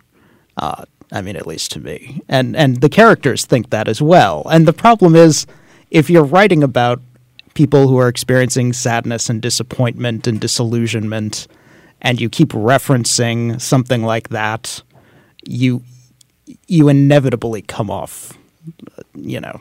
Uh, 0.57 0.85
I 1.11 1.21
mean, 1.21 1.35
at 1.35 1.45
least 1.45 1.71
to 1.73 1.79
me, 1.79 2.21
and 2.27 2.55
and 2.55 2.81
the 2.81 2.89
characters 2.89 3.45
think 3.45 3.69
that 3.69 3.87
as 3.87 4.01
well. 4.01 4.47
And 4.49 4.67
the 4.67 4.73
problem 4.73 5.15
is, 5.15 5.45
if 5.91 6.09
you're 6.09 6.23
writing 6.23 6.63
about 6.63 6.99
people 7.53 7.87
who 7.87 7.97
are 7.97 8.07
experiencing 8.07 8.73
sadness 8.73 9.29
and 9.29 9.41
disappointment 9.41 10.25
and 10.27 10.41
disillusionment, 10.41 11.47
and 12.01 12.19
you 12.19 12.29
keep 12.29 12.49
referencing 12.49 13.61
something 13.61 14.03
like 14.03 14.29
that, 14.29 14.81
you 15.45 15.83
you 16.67 16.89
inevitably 16.89 17.61
come 17.61 17.89
off, 17.89 18.37
uh, 18.97 19.03
you 19.15 19.39
know, 19.39 19.59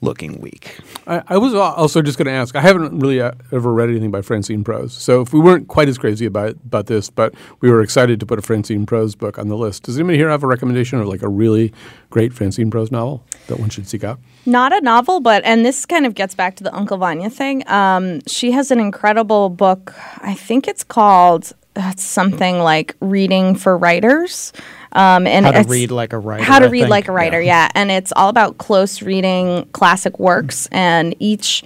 looking 0.00 0.40
weak. 0.40 0.78
I, 1.06 1.22
I 1.28 1.38
was 1.38 1.54
also 1.54 2.02
just 2.02 2.18
going 2.18 2.26
to 2.26 2.32
ask. 2.32 2.54
I 2.54 2.60
haven't 2.60 2.98
really 2.98 3.20
uh, 3.20 3.32
ever 3.52 3.72
read 3.72 3.88
anything 3.88 4.10
by 4.10 4.22
Francine 4.22 4.64
Prose, 4.64 4.92
so 4.92 5.20
if 5.20 5.32
we 5.32 5.40
weren't 5.40 5.68
quite 5.68 5.88
as 5.88 5.98
crazy 5.98 6.26
about 6.26 6.52
about 6.52 6.86
this, 6.86 7.10
but 7.10 7.34
we 7.60 7.70
were 7.70 7.82
excited 7.82 8.20
to 8.20 8.26
put 8.26 8.38
a 8.38 8.42
Francine 8.42 8.86
Prose 8.86 9.14
book 9.14 9.38
on 9.38 9.48
the 9.48 9.56
list, 9.56 9.84
does 9.84 9.98
anybody 9.98 10.18
here 10.18 10.28
have 10.28 10.42
a 10.42 10.46
recommendation 10.46 10.98
of 10.98 11.08
like 11.08 11.22
a 11.22 11.28
really 11.28 11.72
great 12.10 12.32
Francine 12.32 12.70
Prose 12.70 12.90
novel 12.90 13.24
that 13.48 13.58
one 13.58 13.70
should 13.70 13.88
seek 13.88 14.04
out? 14.04 14.18
Not 14.44 14.72
a 14.72 14.80
novel, 14.80 15.20
but 15.20 15.44
and 15.44 15.64
this 15.64 15.86
kind 15.86 16.06
of 16.06 16.14
gets 16.14 16.34
back 16.34 16.56
to 16.56 16.64
the 16.64 16.74
Uncle 16.74 16.98
Vanya 16.98 17.30
thing. 17.30 17.68
Um, 17.68 18.20
she 18.26 18.52
has 18.52 18.70
an 18.70 18.80
incredible 18.80 19.48
book. 19.48 19.94
I 20.18 20.34
think 20.34 20.68
it's 20.68 20.84
called 20.84 21.52
uh, 21.76 21.90
it's 21.92 22.04
something 22.04 22.60
like 22.60 22.96
Reading 23.00 23.54
for 23.54 23.76
Writers. 23.76 24.52
Um, 24.96 25.26
and 25.26 25.44
How 25.44 25.52
to 25.52 25.68
read 25.68 25.90
like 25.90 26.14
a 26.14 26.18
writer. 26.18 26.42
How 26.42 26.58
to 26.58 26.64
I 26.64 26.68
read 26.68 26.80
think. 26.80 26.90
like 26.90 27.08
a 27.08 27.12
writer, 27.12 27.40
yeah. 27.40 27.68
And 27.74 27.90
it's 27.90 28.12
all 28.16 28.30
about 28.30 28.56
close 28.56 29.02
reading 29.02 29.68
classic 29.72 30.18
works, 30.18 30.68
and 30.72 31.14
each 31.18 31.62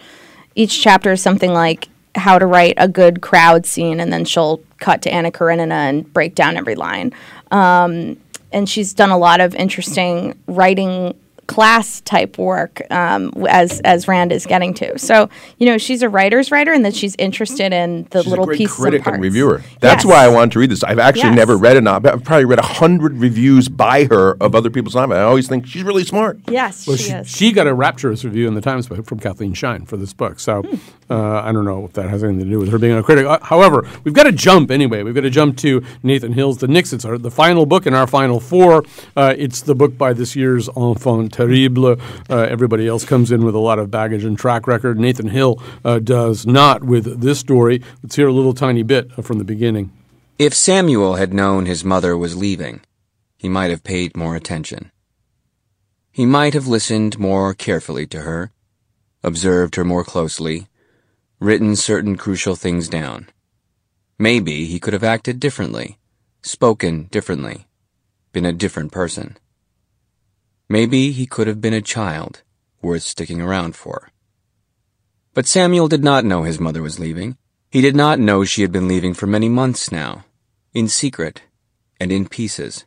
each 0.56 0.82
chapter 0.82 1.12
is 1.12 1.22
something 1.22 1.52
like 1.52 1.88
how 2.16 2.40
to 2.40 2.46
write 2.46 2.74
a 2.76 2.88
good 2.88 3.22
crowd 3.22 3.66
scene, 3.66 4.00
and 4.00 4.12
then 4.12 4.24
she'll 4.24 4.60
cut 4.78 5.02
to 5.02 5.12
Anna 5.12 5.30
Karenina 5.30 5.74
and 5.74 6.12
break 6.12 6.34
down 6.34 6.56
every 6.56 6.74
line. 6.74 7.14
Um, 7.52 8.16
and 8.52 8.68
she's 8.68 8.92
done 8.92 9.10
a 9.10 9.18
lot 9.18 9.40
of 9.40 9.54
interesting 9.54 10.36
writing 10.48 11.14
class 11.51 12.01
type 12.03 12.38
work 12.38 12.80
um, 12.90 13.32
as 13.48 13.80
as 13.80 14.07
Rand 14.09 14.32
is 14.32 14.46
getting 14.46 14.72
to. 14.74 14.98
So 14.98 15.28
you 15.59 15.66
know 15.66 15.78
she's 15.78 16.03
a 16.03 16.09
writer's 16.09 16.51
writer, 16.51 16.72
and 16.72 16.84
that 16.84 16.94
she's 16.94 17.14
interested 17.18 17.72
in 17.72 18.07
the 18.11 18.22
She's 18.22 18.30
little 18.30 18.44
a 18.44 18.46
great 18.46 18.59
pieces 18.59 18.76
critic 18.76 18.98
and 18.98 19.05
parts. 19.05 19.14
and 19.16 19.22
reviewer. 19.24 19.62
That's 19.80 20.05
Yes. 20.05 20.11
why 20.12 20.24
I 20.24 20.28
wanted 20.28 20.53
to 20.53 20.59
read 20.61 20.70
this. 20.70 20.82
I've 20.84 20.98
actually 20.98 21.30
Yes. 21.30 21.36
never 21.36 21.57
read 21.57 21.76
a 21.76 21.80
novel. 21.80 22.11
I've 22.11 22.24
probably 22.24 22.44
read 22.44 22.59
a 22.59 22.62
hundred 22.66 23.18
reviews 23.18 23.68
by 23.68 24.05
her 24.05 24.36
of 24.40 24.55
other 24.55 24.70
people's 24.70 24.94
novels. 24.94 25.16
I 25.18 25.22
always 25.22 25.48
think 25.48 25.66
she's 25.66 25.82
really 25.82 26.05
smart. 26.05 26.38
Yes, 26.48 26.86
Well, 26.86 26.96
she, 26.96 27.05
she, 27.05 27.11
is. 27.12 27.28
she 27.28 27.53
got 27.53 27.66
a 27.66 27.74
rapturous 27.74 28.24
review 28.24 28.46
in 28.48 28.55
the 28.55 28.61
Times 28.61 28.86
by- 28.88 28.96
from 29.03 29.18
Kathleen 29.18 29.53
Schine 29.55 29.84
for 29.86 29.96
this 29.96 30.12
book. 30.12 30.38
So 30.40 30.62
Hmm. 30.62 30.76
Uh, 31.11 31.42
I 31.44 31.52
don't 31.52 31.64
know 31.64 31.84
if 31.84 31.92
that 31.94 32.08
has 32.08 32.22
anything 32.22 32.44
to 32.44 32.50
do 32.50 32.58
with 32.58 32.70
her 32.70 32.78
being 32.78 32.96
a 32.96 33.02
critic. 33.02 33.26
Uh, 33.26 33.38
however, 33.42 33.86
we've 34.04 34.14
got 34.14 34.24
to 34.24 34.32
jump 34.32 34.70
anyway. 34.70 35.02
We've 35.02 35.14
got 35.14 35.22
to 35.22 35.30
jump 35.30 35.56
to 35.58 35.84
Nathan 36.02 36.32
Hill's 36.32 36.58
The 36.58 36.68
Nix. 36.68 36.92
It's 36.92 37.04
our, 37.04 37.18
the 37.18 37.30
final 37.30 37.66
book 37.66 37.86
in 37.86 37.94
our 37.94 38.06
final 38.06 38.38
four. 38.38 38.84
Uh, 39.16 39.34
it's 39.36 39.62
the 39.62 39.74
book 39.74 39.98
by 39.98 40.12
this 40.12 40.36
year's 40.36 40.68
enfant 40.76 41.32
terrible. 41.32 41.50
Uh, 42.28 42.46
everybody 42.48 42.86
else 42.86 43.04
comes 43.04 43.32
in 43.32 43.44
with 43.44 43.54
a 43.54 43.58
lot 43.58 43.78
of 43.78 43.90
baggage 43.90 44.24
and 44.24 44.38
track 44.38 44.66
record. 44.66 44.98
Nathan 44.98 45.28
Hill 45.28 45.61
uh, 45.84 45.98
does 45.98 46.46
not 46.46 46.84
with 46.84 47.20
this 47.20 47.40
story. 47.40 47.82
Let's 48.02 48.14
hear 48.14 48.28
a 48.28 48.32
little 48.32 48.54
tiny 48.54 48.82
bit 48.82 49.12
from 49.24 49.38
the 49.38 49.44
beginning. 49.44 49.92
If 50.38 50.54
Samuel 50.54 51.16
had 51.16 51.34
known 51.34 51.66
his 51.66 51.84
mother 51.84 52.16
was 52.16 52.36
leaving, 52.36 52.80
he 53.36 53.48
might 53.48 53.70
have 53.70 53.84
paid 53.84 54.16
more 54.16 54.36
attention. 54.36 54.90
He 56.12 56.24
might 56.24 56.54
have 56.54 56.66
listened 56.66 57.18
more 57.18 57.52
carefully 57.52 58.06
to 58.06 58.22
her, 58.22 58.52
observed 59.22 59.74
her 59.76 59.84
more 59.84 60.04
closely, 60.04 60.68
written 61.41 61.74
certain 61.74 62.16
crucial 62.16 62.55
things 62.55 62.88
down. 62.88 63.26
Maybe 64.18 64.66
he 64.66 64.78
could 64.78 64.93
have 64.93 65.03
acted 65.03 65.41
differently, 65.41 65.99
spoken 66.43 67.05
differently, 67.05 67.66
been 68.32 68.45
a 68.45 68.53
different 68.53 68.93
person. 68.93 69.38
Maybe 70.68 71.11
he 71.11 71.26
could 71.26 71.47
have 71.47 71.61
been 71.61 71.72
a 71.72 71.80
child 71.80 72.43
worth 72.82 73.03
sticking 73.03 73.41
around 73.41 73.74
for. 73.74 74.11
But 75.32 75.47
Samuel 75.47 75.88
did 75.88 76.05
not 76.05 76.24
know 76.24 76.43
his 76.43 76.61
mother 76.61 76.82
was 76.82 77.01
leaving. 77.01 77.38
He 77.70 77.80
did 77.80 77.97
not 77.97 78.18
know 78.18 78.45
she 78.45 78.62
had 78.62 78.72
been 78.72 78.86
leaving 78.86 79.14
for 79.14 79.26
many 79.26 79.49
months 79.49 79.91
now, 79.91 80.26
in 80.74 80.88
secret 80.88 81.43
and 81.99 82.12
in 82.12 82.28
pieces. 82.28 82.84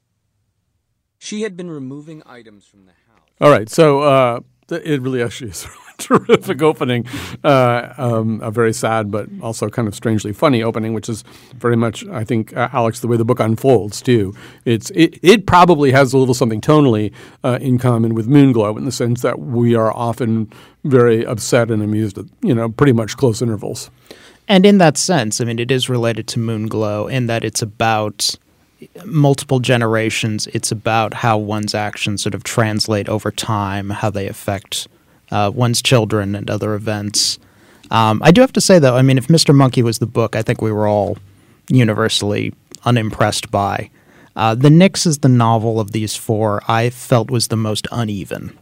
She 1.18 1.41
had 1.41 1.58
been 1.58 1.72
removing 1.72 2.22
items 2.26 2.66
from 2.66 2.86
the 2.86 2.91
house. 2.91 3.30
All 3.41 3.49
right, 3.49 3.70
so 3.70 4.01
uh, 4.01 4.39
it 4.70 5.01
really 5.01 5.24
actually 5.24 5.51
is 5.51 5.66
terrific 5.97 6.61
opening, 6.61 7.05
uh, 7.43 7.93
um, 7.97 8.41
a 8.41 8.51
very 8.51 8.73
sad 8.73 9.11
but 9.11 9.27
also 9.41 9.69
kind 9.69 9.87
of 9.87 9.95
strangely 9.95 10.33
funny 10.33 10.63
opening, 10.63 10.93
which 10.93 11.09
is 11.09 11.23
very 11.55 11.75
much, 11.75 12.05
I 12.07 12.23
think, 12.23 12.55
uh, 12.55 12.69
Alex, 12.73 12.99
the 12.99 13.07
way 13.07 13.17
the 13.17 13.25
book 13.25 13.39
unfolds 13.39 14.01
too. 14.01 14.33
It's 14.65 14.89
it, 14.91 15.19
it 15.21 15.45
probably 15.45 15.91
has 15.91 16.13
a 16.13 16.17
little 16.17 16.33
something 16.33 16.61
tonally 16.61 17.13
uh, 17.43 17.59
in 17.61 17.77
common 17.77 18.15
with 18.15 18.27
Moonglow 18.27 18.77
in 18.77 18.85
the 18.85 18.91
sense 18.91 19.21
that 19.21 19.39
we 19.39 19.75
are 19.75 19.91
often 19.95 20.51
very 20.83 21.25
upset 21.25 21.71
and 21.71 21.81
amused 21.81 22.17
at 22.17 22.25
you 22.41 22.53
know 22.53 22.69
pretty 22.69 22.93
much 22.93 23.17
close 23.17 23.41
intervals. 23.41 23.89
And 24.47 24.65
in 24.65 24.77
that 24.79 24.97
sense, 24.97 25.39
I 25.39 25.45
mean, 25.45 25.59
it 25.59 25.71
is 25.71 25.89
related 25.89 26.27
to 26.29 26.39
Moonglow 26.39 27.09
in 27.09 27.27
that 27.27 27.45
it's 27.45 27.61
about 27.61 28.35
multiple 29.05 29.59
generations. 29.59 30.47
It's 30.47 30.71
about 30.71 31.13
how 31.13 31.37
one's 31.37 31.73
actions 31.73 32.21
sort 32.21 32.35
of 32.35 32.43
translate 32.43 33.07
over 33.07 33.31
time, 33.31 33.89
how 33.89 34.09
they 34.09 34.27
affect 34.27 34.87
uh, 35.34 35.49
one's 35.49 35.81
children 35.81 36.36
and 36.36 36.49
other 36.49 36.75
events. 36.75 37.39
Um, 37.89 38.21
I 38.23 38.31
do 38.31 38.41
have 38.41 38.53
to 38.53 38.61
say, 38.61 38.77
though, 38.77 38.95
I 38.95 39.01
mean, 39.01 39.17
if 39.17 39.27
Mr. 39.27 39.53
Monkey 39.53 39.81
was 39.81 39.97
the 39.97 40.05
book, 40.05 40.36
I 40.36 40.43
think 40.43 40.61
we 40.61 40.71
were 40.71 40.88
all 40.88 41.17
universally 41.69 42.53
unimpressed 42.86 43.49
by. 43.49 43.89
Uh, 44.36 44.53
the 44.53 44.69
Nix 44.69 45.05
is 45.05 45.19
the 45.19 45.29
novel 45.29 45.79
of 45.79 45.91
these 45.91 46.15
four 46.15 46.61
I 46.67 46.89
felt 46.89 47.31
was 47.31 47.47
the 47.47 47.57
most 47.57 47.88
uneven. 47.91 48.57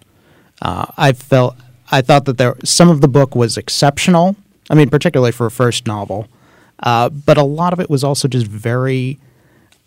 Uh, 0.62 0.86
I 0.98 1.12
felt 1.12 1.56
I 1.92 2.02
thought 2.02 2.26
that 2.26 2.38
there 2.38 2.56
some 2.64 2.90
of 2.90 3.02
the 3.02 3.08
book 3.08 3.36
was 3.36 3.58
exceptional. 3.58 4.36
I 4.70 4.76
mean, 4.76 4.90
particularly 4.90 5.32
for 5.32 5.46
a 5.46 5.52
first 5.52 5.88
novel, 5.88 6.28
uh, 6.84 7.10
but 7.10 7.38
a 7.38 7.44
lot 7.44 7.74
of 7.74 7.80
it 7.80 7.90
was 7.90 8.04
also 8.04 8.28
just 8.28 8.48
very 8.48 9.18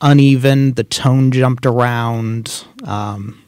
uneven. 0.00 0.72
The 0.72 0.84
tone 0.84 1.30
jumped 1.30 1.64
around. 1.66 2.64
Um, 2.84 3.43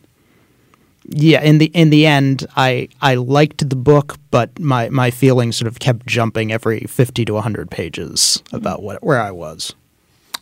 yeah, 1.09 1.43
in 1.43 1.59
the 1.59 1.67
in 1.67 1.91
the 1.91 2.07
end, 2.07 2.47
I 2.57 2.89
I 3.01 3.15
liked 3.15 3.69
the 3.69 3.77
book, 3.77 4.17
but 4.31 4.59
my 4.59 4.89
my 4.89 5.11
feelings 5.11 5.57
sort 5.57 5.69
of 5.69 5.79
kept 5.79 6.07
jumping 6.07 6.53
every 6.53 6.81
fifty 6.81 7.25
to 7.25 7.41
hundred 7.41 7.71
pages 7.71 8.43
about 8.53 8.83
what 8.83 9.03
where 9.03 9.21
I 9.21 9.31
was. 9.31 9.75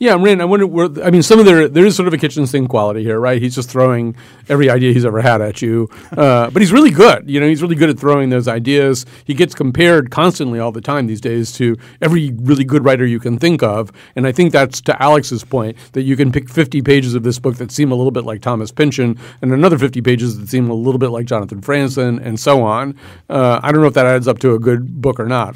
Yeah, 0.00 0.16
Rand, 0.18 0.42
I 0.42 0.44
wonder 0.44 0.66
where. 0.66 0.88
I 1.04 1.10
mean, 1.10 1.22
some 1.22 1.38
of 1.38 1.46
there 1.46 1.68
there 1.68 1.86
is 1.86 1.94
sort 1.94 2.08
of 2.08 2.14
a 2.14 2.18
kitchen 2.18 2.46
sink 2.46 2.68
quality 2.68 3.04
here, 3.04 3.20
right? 3.20 3.40
He's 3.40 3.54
just 3.54 3.70
throwing 3.70 4.16
every 4.48 4.68
idea 4.68 4.92
he's 4.92 5.04
ever 5.04 5.20
had 5.20 5.40
at 5.40 5.62
you, 5.62 5.88
uh, 6.16 6.50
but 6.50 6.60
he's 6.60 6.72
really 6.72 6.90
good. 6.90 7.30
You 7.30 7.40
know, 7.40 7.48
he's 7.48 7.62
really 7.62 7.76
good 7.76 7.90
at 7.90 7.98
throwing 7.98 8.30
those 8.30 8.48
ideas. 8.48 9.06
He 9.24 9.34
gets 9.34 9.54
compared 9.54 10.10
constantly 10.10 10.58
all 10.58 10.72
the 10.72 10.80
time 10.80 11.06
these 11.06 11.20
days 11.20 11.52
to 11.52 11.76
every 12.02 12.32
really 12.40 12.64
good 12.64 12.84
writer 12.84 13.06
you 13.06 13.20
can 13.20 13.38
think 13.38 13.62
of, 13.62 13.92
and 14.16 14.26
I 14.26 14.32
think 14.32 14.52
that's 14.52 14.80
to 14.82 15.02
Alex's 15.02 15.44
point 15.44 15.76
that 15.92 16.02
you 16.02 16.16
can 16.16 16.32
pick 16.32 16.48
50 16.48 16.82
pages 16.82 17.14
of 17.14 17.22
this 17.22 17.38
book 17.38 17.56
that 17.56 17.70
seem 17.70 17.92
a 17.92 17.94
little 17.94 18.10
bit 18.10 18.24
like 18.24 18.42
Thomas 18.42 18.72
Pynchon, 18.72 19.18
and 19.42 19.52
another 19.52 19.78
50 19.78 20.02
pages 20.02 20.38
that 20.38 20.48
seem 20.48 20.70
a 20.70 20.74
little 20.74 20.98
bit 20.98 21.10
like 21.10 21.26
Jonathan 21.26 21.60
Franzen, 21.60 22.20
and 22.24 22.38
so 22.40 22.62
on. 22.62 22.98
Uh, 23.30 23.60
I 23.62 23.70
don't 23.70 23.80
know 23.80 23.86
if 23.88 23.94
that 23.94 24.06
adds 24.06 24.26
up 24.26 24.40
to 24.40 24.54
a 24.54 24.58
good 24.58 25.00
book 25.00 25.20
or 25.20 25.26
not. 25.26 25.54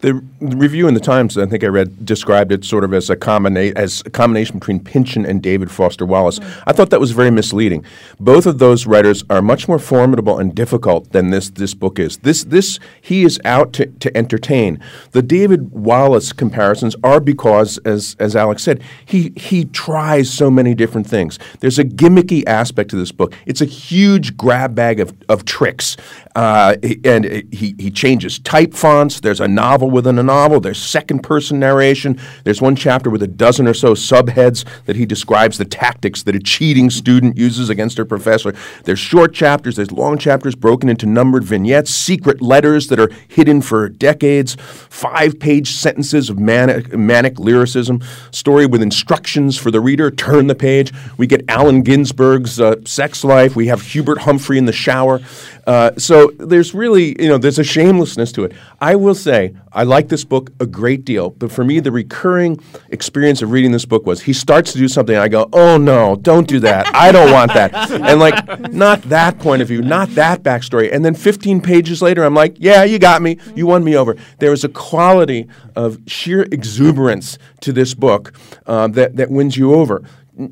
The, 0.00 0.22
review 0.40 0.88
in 0.88 0.94
the 0.94 1.00
Times, 1.00 1.38
I 1.38 1.46
think 1.46 1.64
I 1.64 1.68
read, 1.68 2.04
described 2.04 2.52
it 2.52 2.64
sort 2.64 2.84
of 2.84 2.92
as 2.92 3.10
a, 3.10 3.16
combina- 3.16 3.74
as 3.76 4.02
a 4.06 4.10
combination 4.10 4.58
between 4.58 4.80
Pynchon 4.80 5.24
and 5.24 5.42
David 5.42 5.70
Foster 5.70 6.04
Wallace. 6.06 6.40
I 6.66 6.72
thought 6.72 6.90
that 6.90 7.00
was 7.00 7.12
very 7.12 7.30
misleading. 7.30 7.84
Both 8.18 8.46
of 8.46 8.58
those 8.58 8.86
writers 8.86 9.24
are 9.30 9.42
much 9.42 9.68
more 9.68 9.78
formidable 9.78 10.38
and 10.38 10.54
difficult 10.54 11.12
than 11.12 11.30
this 11.30 11.50
this 11.50 11.74
book 11.74 11.98
is. 11.98 12.18
This 12.18 12.44
this 12.44 12.78
he 13.00 13.24
is 13.24 13.40
out 13.44 13.72
to, 13.74 13.86
to 13.86 14.16
entertain. 14.16 14.80
The 15.12 15.22
David 15.22 15.70
Wallace 15.72 16.32
comparisons 16.32 16.96
are 17.02 17.20
because, 17.20 17.78
as 17.78 18.16
as 18.18 18.36
Alex 18.36 18.62
said, 18.62 18.82
he 19.04 19.32
he 19.36 19.64
tries 19.66 20.30
so 20.30 20.50
many 20.50 20.74
different 20.74 21.06
things. 21.06 21.38
There's 21.60 21.78
a 21.78 21.84
gimmicky 21.84 22.44
aspect 22.46 22.90
to 22.90 22.96
this 22.96 23.12
book. 23.12 23.34
It's 23.46 23.60
a 23.60 23.66
huge 23.66 24.36
grab 24.36 24.74
bag 24.74 25.00
of, 25.00 25.14
of 25.28 25.44
tricks, 25.44 25.96
uh, 26.34 26.76
and 27.04 27.24
he 27.52 27.74
he 27.78 27.90
changes 27.90 28.38
type 28.38 28.74
fonts. 28.74 29.20
There's 29.20 29.40
a 29.40 29.48
novel 29.48 29.83
within 29.90 30.18
a 30.18 30.22
novel. 30.22 30.60
There's 30.60 30.80
second 30.80 31.20
person 31.20 31.58
narration. 31.58 32.20
There's 32.44 32.60
one 32.60 32.76
chapter 32.76 33.10
with 33.10 33.22
a 33.22 33.26
dozen 33.26 33.66
or 33.66 33.74
so 33.74 33.94
subheads 33.94 34.64
that 34.86 34.96
he 34.96 35.06
describes 35.06 35.58
the 35.58 35.64
tactics 35.64 36.22
that 36.24 36.34
a 36.34 36.40
cheating 36.40 36.90
student 36.90 37.36
uses 37.36 37.70
against 37.70 37.98
her 37.98 38.04
professor. 38.04 38.54
There's 38.84 38.98
short 38.98 39.34
chapters. 39.34 39.76
There's 39.76 39.92
long 39.92 40.18
chapters 40.18 40.54
broken 40.54 40.88
into 40.88 41.06
numbered 41.06 41.44
vignettes. 41.44 41.90
Secret 41.90 42.40
letters 42.40 42.88
that 42.88 42.98
are 42.98 43.10
hidden 43.28 43.62
for 43.62 43.88
decades. 43.88 44.56
Five 44.60 45.38
page 45.38 45.70
sentences 45.70 46.30
of 46.30 46.38
manic, 46.38 46.92
manic 46.96 47.38
lyricism. 47.38 48.02
Story 48.30 48.66
with 48.66 48.82
instructions 48.82 49.56
for 49.56 49.70
the 49.70 49.80
reader. 49.80 50.10
Turn 50.10 50.46
the 50.46 50.54
page. 50.54 50.92
We 51.16 51.26
get 51.26 51.44
Allen 51.48 51.82
Ginsberg's 51.82 52.60
uh, 52.60 52.76
sex 52.84 53.24
life. 53.24 53.56
We 53.56 53.66
have 53.68 53.82
Hubert 53.82 54.18
Humphrey 54.18 54.58
in 54.58 54.64
the 54.64 54.72
shower. 54.72 55.20
Uh, 55.66 55.92
so 55.96 56.30
there's 56.38 56.74
really, 56.74 57.20
you 57.20 57.28
know, 57.28 57.38
there's 57.38 57.58
a 57.58 57.64
shamelessness 57.64 58.32
to 58.32 58.44
it. 58.44 58.52
I 58.80 58.96
will 58.96 59.14
say, 59.14 59.54
I 59.72 59.84
like 59.84 60.08
this 60.08 60.24
book 60.24 60.50
a 60.60 60.66
great 60.66 61.04
deal, 61.04 61.30
but 61.30 61.50
for 61.50 61.64
me, 61.64 61.80
the 61.80 61.90
recurring 61.90 62.60
experience 62.90 63.42
of 63.42 63.50
reading 63.50 63.72
this 63.72 63.84
book 63.84 64.06
was 64.06 64.22
he 64.22 64.32
starts 64.32 64.72
to 64.72 64.78
do 64.78 64.88
something, 64.88 65.14
and 65.14 65.22
I 65.22 65.28
go, 65.28 65.48
oh 65.52 65.76
no, 65.76 66.16
don't 66.16 66.46
do 66.46 66.60
that. 66.60 66.94
I 66.94 67.12
don't 67.12 67.32
want 67.32 67.52
that. 67.54 67.72
And 68.04 68.20
like, 68.20 68.72
not 68.72 69.02
that 69.02 69.38
point 69.38 69.62
of 69.62 69.68
view, 69.68 69.80
not 69.80 70.10
that 70.10 70.42
backstory. 70.42 70.92
And 70.92 71.04
then 71.04 71.14
15 71.14 71.60
pages 71.60 72.02
later, 72.02 72.22
I'm 72.24 72.34
like, 72.34 72.56
yeah, 72.58 72.84
you 72.84 72.98
got 72.98 73.22
me. 73.22 73.38
You 73.54 73.66
won 73.66 73.82
me 73.82 73.96
over. 73.96 74.16
There 74.38 74.52
is 74.52 74.62
a 74.62 74.68
quality 74.68 75.48
of 75.74 75.98
sheer 76.06 76.42
exuberance 76.42 77.38
to 77.60 77.72
this 77.72 77.94
book 77.94 78.34
uh, 78.66 78.88
that, 78.88 79.16
that 79.16 79.30
wins 79.30 79.56
you 79.56 79.74
over. 79.74 80.02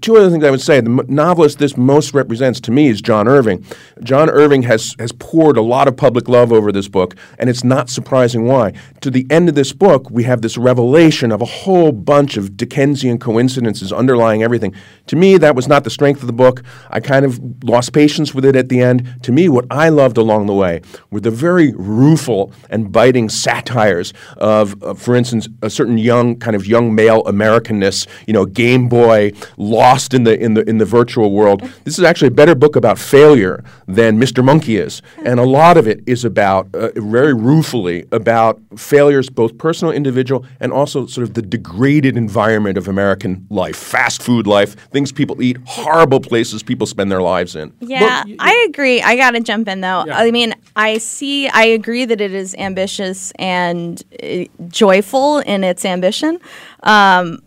Two 0.01 0.17
other 0.17 0.31
things 0.31 0.45
I 0.45 0.51
would 0.51 0.61
say. 0.61 0.81
The 0.81 1.05
novelist 1.09 1.59
this 1.59 1.77
most 1.77 2.15
represents 2.15 2.61
to 2.61 2.71
me 2.71 2.87
is 2.87 3.03
John 3.03 3.27
Irving. 3.27 3.65
John 4.05 4.31
Irving 4.31 4.63
has, 4.63 4.95
has 5.01 5.11
poured 5.11 5.57
a 5.57 5.63
lot 5.63 5.89
of 5.89 5.97
public 5.97 6.29
love 6.29 6.53
over 6.53 6.71
this 6.71 6.87
book, 6.87 7.17
and 7.37 7.51
it's 7.51 7.65
not 7.65 7.91
surprising 7.91 8.45
why. 8.45 8.75
To 9.01 9.11
the 9.11 9.27
end 9.29 9.49
of 9.49 9.57
this 9.57 9.73
book, 9.73 10.09
we 10.09 10.23
have 10.23 10.41
this 10.41 10.57
revelation 10.57 11.33
of 11.33 11.43
a 11.43 11.47
whole 11.47 11.91
bunch 11.91 12.37
of 12.37 12.57
Dickensian 12.57 13.19
coincidences 13.19 13.93
underlying 13.93 14.45
everything. 14.45 14.73
To 15.09 15.17
me, 15.17 15.37
that 15.39 15.57
was 15.57 15.67
not 15.67 15.83
the 15.83 15.91
strength 15.91 16.21
of 16.21 16.29
the 16.29 16.33
book. 16.33 16.63
I 16.91 17.01
kind 17.01 17.25
of 17.25 17.41
lost 17.65 17.93
patience 17.93 18.33
with 18.33 18.45
it 18.45 18.55
at 18.55 18.69
the 18.69 18.81
end. 18.81 19.19
To 19.23 19.33
me, 19.33 19.49
what 19.49 19.67
I 19.69 19.89
loved 19.89 20.17
along 20.17 20.47
the 20.47 20.55
way 20.55 20.83
were 21.11 21.21
the 21.21 21.33
very 21.33 21.73
rueful 21.73 22.53
and 22.71 22.93
biting 22.93 23.29
satires 23.29 24.15
of, 24.37 24.81
uh, 24.85 24.95
for 24.95 25.17
instance, 25.17 25.49
a 25.61 25.71
certain 25.71 25.99
young 25.99 26.37
kind 26.37 26.55
of 26.55 26.69
young 26.69 26.95
male 26.95 27.25
Americanness, 27.25 28.07
you 28.29 28.33
know, 28.33 28.47
Game 28.47 28.89
Boy, 28.89 29.33
lost 29.73 30.15
in 30.15 30.25
the 30.25 30.39
in 30.39 30.55
the 30.55 30.69
in 30.69 30.79
the 30.79 30.85
virtual 30.85 31.33
world. 31.33 31.63
This 31.85 31.99
is 31.99 32.05
actually 32.05 32.29
a 32.29 32.37
better 32.43 32.55
book 32.55 32.77
about 32.77 32.99
failure 32.99 33.65
than 33.89 34.19
Mr. 34.19 34.45
Monkey 34.45 34.77
is, 34.77 35.03
and 35.25 35.41
a 35.41 35.45
lot 35.45 35.77
of 35.77 35.89
it 35.89 36.01
is 36.07 36.25
about 36.25 36.73
uh, 36.75 36.91
very 36.97 37.35
ruefully 37.35 38.05
about 38.13 38.61
failures, 38.77 39.29
both 39.29 39.59
personal, 39.59 39.93
individual, 39.93 40.45
and 40.61 40.73
also 40.73 41.07
sort 41.07 41.27
of 41.27 41.35
the 41.35 41.43
degraded 41.43 42.17
environment 42.17 42.79
of 42.79 42.87
American 42.89 43.47
life, 43.51 43.77
fast 43.77 44.23
food 44.23 44.47
life, 44.47 44.77
things 44.91 45.11
people 45.11 45.43
eat, 45.43 45.57
horrible 45.67 46.21
places 46.21 46.63
people 46.63 46.87
spend 46.87 47.11
their 47.11 47.23
lives 47.23 47.57
in. 47.57 47.73
Yeah, 47.81 48.25
I 48.39 48.67
agree. 48.69 49.03
I 49.03 49.17
got 49.17 49.33
to 49.33 49.41
jump 49.41 49.69
in 49.69 49.81
though. 49.81 50.05
I 50.11 50.31
mean, 50.31 50.55
I 50.77 50.99
see, 50.99 51.49
I 51.49 51.65
agree 51.65 52.05
that 52.05 52.21
it 52.21 52.33
is 52.33 52.55
ambitious 52.57 53.33
and 53.39 54.03
uh, 54.23 54.45
joyful 54.69 55.39
in 55.39 55.65
its 55.65 55.85
ambition. 55.85 56.39
Um, 56.83 57.43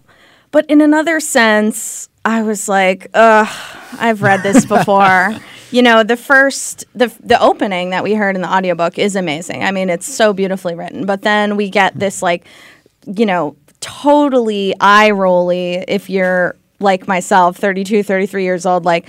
but 0.52 0.66
in 0.68 0.82
another 0.82 1.20
sense, 1.20 2.10
I 2.26 2.42
was 2.42 2.68
like, 2.68 3.08
ugh, 3.14 3.48
I've 4.00 4.22
read 4.22 4.44
this 4.44 4.66
before. 4.78 5.36
you 5.72 5.82
know, 5.82 6.04
the 6.04 6.18
first, 6.18 6.84
the, 6.94 7.14
the 7.22 7.40
opening 7.40 7.92
that 7.92 8.04
we 8.04 8.16
heard 8.16 8.36
in 8.36 8.42
the 8.42 8.52
audiobook 8.52 8.98
is 9.00 9.16
amazing. 9.16 9.64
I 9.64 9.72
mean, 9.72 9.90
it's 9.90 10.12
so 10.12 10.34
beautifully 10.34 10.76
written. 10.76 11.06
But 11.06 11.22
then 11.22 11.56
we 11.56 11.70
get 11.70 11.98
this, 11.98 12.22
like, 12.22 12.46
you 13.06 13.26
know, 13.26 13.56
totally 13.80 14.74
eye 14.80 15.12
rolly 15.12 15.76
if 15.88 16.10
you're 16.10 16.56
like 16.80 17.08
myself, 17.08 17.58
32, 17.58 18.04
33 18.04 18.44
years 18.44 18.66
old, 18.66 18.84
like, 18.84 19.06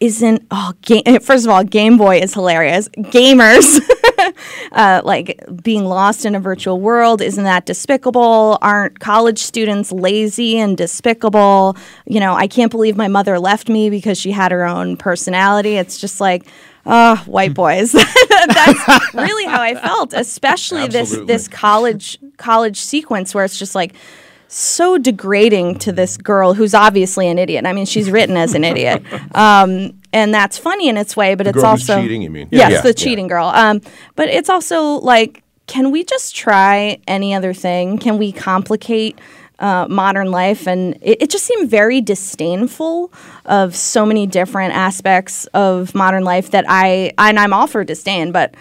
isn't 0.00 0.46
oh 0.50 0.72
game 0.80 1.20
first 1.20 1.44
of 1.44 1.50
all 1.50 1.62
game 1.62 1.98
boy 1.98 2.18
is 2.18 2.32
hilarious 2.32 2.88
gamers 2.88 3.78
uh, 4.72 5.02
like 5.04 5.40
being 5.62 5.84
lost 5.84 6.24
in 6.24 6.34
a 6.34 6.40
virtual 6.40 6.80
world 6.80 7.20
isn't 7.20 7.44
that 7.44 7.66
despicable? 7.66 8.58
Aren't 8.62 9.00
college 9.00 9.38
students 9.38 9.92
lazy 9.92 10.58
and 10.58 10.76
despicable? 10.76 11.76
You 12.06 12.20
know 12.20 12.34
i 12.34 12.46
can't 12.46 12.70
believe 12.70 12.96
my 12.96 13.08
mother 13.08 13.38
left 13.38 13.68
me 13.68 13.90
because 13.90 14.18
she 14.18 14.30
had 14.30 14.52
her 14.52 14.64
own 14.64 14.96
personality. 14.96 15.76
It's 15.76 15.98
just 15.98 16.20
like 16.20 16.46
oh 16.86 17.16
white 17.26 17.54
boys. 17.54 17.92
That's 18.30 19.14
really 19.14 19.46
how 19.46 19.60
i 19.60 19.74
felt 19.74 20.12
especially 20.12 20.88
this 20.88 21.16
this 21.26 21.48
college 21.48 22.18
college 22.36 22.80
sequence 22.80 23.34
where 23.34 23.44
it's 23.44 23.58
just 23.58 23.74
like 23.74 23.94
so 24.50 24.98
degrading 24.98 25.78
to 25.78 25.92
this 25.92 26.16
girl 26.16 26.54
who's 26.54 26.74
obviously 26.74 27.28
an 27.28 27.38
idiot. 27.38 27.64
I 27.66 27.72
mean, 27.72 27.86
she's 27.86 28.10
written 28.10 28.36
as 28.36 28.54
an 28.54 28.64
idiot, 28.64 29.02
um, 29.34 29.99
and 30.12 30.32
that's 30.34 30.58
funny 30.58 30.88
in 30.88 30.96
its 30.96 31.16
way. 31.16 31.34
But 31.34 31.44
The 31.44 31.50
it's 31.50 31.64
also 31.64 32.00
cheating, 32.02 32.22
you 32.22 32.30
mean? 32.30 32.48
Yes, 32.50 32.70
Yeah. 32.72 32.80
the 32.82 32.88
Yeah. 32.88 32.92
cheating 32.92 33.28
girl. 33.28 33.46
Um, 33.48 33.80
but 34.16 34.28
it's 34.28 34.48
also 34.48 34.94
like, 35.00 35.42
can 35.66 35.90
we 35.90 36.02
just 36.04 36.34
try 36.34 36.98
any 37.06 37.34
other 37.34 37.52
thing? 37.54 37.98
Can 37.98 38.18
we 38.18 38.32
complicate? 38.32 39.18
Uh, 39.62 39.86
modern 39.90 40.30
life, 40.30 40.66
and 40.66 40.96
it, 41.02 41.20
it 41.20 41.28
just 41.30 41.44
seemed 41.44 41.68
very 41.68 42.00
disdainful 42.00 43.12
of 43.44 43.76
so 43.76 44.06
many 44.06 44.26
different 44.26 44.72
aspects 44.74 45.44
of 45.52 45.94
modern 45.94 46.24
life 46.24 46.50
that 46.52 46.64
I 46.66 47.12
and 47.18 47.38
I'm 47.38 47.52
all 47.52 47.66
for 47.66 47.84
disdain, 47.84 48.32
but 48.32 48.54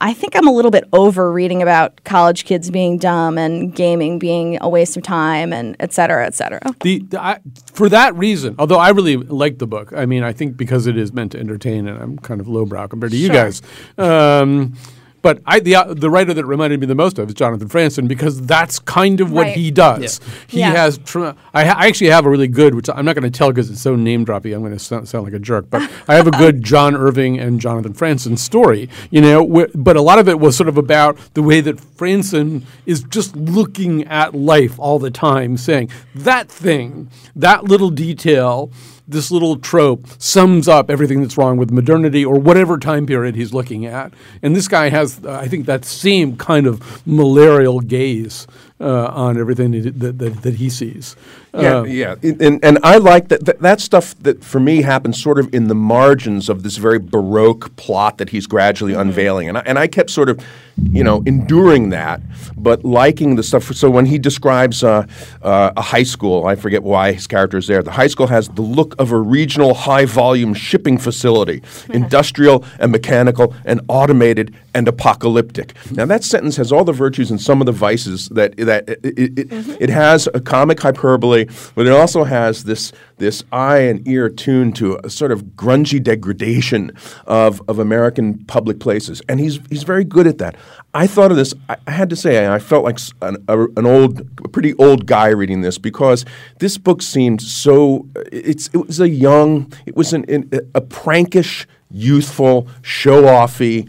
I 0.00 0.14
think 0.14 0.36
I'm 0.36 0.46
a 0.46 0.52
little 0.52 0.70
bit 0.70 0.84
over 0.92 1.32
reading 1.32 1.60
about 1.60 2.04
college 2.04 2.44
kids 2.44 2.70
being 2.70 2.98
dumb 2.98 3.36
and 3.36 3.74
gaming 3.74 4.18
being 4.18 4.58
a 4.60 4.68
waste 4.68 4.96
of 4.96 5.02
time 5.02 5.52
and 5.52 5.74
et 5.80 5.92
cetera, 5.92 6.24
et 6.24 6.34
cetera. 6.34 6.60
The, 6.82 7.00
the 7.00 7.20
I, 7.20 7.40
for 7.72 7.88
that 7.88 8.14
reason, 8.14 8.54
although 8.58 8.78
I 8.78 8.90
really 8.90 9.16
like 9.16 9.58
the 9.58 9.66
book, 9.66 9.92
I 9.92 10.06
mean, 10.06 10.22
I 10.22 10.32
think 10.32 10.56
because 10.56 10.86
it 10.86 10.96
is 10.96 11.12
meant 11.12 11.32
to 11.32 11.40
entertain, 11.40 11.88
and 11.88 12.00
I'm 12.00 12.18
kind 12.18 12.40
of 12.40 12.46
lowbrow 12.46 12.86
compared 12.86 13.10
to 13.12 13.18
you 13.18 13.28
guys. 13.28 13.60
Um, 13.96 14.74
but 15.22 15.40
I, 15.46 15.60
the 15.60 15.74
uh, 15.76 15.94
the 15.94 16.10
writer 16.10 16.32
that 16.34 16.44
reminded 16.46 16.80
me 16.80 16.86
the 16.86 16.94
most 16.94 17.18
of 17.18 17.28
is 17.28 17.34
Jonathan 17.34 17.68
Franzen 17.68 18.06
because 18.08 18.40
that's 18.42 18.78
kind 18.78 19.20
of 19.20 19.32
what 19.32 19.46
Right. 19.46 19.56
he 19.56 19.70
does. 19.70 20.20
He 20.46 20.60
Yeah. 20.60 20.70
has. 20.72 20.98
Tr- 20.98 21.30
I, 21.54 21.64
ha- 21.64 21.76
I 21.76 21.86
actually 21.88 22.10
have 22.10 22.24
a 22.26 22.30
really 22.30 22.48
good, 22.48 22.74
which 22.74 22.88
I'm 22.88 23.04
not 23.04 23.14
going 23.14 23.30
to 23.30 23.36
tell 23.36 23.48
because 23.50 23.70
it's 23.70 23.80
so 23.80 23.96
name 23.96 24.24
droppy. 24.24 24.54
I'm 24.54 24.60
going 24.60 24.72
to 24.72 24.78
sound, 24.78 25.08
sound 25.08 25.24
like 25.24 25.32
a 25.34 25.38
jerk, 25.38 25.68
but 25.70 25.82
I 26.06 26.14
have 26.14 26.26
a 26.26 26.30
good 26.32 26.62
John 26.70 26.94
Irving 26.96 27.38
and 27.38 27.60
Jonathan 27.60 27.94
Franzen 27.94 28.38
story. 28.38 28.88
You 29.10 29.20
know, 29.20 29.44
wh- 29.46 29.70
but 29.74 29.96
a 29.96 30.02
lot 30.02 30.18
of 30.18 30.28
it 30.28 30.38
was 30.38 30.56
sort 30.56 30.68
of 30.68 30.78
about 30.78 31.18
the 31.34 31.42
way 31.42 31.60
that 31.62 31.76
Franzen 31.78 32.62
is 32.86 33.02
just 33.02 33.34
looking 33.36 34.04
at 34.04 34.34
life 34.34 34.78
all 34.78 34.98
the 34.98 35.10
time, 35.10 35.56
saying 35.56 35.90
that 36.14 36.48
thing, 36.48 37.10
that 37.34 37.64
little 37.64 37.90
detail 37.90 38.70
this 39.08 39.30
little 39.30 39.56
trope 39.56 40.06
sums 40.18 40.68
up 40.68 40.90
everything 40.90 41.22
that's 41.22 41.38
wrong 41.38 41.56
with 41.56 41.70
modernity 41.70 42.24
or 42.24 42.38
whatever 42.38 42.78
time 42.78 43.06
period 43.06 43.34
he's 43.34 43.54
looking 43.54 43.86
at. 43.86 44.12
And 44.42 44.54
this 44.54 44.68
guy 44.68 44.90
has, 44.90 45.24
uh, 45.24 45.32
I 45.32 45.48
think, 45.48 45.66
that 45.66 45.84
same 45.84 46.36
kind 46.36 46.66
of 46.66 47.04
malarial 47.06 47.80
gaze 47.80 48.46
uh, 48.80 49.06
on 49.06 49.38
everything 49.38 49.72
that, 49.72 50.18
that, 50.18 50.42
that, 50.42 50.54
he 50.54 50.70
sees. 50.70 51.16
Yeah, 51.52 51.78
Uh, 51.78 51.82
yeah, 51.84 52.14
and, 52.22 52.62
and 52.64 52.78
I 52.84 52.98
like 52.98 53.28
that, 53.28 53.44
that. 53.46 53.60
That 53.60 53.80
stuff 53.80 54.14
that 54.22 54.44
for 54.44 54.60
me 54.60 54.82
happens 54.82 55.20
sort 55.20 55.38
of 55.38 55.52
in 55.52 55.66
the 55.66 55.74
margins 55.74 56.48
of 56.48 56.62
this 56.62 56.76
very 56.76 56.98
baroque 56.98 57.74
plot 57.76 58.18
that 58.18 58.28
he's 58.30 58.46
gradually 58.46 58.94
unveiling, 58.94 59.48
and 59.48 59.58
I, 59.58 59.62
and 59.62 59.78
I 59.78 59.88
kept 59.88 60.10
sort 60.10 60.28
of, 60.28 60.44
you 60.76 61.02
know, 61.02 61.22
enduring 61.26 61.88
that, 61.88 62.20
but 62.56 62.84
liking 62.84 63.34
the 63.34 63.42
stuff. 63.42 63.64
So 63.74 63.90
when 63.90 64.06
he 64.06 64.18
describes 64.18 64.84
uh, 64.84 65.06
uh, 65.42 65.72
a 65.76 65.82
high 65.82 66.04
school, 66.04 66.46
I 66.46 66.54
forget 66.54 66.82
why 66.82 67.12
his 67.12 67.26
character 67.26 67.56
is 67.56 67.66
there. 67.66 67.82
The 67.82 67.92
high 67.92 68.06
school 68.06 68.28
has 68.28 68.48
the 68.48 68.62
look 68.62 68.94
of 69.00 69.10
a 69.10 69.18
regional 69.18 69.74
high-volume 69.74 70.54
shipping 70.54 70.98
facility, 70.98 71.62
industrial 71.88 72.64
and 72.78 72.92
mechanical 72.92 73.54
and 73.64 73.80
automated 73.88 74.54
and 74.74 74.88
apocalyptic. 74.88 75.74
Now 75.90 76.06
that 76.06 76.24
sentence 76.24 76.56
has 76.56 76.72
all 76.72 76.84
the 76.84 76.92
virtues 76.92 77.30
and 77.30 77.40
some 77.40 77.60
of 77.60 77.66
the 77.66 77.72
vices 77.72 78.28
that 78.30 78.56
that 78.58 78.88
it, 78.88 79.00
it, 79.04 79.38
it, 79.38 79.48
mm-hmm. 79.48 79.74
it 79.80 79.90
has 79.90 80.28
a 80.34 80.40
comic 80.40 80.80
hyperbole, 80.80 81.46
but 81.74 81.86
it 81.86 81.92
also 81.92 82.24
has 82.24 82.64
this 82.64 82.92
this 83.16 83.42
eye 83.50 83.78
and 83.78 84.06
ear 84.06 84.28
tuned 84.28 84.76
to 84.76 84.98
a 85.02 85.10
sort 85.10 85.32
of 85.32 85.42
grungy 85.56 86.02
degradation 86.02 86.92
of, 87.26 87.60
of 87.68 87.78
American 87.78 88.44
public 88.44 88.78
places, 88.78 89.20
and 89.28 89.40
he's 89.40 89.58
he's 89.70 89.82
very 89.82 90.04
good 90.04 90.26
at 90.26 90.38
that. 90.38 90.56
I 90.94 91.06
thought 91.06 91.30
of 91.30 91.36
this. 91.36 91.54
I, 91.68 91.76
I 91.86 91.90
had 91.90 92.10
to 92.10 92.16
say, 92.16 92.46
I 92.46 92.58
felt 92.58 92.84
like 92.84 92.98
an, 93.22 93.36
a, 93.48 93.64
an 93.64 93.86
old, 93.86 94.20
a 94.44 94.48
pretty 94.48 94.74
old 94.74 95.06
guy 95.06 95.28
reading 95.28 95.60
this 95.60 95.78
because 95.78 96.24
this 96.58 96.78
book 96.78 97.02
seemed 97.02 97.42
so. 97.42 98.06
It's 98.32 98.68
it 98.72 98.86
was 98.86 99.00
a 99.00 99.08
young, 99.08 99.72
it 99.86 99.96
was 99.96 100.12
an, 100.12 100.24
an, 100.28 100.48
a 100.74 100.80
prankish, 100.80 101.66
youthful, 101.90 102.68
show-offy 102.82 103.88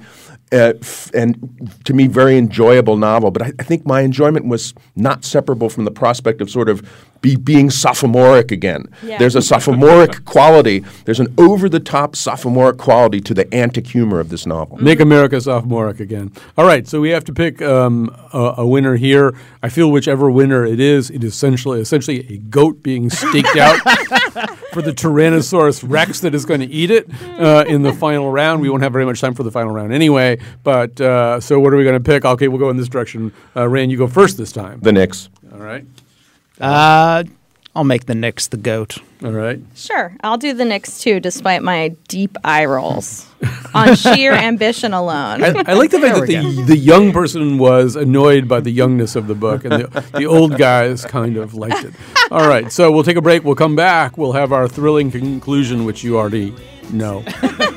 uh, 0.52 0.74
f- 0.82 1.12
and 1.14 1.80
to 1.86 1.94
me, 1.94 2.08
very 2.08 2.38
enjoyable 2.38 2.98
novel. 2.98 3.32
But 3.32 3.42
I, 3.44 3.52
I 3.60 3.64
think 3.64 3.86
my 3.86 4.02
enjoyment 4.02 4.48
was 4.48 4.74
not 4.96 5.24
separable 5.24 5.70
from 5.70 5.86
the 5.86 5.92
prospect 5.92 6.42
of 6.42 6.50
sort 6.50 6.70
of 6.70 6.82
be 7.22 7.36
being 7.36 7.70
sophomoric 7.70 8.52
again. 8.52 8.86
Yeah. 9.04 9.18
There's 9.18 9.36
a 9.36 9.42
sophomoric 9.42 10.24
quality. 10.26 10.86
There's 11.06 11.20
an 11.20 11.28
over-the-top 11.38 12.16
sophomoric 12.16 12.78
quality 12.78 13.20
to 13.22 13.34
the 13.34 13.54
antic 13.54 13.88
humor 13.88 14.20
of 14.22 14.30
this 14.30 14.46
novel. 14.46 14.78
Make 14.78 15.02
America 15.02 15.40
sophomoric 15.42 16.00
again. 16.00 16.32
All 16.58 16.66
right, 16.66 16.88
so 16.88 17.02
we 17.02 17.10
have 17.10 17.26
to 17.26 17.34
pick 17.34 17.62
um, 17.62 18.16
a, 18.34 18.56
a 18.60 18.68
winner 18.68 18.96
here. 18.96 19.36
I 19.62 19.70
feel 19.70 19.92
whichever 19.92 20.32
winner 20.32 20.66
it 20.66 20.80
is, 20.80 21.10
it 21.10 21.24
is 21.24 21.34
essentially 21.34 21.82
essentially 21.82 22.26
a 22.34 22.38
goat 22.38 22.82
being 22.84 23.10
staked 23.10 23.58
out 23.58 23.80
for 24.72 24.82
the 24.82 24.92
Tyrannosaurus 24.92 25.84
Rex 25.88 26.20
that 26.22 26.36
is 26.36 26.46
going 26.46 26.60
to 26.62 26.68
eat 26.68 26.92
it 26.92 27.10
uh, 27.40 27.66
in 27.68 27.82
the 27.82 27.94
final 27.94 28.32
round. 28.32 28.62
We 28.62 28.70
won't 28.70 28.84
have 28.84 28.94
very 28.94 29.06
much 29.06 29.22
time 29.22 29.34
for 29.34 29.44
the 29.44 29.52
final 29.52 29.74
round 29.74 29.94
anyway. 29.94 30.40
But 30.64 31.00
uh, 31.02 31.40
so, 31.40 31.60
what 31.60 31.74
are 31.74 31.78
we 31.78 31.84
going 31.84 32.02
to 32.02 32.04
pick? 32.04 32.26
Okay, 32.26 32.48
we'll 32.48 32.60
go 32.60 32.70
in 32.70 32.78
this 32.78 32.90
direction. 32.90 33.34
Uh, 33.56 33.68
Rand, 33.68 33.92
you 33.92 33.98
go 33.98 34.08
first 34.08 34.38
this 34.38 34.52
time. 34.52 34.80
The 34.82 34.92
Nix. 34.92 35.30
All 35.52 35.60
right. 35.60 35.86
Uh, 36.60 37.24
I'll 37.80 37.86
make 37.86 38.08
the 38.08 38.14
Nix 38.14 38.48
the 38.48 38.58
goat. 38.58 38.98
All 39.24 39.32
right. 39.32 39.58
Sure, 39.74 40.14
I'll 40.22 40.38
do 40.38 40.52
the 40.52 40.66
Nix 40.66 41.00
too, 41.00 41.22
despite 41.22 41.64
my 41.64 41.96
deep 42.10 42.36
eye 42.44 42.66
rolls 42.66 43.26
on 43.74 43.96
sheer 43.96 44.34
ambition 44.34 44.92
alone. 44.92 45.42
I, 45.42 45.64
I 45.66 45.74
like 45.76 45.90
the 45.90 46.02
fact 46.02 46.20
that 46.20 46.28
the, 46.28 46.64
the 46.64 46.76
young 46.76 47.14
person 47.14 47.58
was 47.58 47.96
annoyed 47.96 48.50
by 48.50 48.60
the 48.60 48.70
youngness 48.70 49.16
of 49.16 49.28
the 49.28 49.34
book, 49.34 49.64
and 49.64 49.84
the, 49.84 50.06
the 50.14 50.26
old 50.26 50.58
guys 50.58 51.06
kind 51.06 51.38
of 51.38 51.54
liked 51.54 51.86
it. 51.86 51.94
All 52.32 52.50
right, 52.50 52.70
so 52.70 52.92
we'll 52.92 53.06
take 53.06 53.16
a 53.16 53.22
break. 53.22 53.46
We'll 53.46 53.56
come 53.56 53.78
back. 53.78 54.18
We'll 54.18 54.34
have 54.34 54.52
our 54.52 54.68
thrilling 54.68 55.10
conclusion, 55.10 55.86
which 55.86 56.04
you 56.04 56.18
already 56.18 56.54
know. 56.92 57.24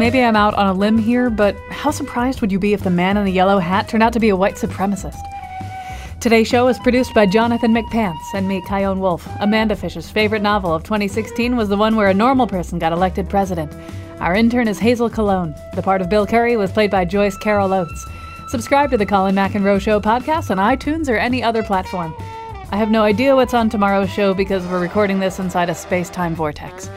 Maybe 0.00 0.24
I'm 0.24 0.34
out 0.34 0.54
on 0.54 0.66
a 0.66 0.72
limb 0.72 0.96
here, 0.96 1.28
but 1.28 1.54
how 1.68 1.90
surprised 1.90 2.40
would 2.40 2.50
you 2.50 2.58
be 2.58 2.72
if 2.72 2.82
the 2.82 2.88
man 2.88 3.18
in 3.18 3.26
the 3.26 3.30
yellow 3.30 3.58
hat 3.58 3.86
turned 3.86 4.02
out 4.02 4.14
to 4.14 4.18
be 4.18 4.30
a 4.30 4.34
white 4.34 4.54
supremacist? 4.54 5.20
Today's 6.20 6.48
show 6.48 6.68
is 6.68 6.78
produced 6.78 7.12
by 7.12 7.26
Jonathan 7.26 7.74
McPants 7.74 8.24
and 8.32 8.48
me, 8.48 8.62
Chion 8.66 9.00
Wolf. 9.00 9.28
Amanda 9.40 9.76
Fisher's 9.76 10.08
favorite 10.08 10.40
novel 10.40 10.72
of 10.72 10.84
2016 10.84 11.54
was 11.54 11.68
the 11.68 11.76
one 11.76 11.96
where 11.96 12.08
a 12.08 12.14
normal 12.14 12.46
person 12.46 12.78
got 12.78 12.94
elected 12.94 13.28
president. 13.28 13.74
Our 14.20 14.34
intern 14.34 14.68
is 14.68 14.78
Hazel 14.78 15.10
Cologne. 15.10 15.54
The 15.74 15.82
part 15.82 16.00
of 16.00 16.08
Bill 16.08 16.26
Curry 16.26 16.56
was 16.56 16.72
played 16.72 16.90
by 16.90 17.04
Joyce 17.04 17.36
Carol 17.36 17.74
Oates. 17.74 18.06
Subscribe 18.48 18.90
to 18.92 18.96
the 18.96 19.04
Colin 19.04 19.34
McEnroe 19.34 19.82
Show 19.82 20.00
podcast 20.00 20.50
on 20.50 20.56
iTunes 20.56 21.10
or 21.10 21.18
any 21.18 21.42
other 21.42 21.62
platform. 21.62 22.14
I 22.72 22.78
have 22.78 22.90
no 22.90 23.02
idea 23.02 23.36
what's 23.36 23.52
on 23.52 23.68
tomorrow's 23.68 24.08
show 24.08 24.32
because 24.32 24.66
we're 24.66 24.80
recording 24.80 25.20
this 25.20 25.38
inside 25.38 25.68
a 25.68 25.74
space 25.74 26.08
time 26.08 26.34
vortex. 26.34 26.88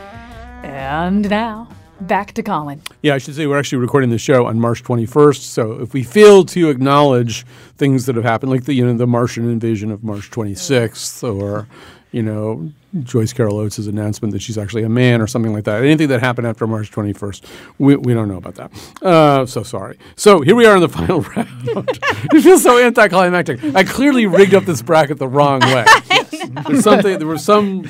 And 0.64 1.30
now, 1.30 1.68
back 2.08 2.34
to 2.34 2.43
Colin. 2.43 2.82
Yeah, 3.01 3.16
I 3.16 3.18
should 3.18 3.36
say 3.36 3.47
we're 3.47 3.58
actually 3.60 3.80
recording 3.80 4.10
the 4.10 4.18
show 4.18 4.45
on 4.45 4.60
March 4.60 4.84
21st. 4.84 5.41
So 5.41 5.82
if 5.82 5.93
we 5.93 6.04
fail 6.04 6.43
to 6.45 6.70
acknowledge 6.70 7.45
things 7.78 8.06
that 8.06 8.16
have 8.16 8.26
happened, 8.26 8.51
like 8.51 8.66
the 8.66 8.74
you 8.74 8.86
know 8.86 8.95
the 8.95 9.08
Martian 9.08 9.49
invasion 9.49 9.91
of 9.91 10.04
March 10.04 10.30
26th, 10.32 11.24
or 11.24 11.68
you 12.12 12.22
know 12.22 12.72
Joyce 13.04 13.34
Carol 13.34 13.58
Oates' 13.58 13.80
announcement 13.80 14.34
that 14.34 14.41
she's 14.41 14.58
actually 14.58 14.84
a 14.84 14.89
man, 14.89 15.22
or 15.22 15.28
something 15.28 15.54
like 15.54 15.64
that, 15.64 15.84
anything 15.84 16.10
that 16.10 16.20
happened 16.20 16.45
after 16.47 16.68
March 16.68 16.91
21st, 16.91 17.43
we, 17.80 17.95
we 17.95 18.14
don't 18.14 18.28
know 18.28 18.38
about 18.38 18.56
that. 18.56 19.04
Uh, 19.04 19.45
so 19.45 19.64
sorry. 19.64 19.97
So 20.16 20.41
here 20.41 20.56
we 20.56 20.66
are 20.66 20.76
in 20.76 20.82
the 20.82 20.89
final 20.99 21.22
round. 21.22 21.47
it 21.66 22.41
feels 22.41 22.62
so 22.64 22.84
anticlimactic. 22.84 23.64
I 23.76 23.84
clearly 23.84 24.26
rigged 24.28 24.54
up 24.54 24.66
this 24.66 24.82
bracket 24.82 25.18
the 25.18 25.28
wrong 25.28 25.62
way. 25.62 25.86
There's 26.68 26.84
something. 26.84 27.18
There 27.18 27.28
was 27.28 27.43
some 27.43 27.84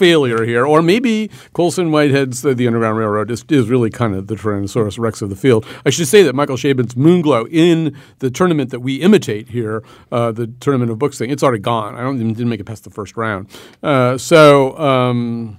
failure 0.00 0.44
here, 0.46 0.64
or 0.64 0.80
maybe 0.80 1.30
Colson 1.52 1.90
Whitehead's 1.90 2.42
uh, 2.44 2.54
The 2.54 2.66
Underground 2.66 2.96
Railroad 2.96 3.30
is, 3.30 3.44
is 3.50 3.68
really 3.68 3.90
kind 3.90 4.14
of 4.14 4.28
the 4.28 4.34
Tyrannosaurus 4.34 4.98
Rex 4.98 5.20
of 5.20 5.28
the 5.28 5.36
field. 5.36 5.66
I 5.84 5.90
should 5.90 6.08
say 6.08 6.22
that 6.22 6.34
Michael 6.34 6.56
Chabon's 6.56 6.94
Moonglow 6.94 7.46
in 7.52 7.94
the 8.20 8.30
tournament 8.30 8.70
that 8.70 8.80
we 8.80 8.96
imitate 8.96 9.50
here, 9.50 9.84
uh, 10.10 10.32
the 10.32 10.46
tournament 10.58 10.90
of 10.90 10.98
books 10.98 11.18
thing, 11.18 11.28
it's 11.28 11.42
already 11.42 11.60
gone. 11.60 11.96
I 11.96 12.00
don't 12.00 12.16
even 12.16 12.32
didn't 12.32 12.48
make 12.48 12.60
it 12.60 12.64
past 12.64 12.84
the 12.84 12.90
first 12.90 13.16
round. 13.16 13.48
Uh, 13.82 14.16
so. 14.16 14.76
Um, 14.78 15.58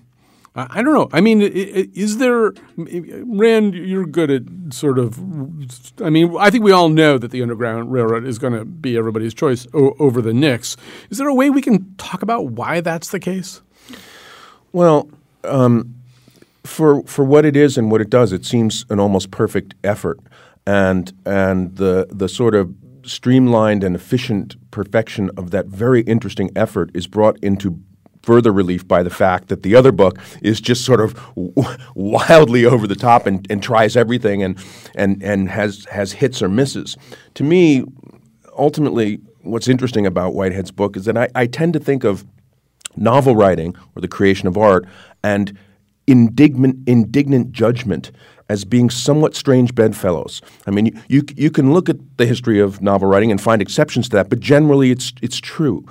I 0.53 0.81
don't 0.83 0.93
know. 0.93 1.07
I 1.13 1.21
mean, 1.21 1.41
is 1.41 2.17
there, 2.17 2.51
Rand? 2.75 3.73
You're 3.73 4.05
good 4.05 4.29
at 4.29 4.43
sort 4.73 4.99
of. 4.99 5.17
I 6.03 6.09
mean, 6.09 6.35
I 6.37 6.49
think 6.49 6.65
we 6.65 6.73
all 6.73 6.89
know 6.89 7.17
that 7.17 7.31
the 7.31 7.41
Underground 7.41 7.89
Railroad 7.89 8.25
is 8.25 8.37
going 8.37 8.51
to 8.59 8.65
be 8.65 8.97
everybody's 8.97 9.33
choice 9.33 9.65
over 9.73 10.21
the 10.21 10.33
Nix. 10.33 10.75
Is 11.09 11.19
there 11.19 11.29
a 11.29 11.33
way 11.33 11.49
we 11.49 11.61
can 11.61 11.95
talk 11.95 12.21
about 12.21 12.47
why 12.47 12.81
that's 12.81 13.11
the 13.11 13.19
case? 13.19 13.61
Well, 14.73 15.09
um, 15.43 15.95
for 16.63 17.03
for 17.03 17.25
what 17.25 17.45
it 17.45 17.55
is 17.55 17.77
and 17.77 17.91
what 17.91 18.01
it 18.01 18.09
does, 18.09 18.31
it 18.31 18.45
seems 18.45 18.85
an 18.89 18.99
almost 18.99 19.31
perfect 19.31 19.73
effort, 19.83 20.19
and 20.65 21.11
and 21.25 21.75
the 21.75 22.07
the 22.09 22.29
sort 22.29 22.55
of 22.55 22.73
streamlined 23.03 23.83
and 23.83 23.95
efficient 23.95 24.55
perfection 24.71 25.31
of 25.35 25.51
that 25.51 25.65
very 25.65 26.01
interesting 26.01 26.51
effort 26.55 26.91
is 26.93 27.07
brought 27.07 27.37
into 27.43 27.79
further 28.21 28.51
relief 28.53 28.87
by 28.87 29.01
the 29.01 29.09
fact 29.09 29.47
that 29.47 29.63
the 29.63 29.75
other 29.75 29.91
book 29.91 30.19
is 30.43 30.61
just 30.61 30.85
sort 30.85 31.01
of 31.01 31.19
wildly 31.95 32.65
over 32.65 32.85
the 32.85 32.95
top 32.95 33.25
and, 33.25 33.47
and 33.49 33.63
tries 33.63 33.97
everything 33.97 34.43
and 34.43 34.63
and 34.95 35.21
and 35.23 35.49
has 35.49 35.85
has 35.85 36.11
hits 36.11 36.41
or 36.41 36.49
misses. 36.49 36.95
To 37.35 37.43
me, 37.43 37.83
ultimately, 38.57 39.19
what's 39.41 39.67
interesting 39.67 40.05
about 40.05 40.33
Whitehead's 40.33 40.71
book 40.71 40.95
is 40.95 41.05
that 41.05 41.17
I, 41.17 41.27
I 41.33 41.47
tend 41.47 41.73
to 41.73 41.79
think 41.79 42.03
of 42.03 42.25
novel 42.95 43.35
writing 43.35 43.75
or 43.95 44.01
the 44.01 44.07
creation 44.07 44.47
of 44.47 44.57
art 44.57 44.85
and 45.23 45.57
indignant, 46.07 46.87
indignant 46.87 47.51
judgment 47.51 48.11
as 48.49 48.65
being 48.65 48.89
somewhat 48.89 49.33
strange 49.33 49.73
bedfellows. 49.73 50.41
I 50.67 50.71
mean, 50.71 50.87
you, 50.87 51.01
you, 51.07 51.23
you 51.37 51.51
can 51.51 51.73
look 51.73 51.87
at 51.87 51.95
the 52.17 52.25
history 52.25 52.59
of 52.59 52.81
novel 52.81 53.07
writing 53.07 53.31
and 53.31 53.39
find 53.39 53.61
exceptions 53.61 54.09
to 54.09 54.17
that, 54.17 54.29
but 54.29 54.41
generally 54.41 54.91
it's, 54.91 55.13
it's 55.21 55.39
true. 55.39 55.85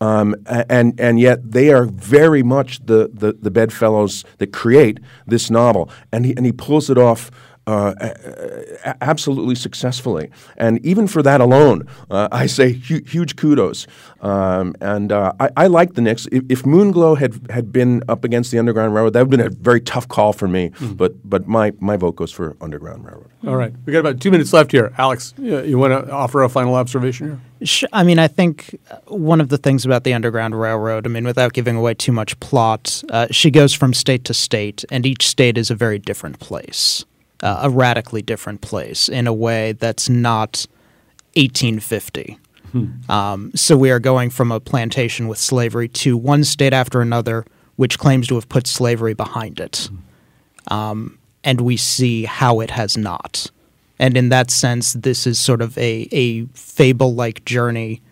Um, 0.00 0.34
and, 0.46 0.98
and 0.98 1.20
yet 1.20 1.52
they 1.52 1.70
are 1.70 1.84
very 1.84 2.42
much 2.42 2.84
the, 2.86 3.10
the, 3.12 3.34
the 3.34 3.50
bedfellows 3.50 4.24
that 4.38 4.50
create 4.50 4.98
this 5.26 5.50
novel. 5.50 5.90
And 6.10 6.24
he, 6.24 6.34
and 6.36 6.46
he 6.46 6.52
pulls 6.52 6.88
it 6.88 6.96
off 6.96 7.30
uh, 7.66 7.94
a- 8.00 8.90
a- 8.90 8.96
absolutely 9.00 9.54
successfully. 9.54 10.30
And 10.56 10.84
even 10.84 11.06
for 11.06 11.22
that 11.22 11.40
alone, 11.40 11.86
uh, 12.10 12.28
I 12.30 12.46
say 12.46 12.72
hu- 12.72 13.02
huge 13.04 13.36
kudos. 13.36 13.86
Um, 14.20 14.74
and 14.80 15.12
uh, 15.12 15.32
I, 15.40 15.50
I 15.56 15.66
like 15.66 15.94
the 15.94 16.00
Nix. 16.00 16.26
If, 16.32 16.44
if 16.48 16.62
Moonglow 16.62 17.18
had 17.18 17.40
had 17.50 17.72
been 17.72 18.02
up 18.08 18.24
against 18.24 18.50
the 18.50 18.58
Underground 18.58 18.94
Railroad, 18.94 19.12
that 19.14 19.28
would 19.28 19.38
have 19.38 19.50
been 19.50 19.58
a 19.60 19.62
very 19.62 19.80
tough 19.80 20.08
call 20.08 20.32
for 20.32 20.48
me. 20.48 20.70
But 20.80 21.28
but 21.28 21.46
my, 21.46 21.72
my 21.80 21.96
vote 21.96 22.16
goes 22.16 22.32
for 22.32 22.56
Underground 22.60 23.04
Railroad. 23.04 23.30
All 23.46 23.56
right, 23.56 23.72
we 23.84 23.92
got 23.92 24.00
about 24.00 24.20
two 24.20 24.30
minutes 24.30 24.52
left 24.52 24.72
here. 24.72 24.92
Alex, 24.98 25.34
you, 25.38 25.60
you 25.62 25.78
want 25.78 25.92
to 26.06 26.10
offer 26.12 26.42
a 26.42 26.48
final 26.48 26.74
observation 26.74 27.40
here? 27.60 27.88
I 27.92 28.02
mean, 28.02 28.18
I 28.18 28.28
think 28.28 28.78
uh, 28.90 28.96
one 29.06 29.40
of 29.40 29.48
the 29.48 29.58
things 29.58 29.84
about 29.84 30.04
the 30.04 30.12
Underground 30.14 30.58
Railroad, 30.58 31.06
I 31.06 31.10
mean, 31.10 31.24
without 31.24 31.52
giving 31.52 31.76
away 31.76 31.94
too 31.94 32.12
much 32.12 32.38
plot, 32.40 33.02
uh, 33.10 33.28
she 33.30 33.50
goes 33.50 33.72
from 33.72 33.94
state 33.94 34.24
to 34.24 34.34
state, 34.34 34.84
and 34.90 35.06
each 35.06 35.26
state 35.28 35.56
is 35.58 35.70
a 35.70 35.74
very 35.74 35.98
different 35.98 36.38
place, 36.38 37.04
uh, 37.42 37.60
a 37.62 37.70
radically 37.70 38.22
different 38.22 38.60
place 38.60 39.08
in 39.08 39.26
a 39.26 39.32
way 39.32 39.72
that's 39.72 40.08
not 40.08 40.66
1850. 41.34 42.38
Um, 43.08 43.52
so 43.54 43.76
we 43.76 43.90
are 43.90 43.98
going 43.98 44.30
from 44.30 44.52
a 44.52 44.60
plantation 44.60 45.28
with 45.28 45.38
slavery 45.38 45.88
to 45.88 46.16
one 46.16 46.44
state 46.44 46.72
after 46.72 47.00
another, 47.00 47.44
which 47.76 47.98
claims 47.98 48.26
to 48.28 48.34
have 48.34 48.48
put 48.48 48.66
slavery 48.66 49.14
behind 49.14 49.60
it. 49.60 49.88
Um, 50.68 51.18
and 51.44 51.60
we 51.60 51.76
see 51.76 52.24
how 52.24 52.60
it 52.60 52.70
has 52.70 52.96
not. 52.96 53.50
And 53.98 54.16
in 54.16 54.28
that 54.28 54.50
sense, 54.50 54.92
this 54.92 55.26
is 55.26 55.38
sort 55.38 55.62
of 55.62 55.78
a, 55.78 56.08
a 56.12 56.44
fable 56.46 57.14
like 57.14 57.44
journey 57.44 58.02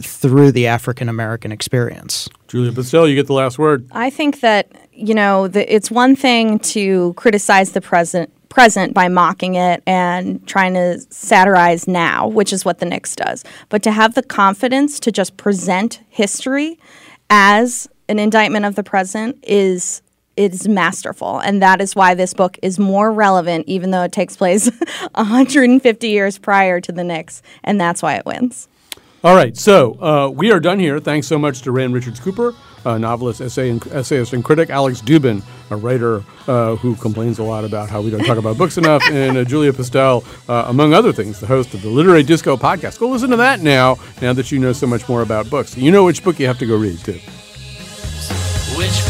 through 0.00 0.52
the 0.52 0.68
African 0.68 1.08
American 1.08 1.50
experience. 1.50 2.28
Julia 2.46 2.70
Pistell, 2.70 3.08
you 3.08 3.16
get 3.16 3.26
the 3.26 3.32
last 3.32 3.58
word. 3.58 3.88
I 3.90 4.10
think 4.10 4.40
that 4.40 4.70
you 4.92 5.14
know 5.14 5.48
the, 5.48 5.72
it's 5.74 5.90
one 5.90 6.14
thing 6.14 6.60
to 6.60 7.12
criticize 7.14 7.72
the 7.72 7.80
president 7.80 8.32
present 8.50 8.92
by 8.92 9.08
mocking 9.08 9.54
it 9.54 9.82
and 9.86 10.46
trying 10.46 10.74
to 10.74 11.00
satirize 11.08 11.88
now, 11.88 12.28
which 12.28 12.52
is 12.52 12.64
what 12.64 12.80
the 12.80 12.84
Nix 12.84 13.16
does. 13.16 13.42
But 13.70 13.82
to 13.84 13.92
have 13.92 14.14
the 14.14 14.22
confidence 14.22 15.00
to 15.00 15.10
just 15.10 15.38
present 15.38 16.02
history 16.10 16.78
as 17.30 17.88
an 18.08 18.18
indictment 18.18 18.66
of 18.66 18.74
the 18.74 18.82
present 18.82 19.38
is 19.42 20.02
is 20.36 20.66
masterful 20.66 21.38
and 21.40 21.60
that 21.60 21.80
is 21.80 21.94
why 21.94 22.14
this 22.14 22.32
book 22.32 22.56
is 22.62 22.78
more 22.78 23.12
relevant 23.12 23.64
even 23.66 23.90
though 23.90 24.04
it 24.04 24.12
takes 24.12 24.36
place 24.36 24.70
150 25.14 26.08
years 26.08 26.38
prior 26.38 26.80
to 26.80 26.92
the 26.92 27.04
Nix 27.04 27.42
and 27.62 27.80
that's 27.80 28.02
why 28.02 28.14
it 28.14 28.24
wins. 28.24 28.68
All 29.22 29.34
right, 29.34 29.54
so 29.54 30.00
uh, 30.00 30.30
we 30.30 30.50
are 30.50 30.60
done 30.60 30.78
here. 30.78 30.98
Thanks 30.98 31.26
so 31.26 31.38
much 31.38 31.60
to 31.62 31.72
Rand 31.72 31.92
Richards 31.92 32.18
Cooper, 32.18 32.54
a 32.86 32.98
novelist, 32.98 33.42
essay 33.42 33.68
and, 33.68 33.86
essayist, 33.88 34.32
and 34.32 34.42
critic, 34.42 34.70
Alex 34.70 35.02
Dubin, 35.02 35.42
a 35.68 35.76
writer 35.76 36.24
uh, 36.46 36.76
who 36.76 36.96
complains 36.96 37.38
a 37.38 37.42
lot 37.42 37.66
about 37.66 37.90
how 37.90 38.00
we 38.00 38.10
don't 38.10 38.24
talk 38.24 38.38
about 38.38 38.56
books 38.56 38.78
enough, 38.78 39.02
and 39.10 39.36
uh, 39.36 39.44
Julia 39.44 39.72
Pistell, 39.74 40.24
uh, 40.48 40.64
among 40.68 40.94
other 40.94 41.12
things, 41.12 41.38
the 41.38 41.46
host 41.46 41.74
of 41.74 41.82
the 41.82 41.90
Literary 41.90 42.22
Disco 42.22 42.56
podcast. 42.56 42.98
Go 42.98 43.10
listen 43.10 43.28
to 43.28 43.36
that 43.36 43.60
now, 43.60 43.98
now 44.22 44.32
that 44.32 44.50
you 44.50 44.58
know 44.58 44.72
so 44.72 44.86
much 44.86 45.06
more 45.06 45.20
about 45.20 45.50
books. 45.50 45.76
You 45.76 45.90
know 45.90 46.04
which 46.04 46.24
book 46.24 46.40
you 46.40 46.46
have 46.46 46.58
to 46.58 46.66
go 46.66 46.76
read, 46.78 46.98
too. 47.00 47.20
Which 48.74 49.04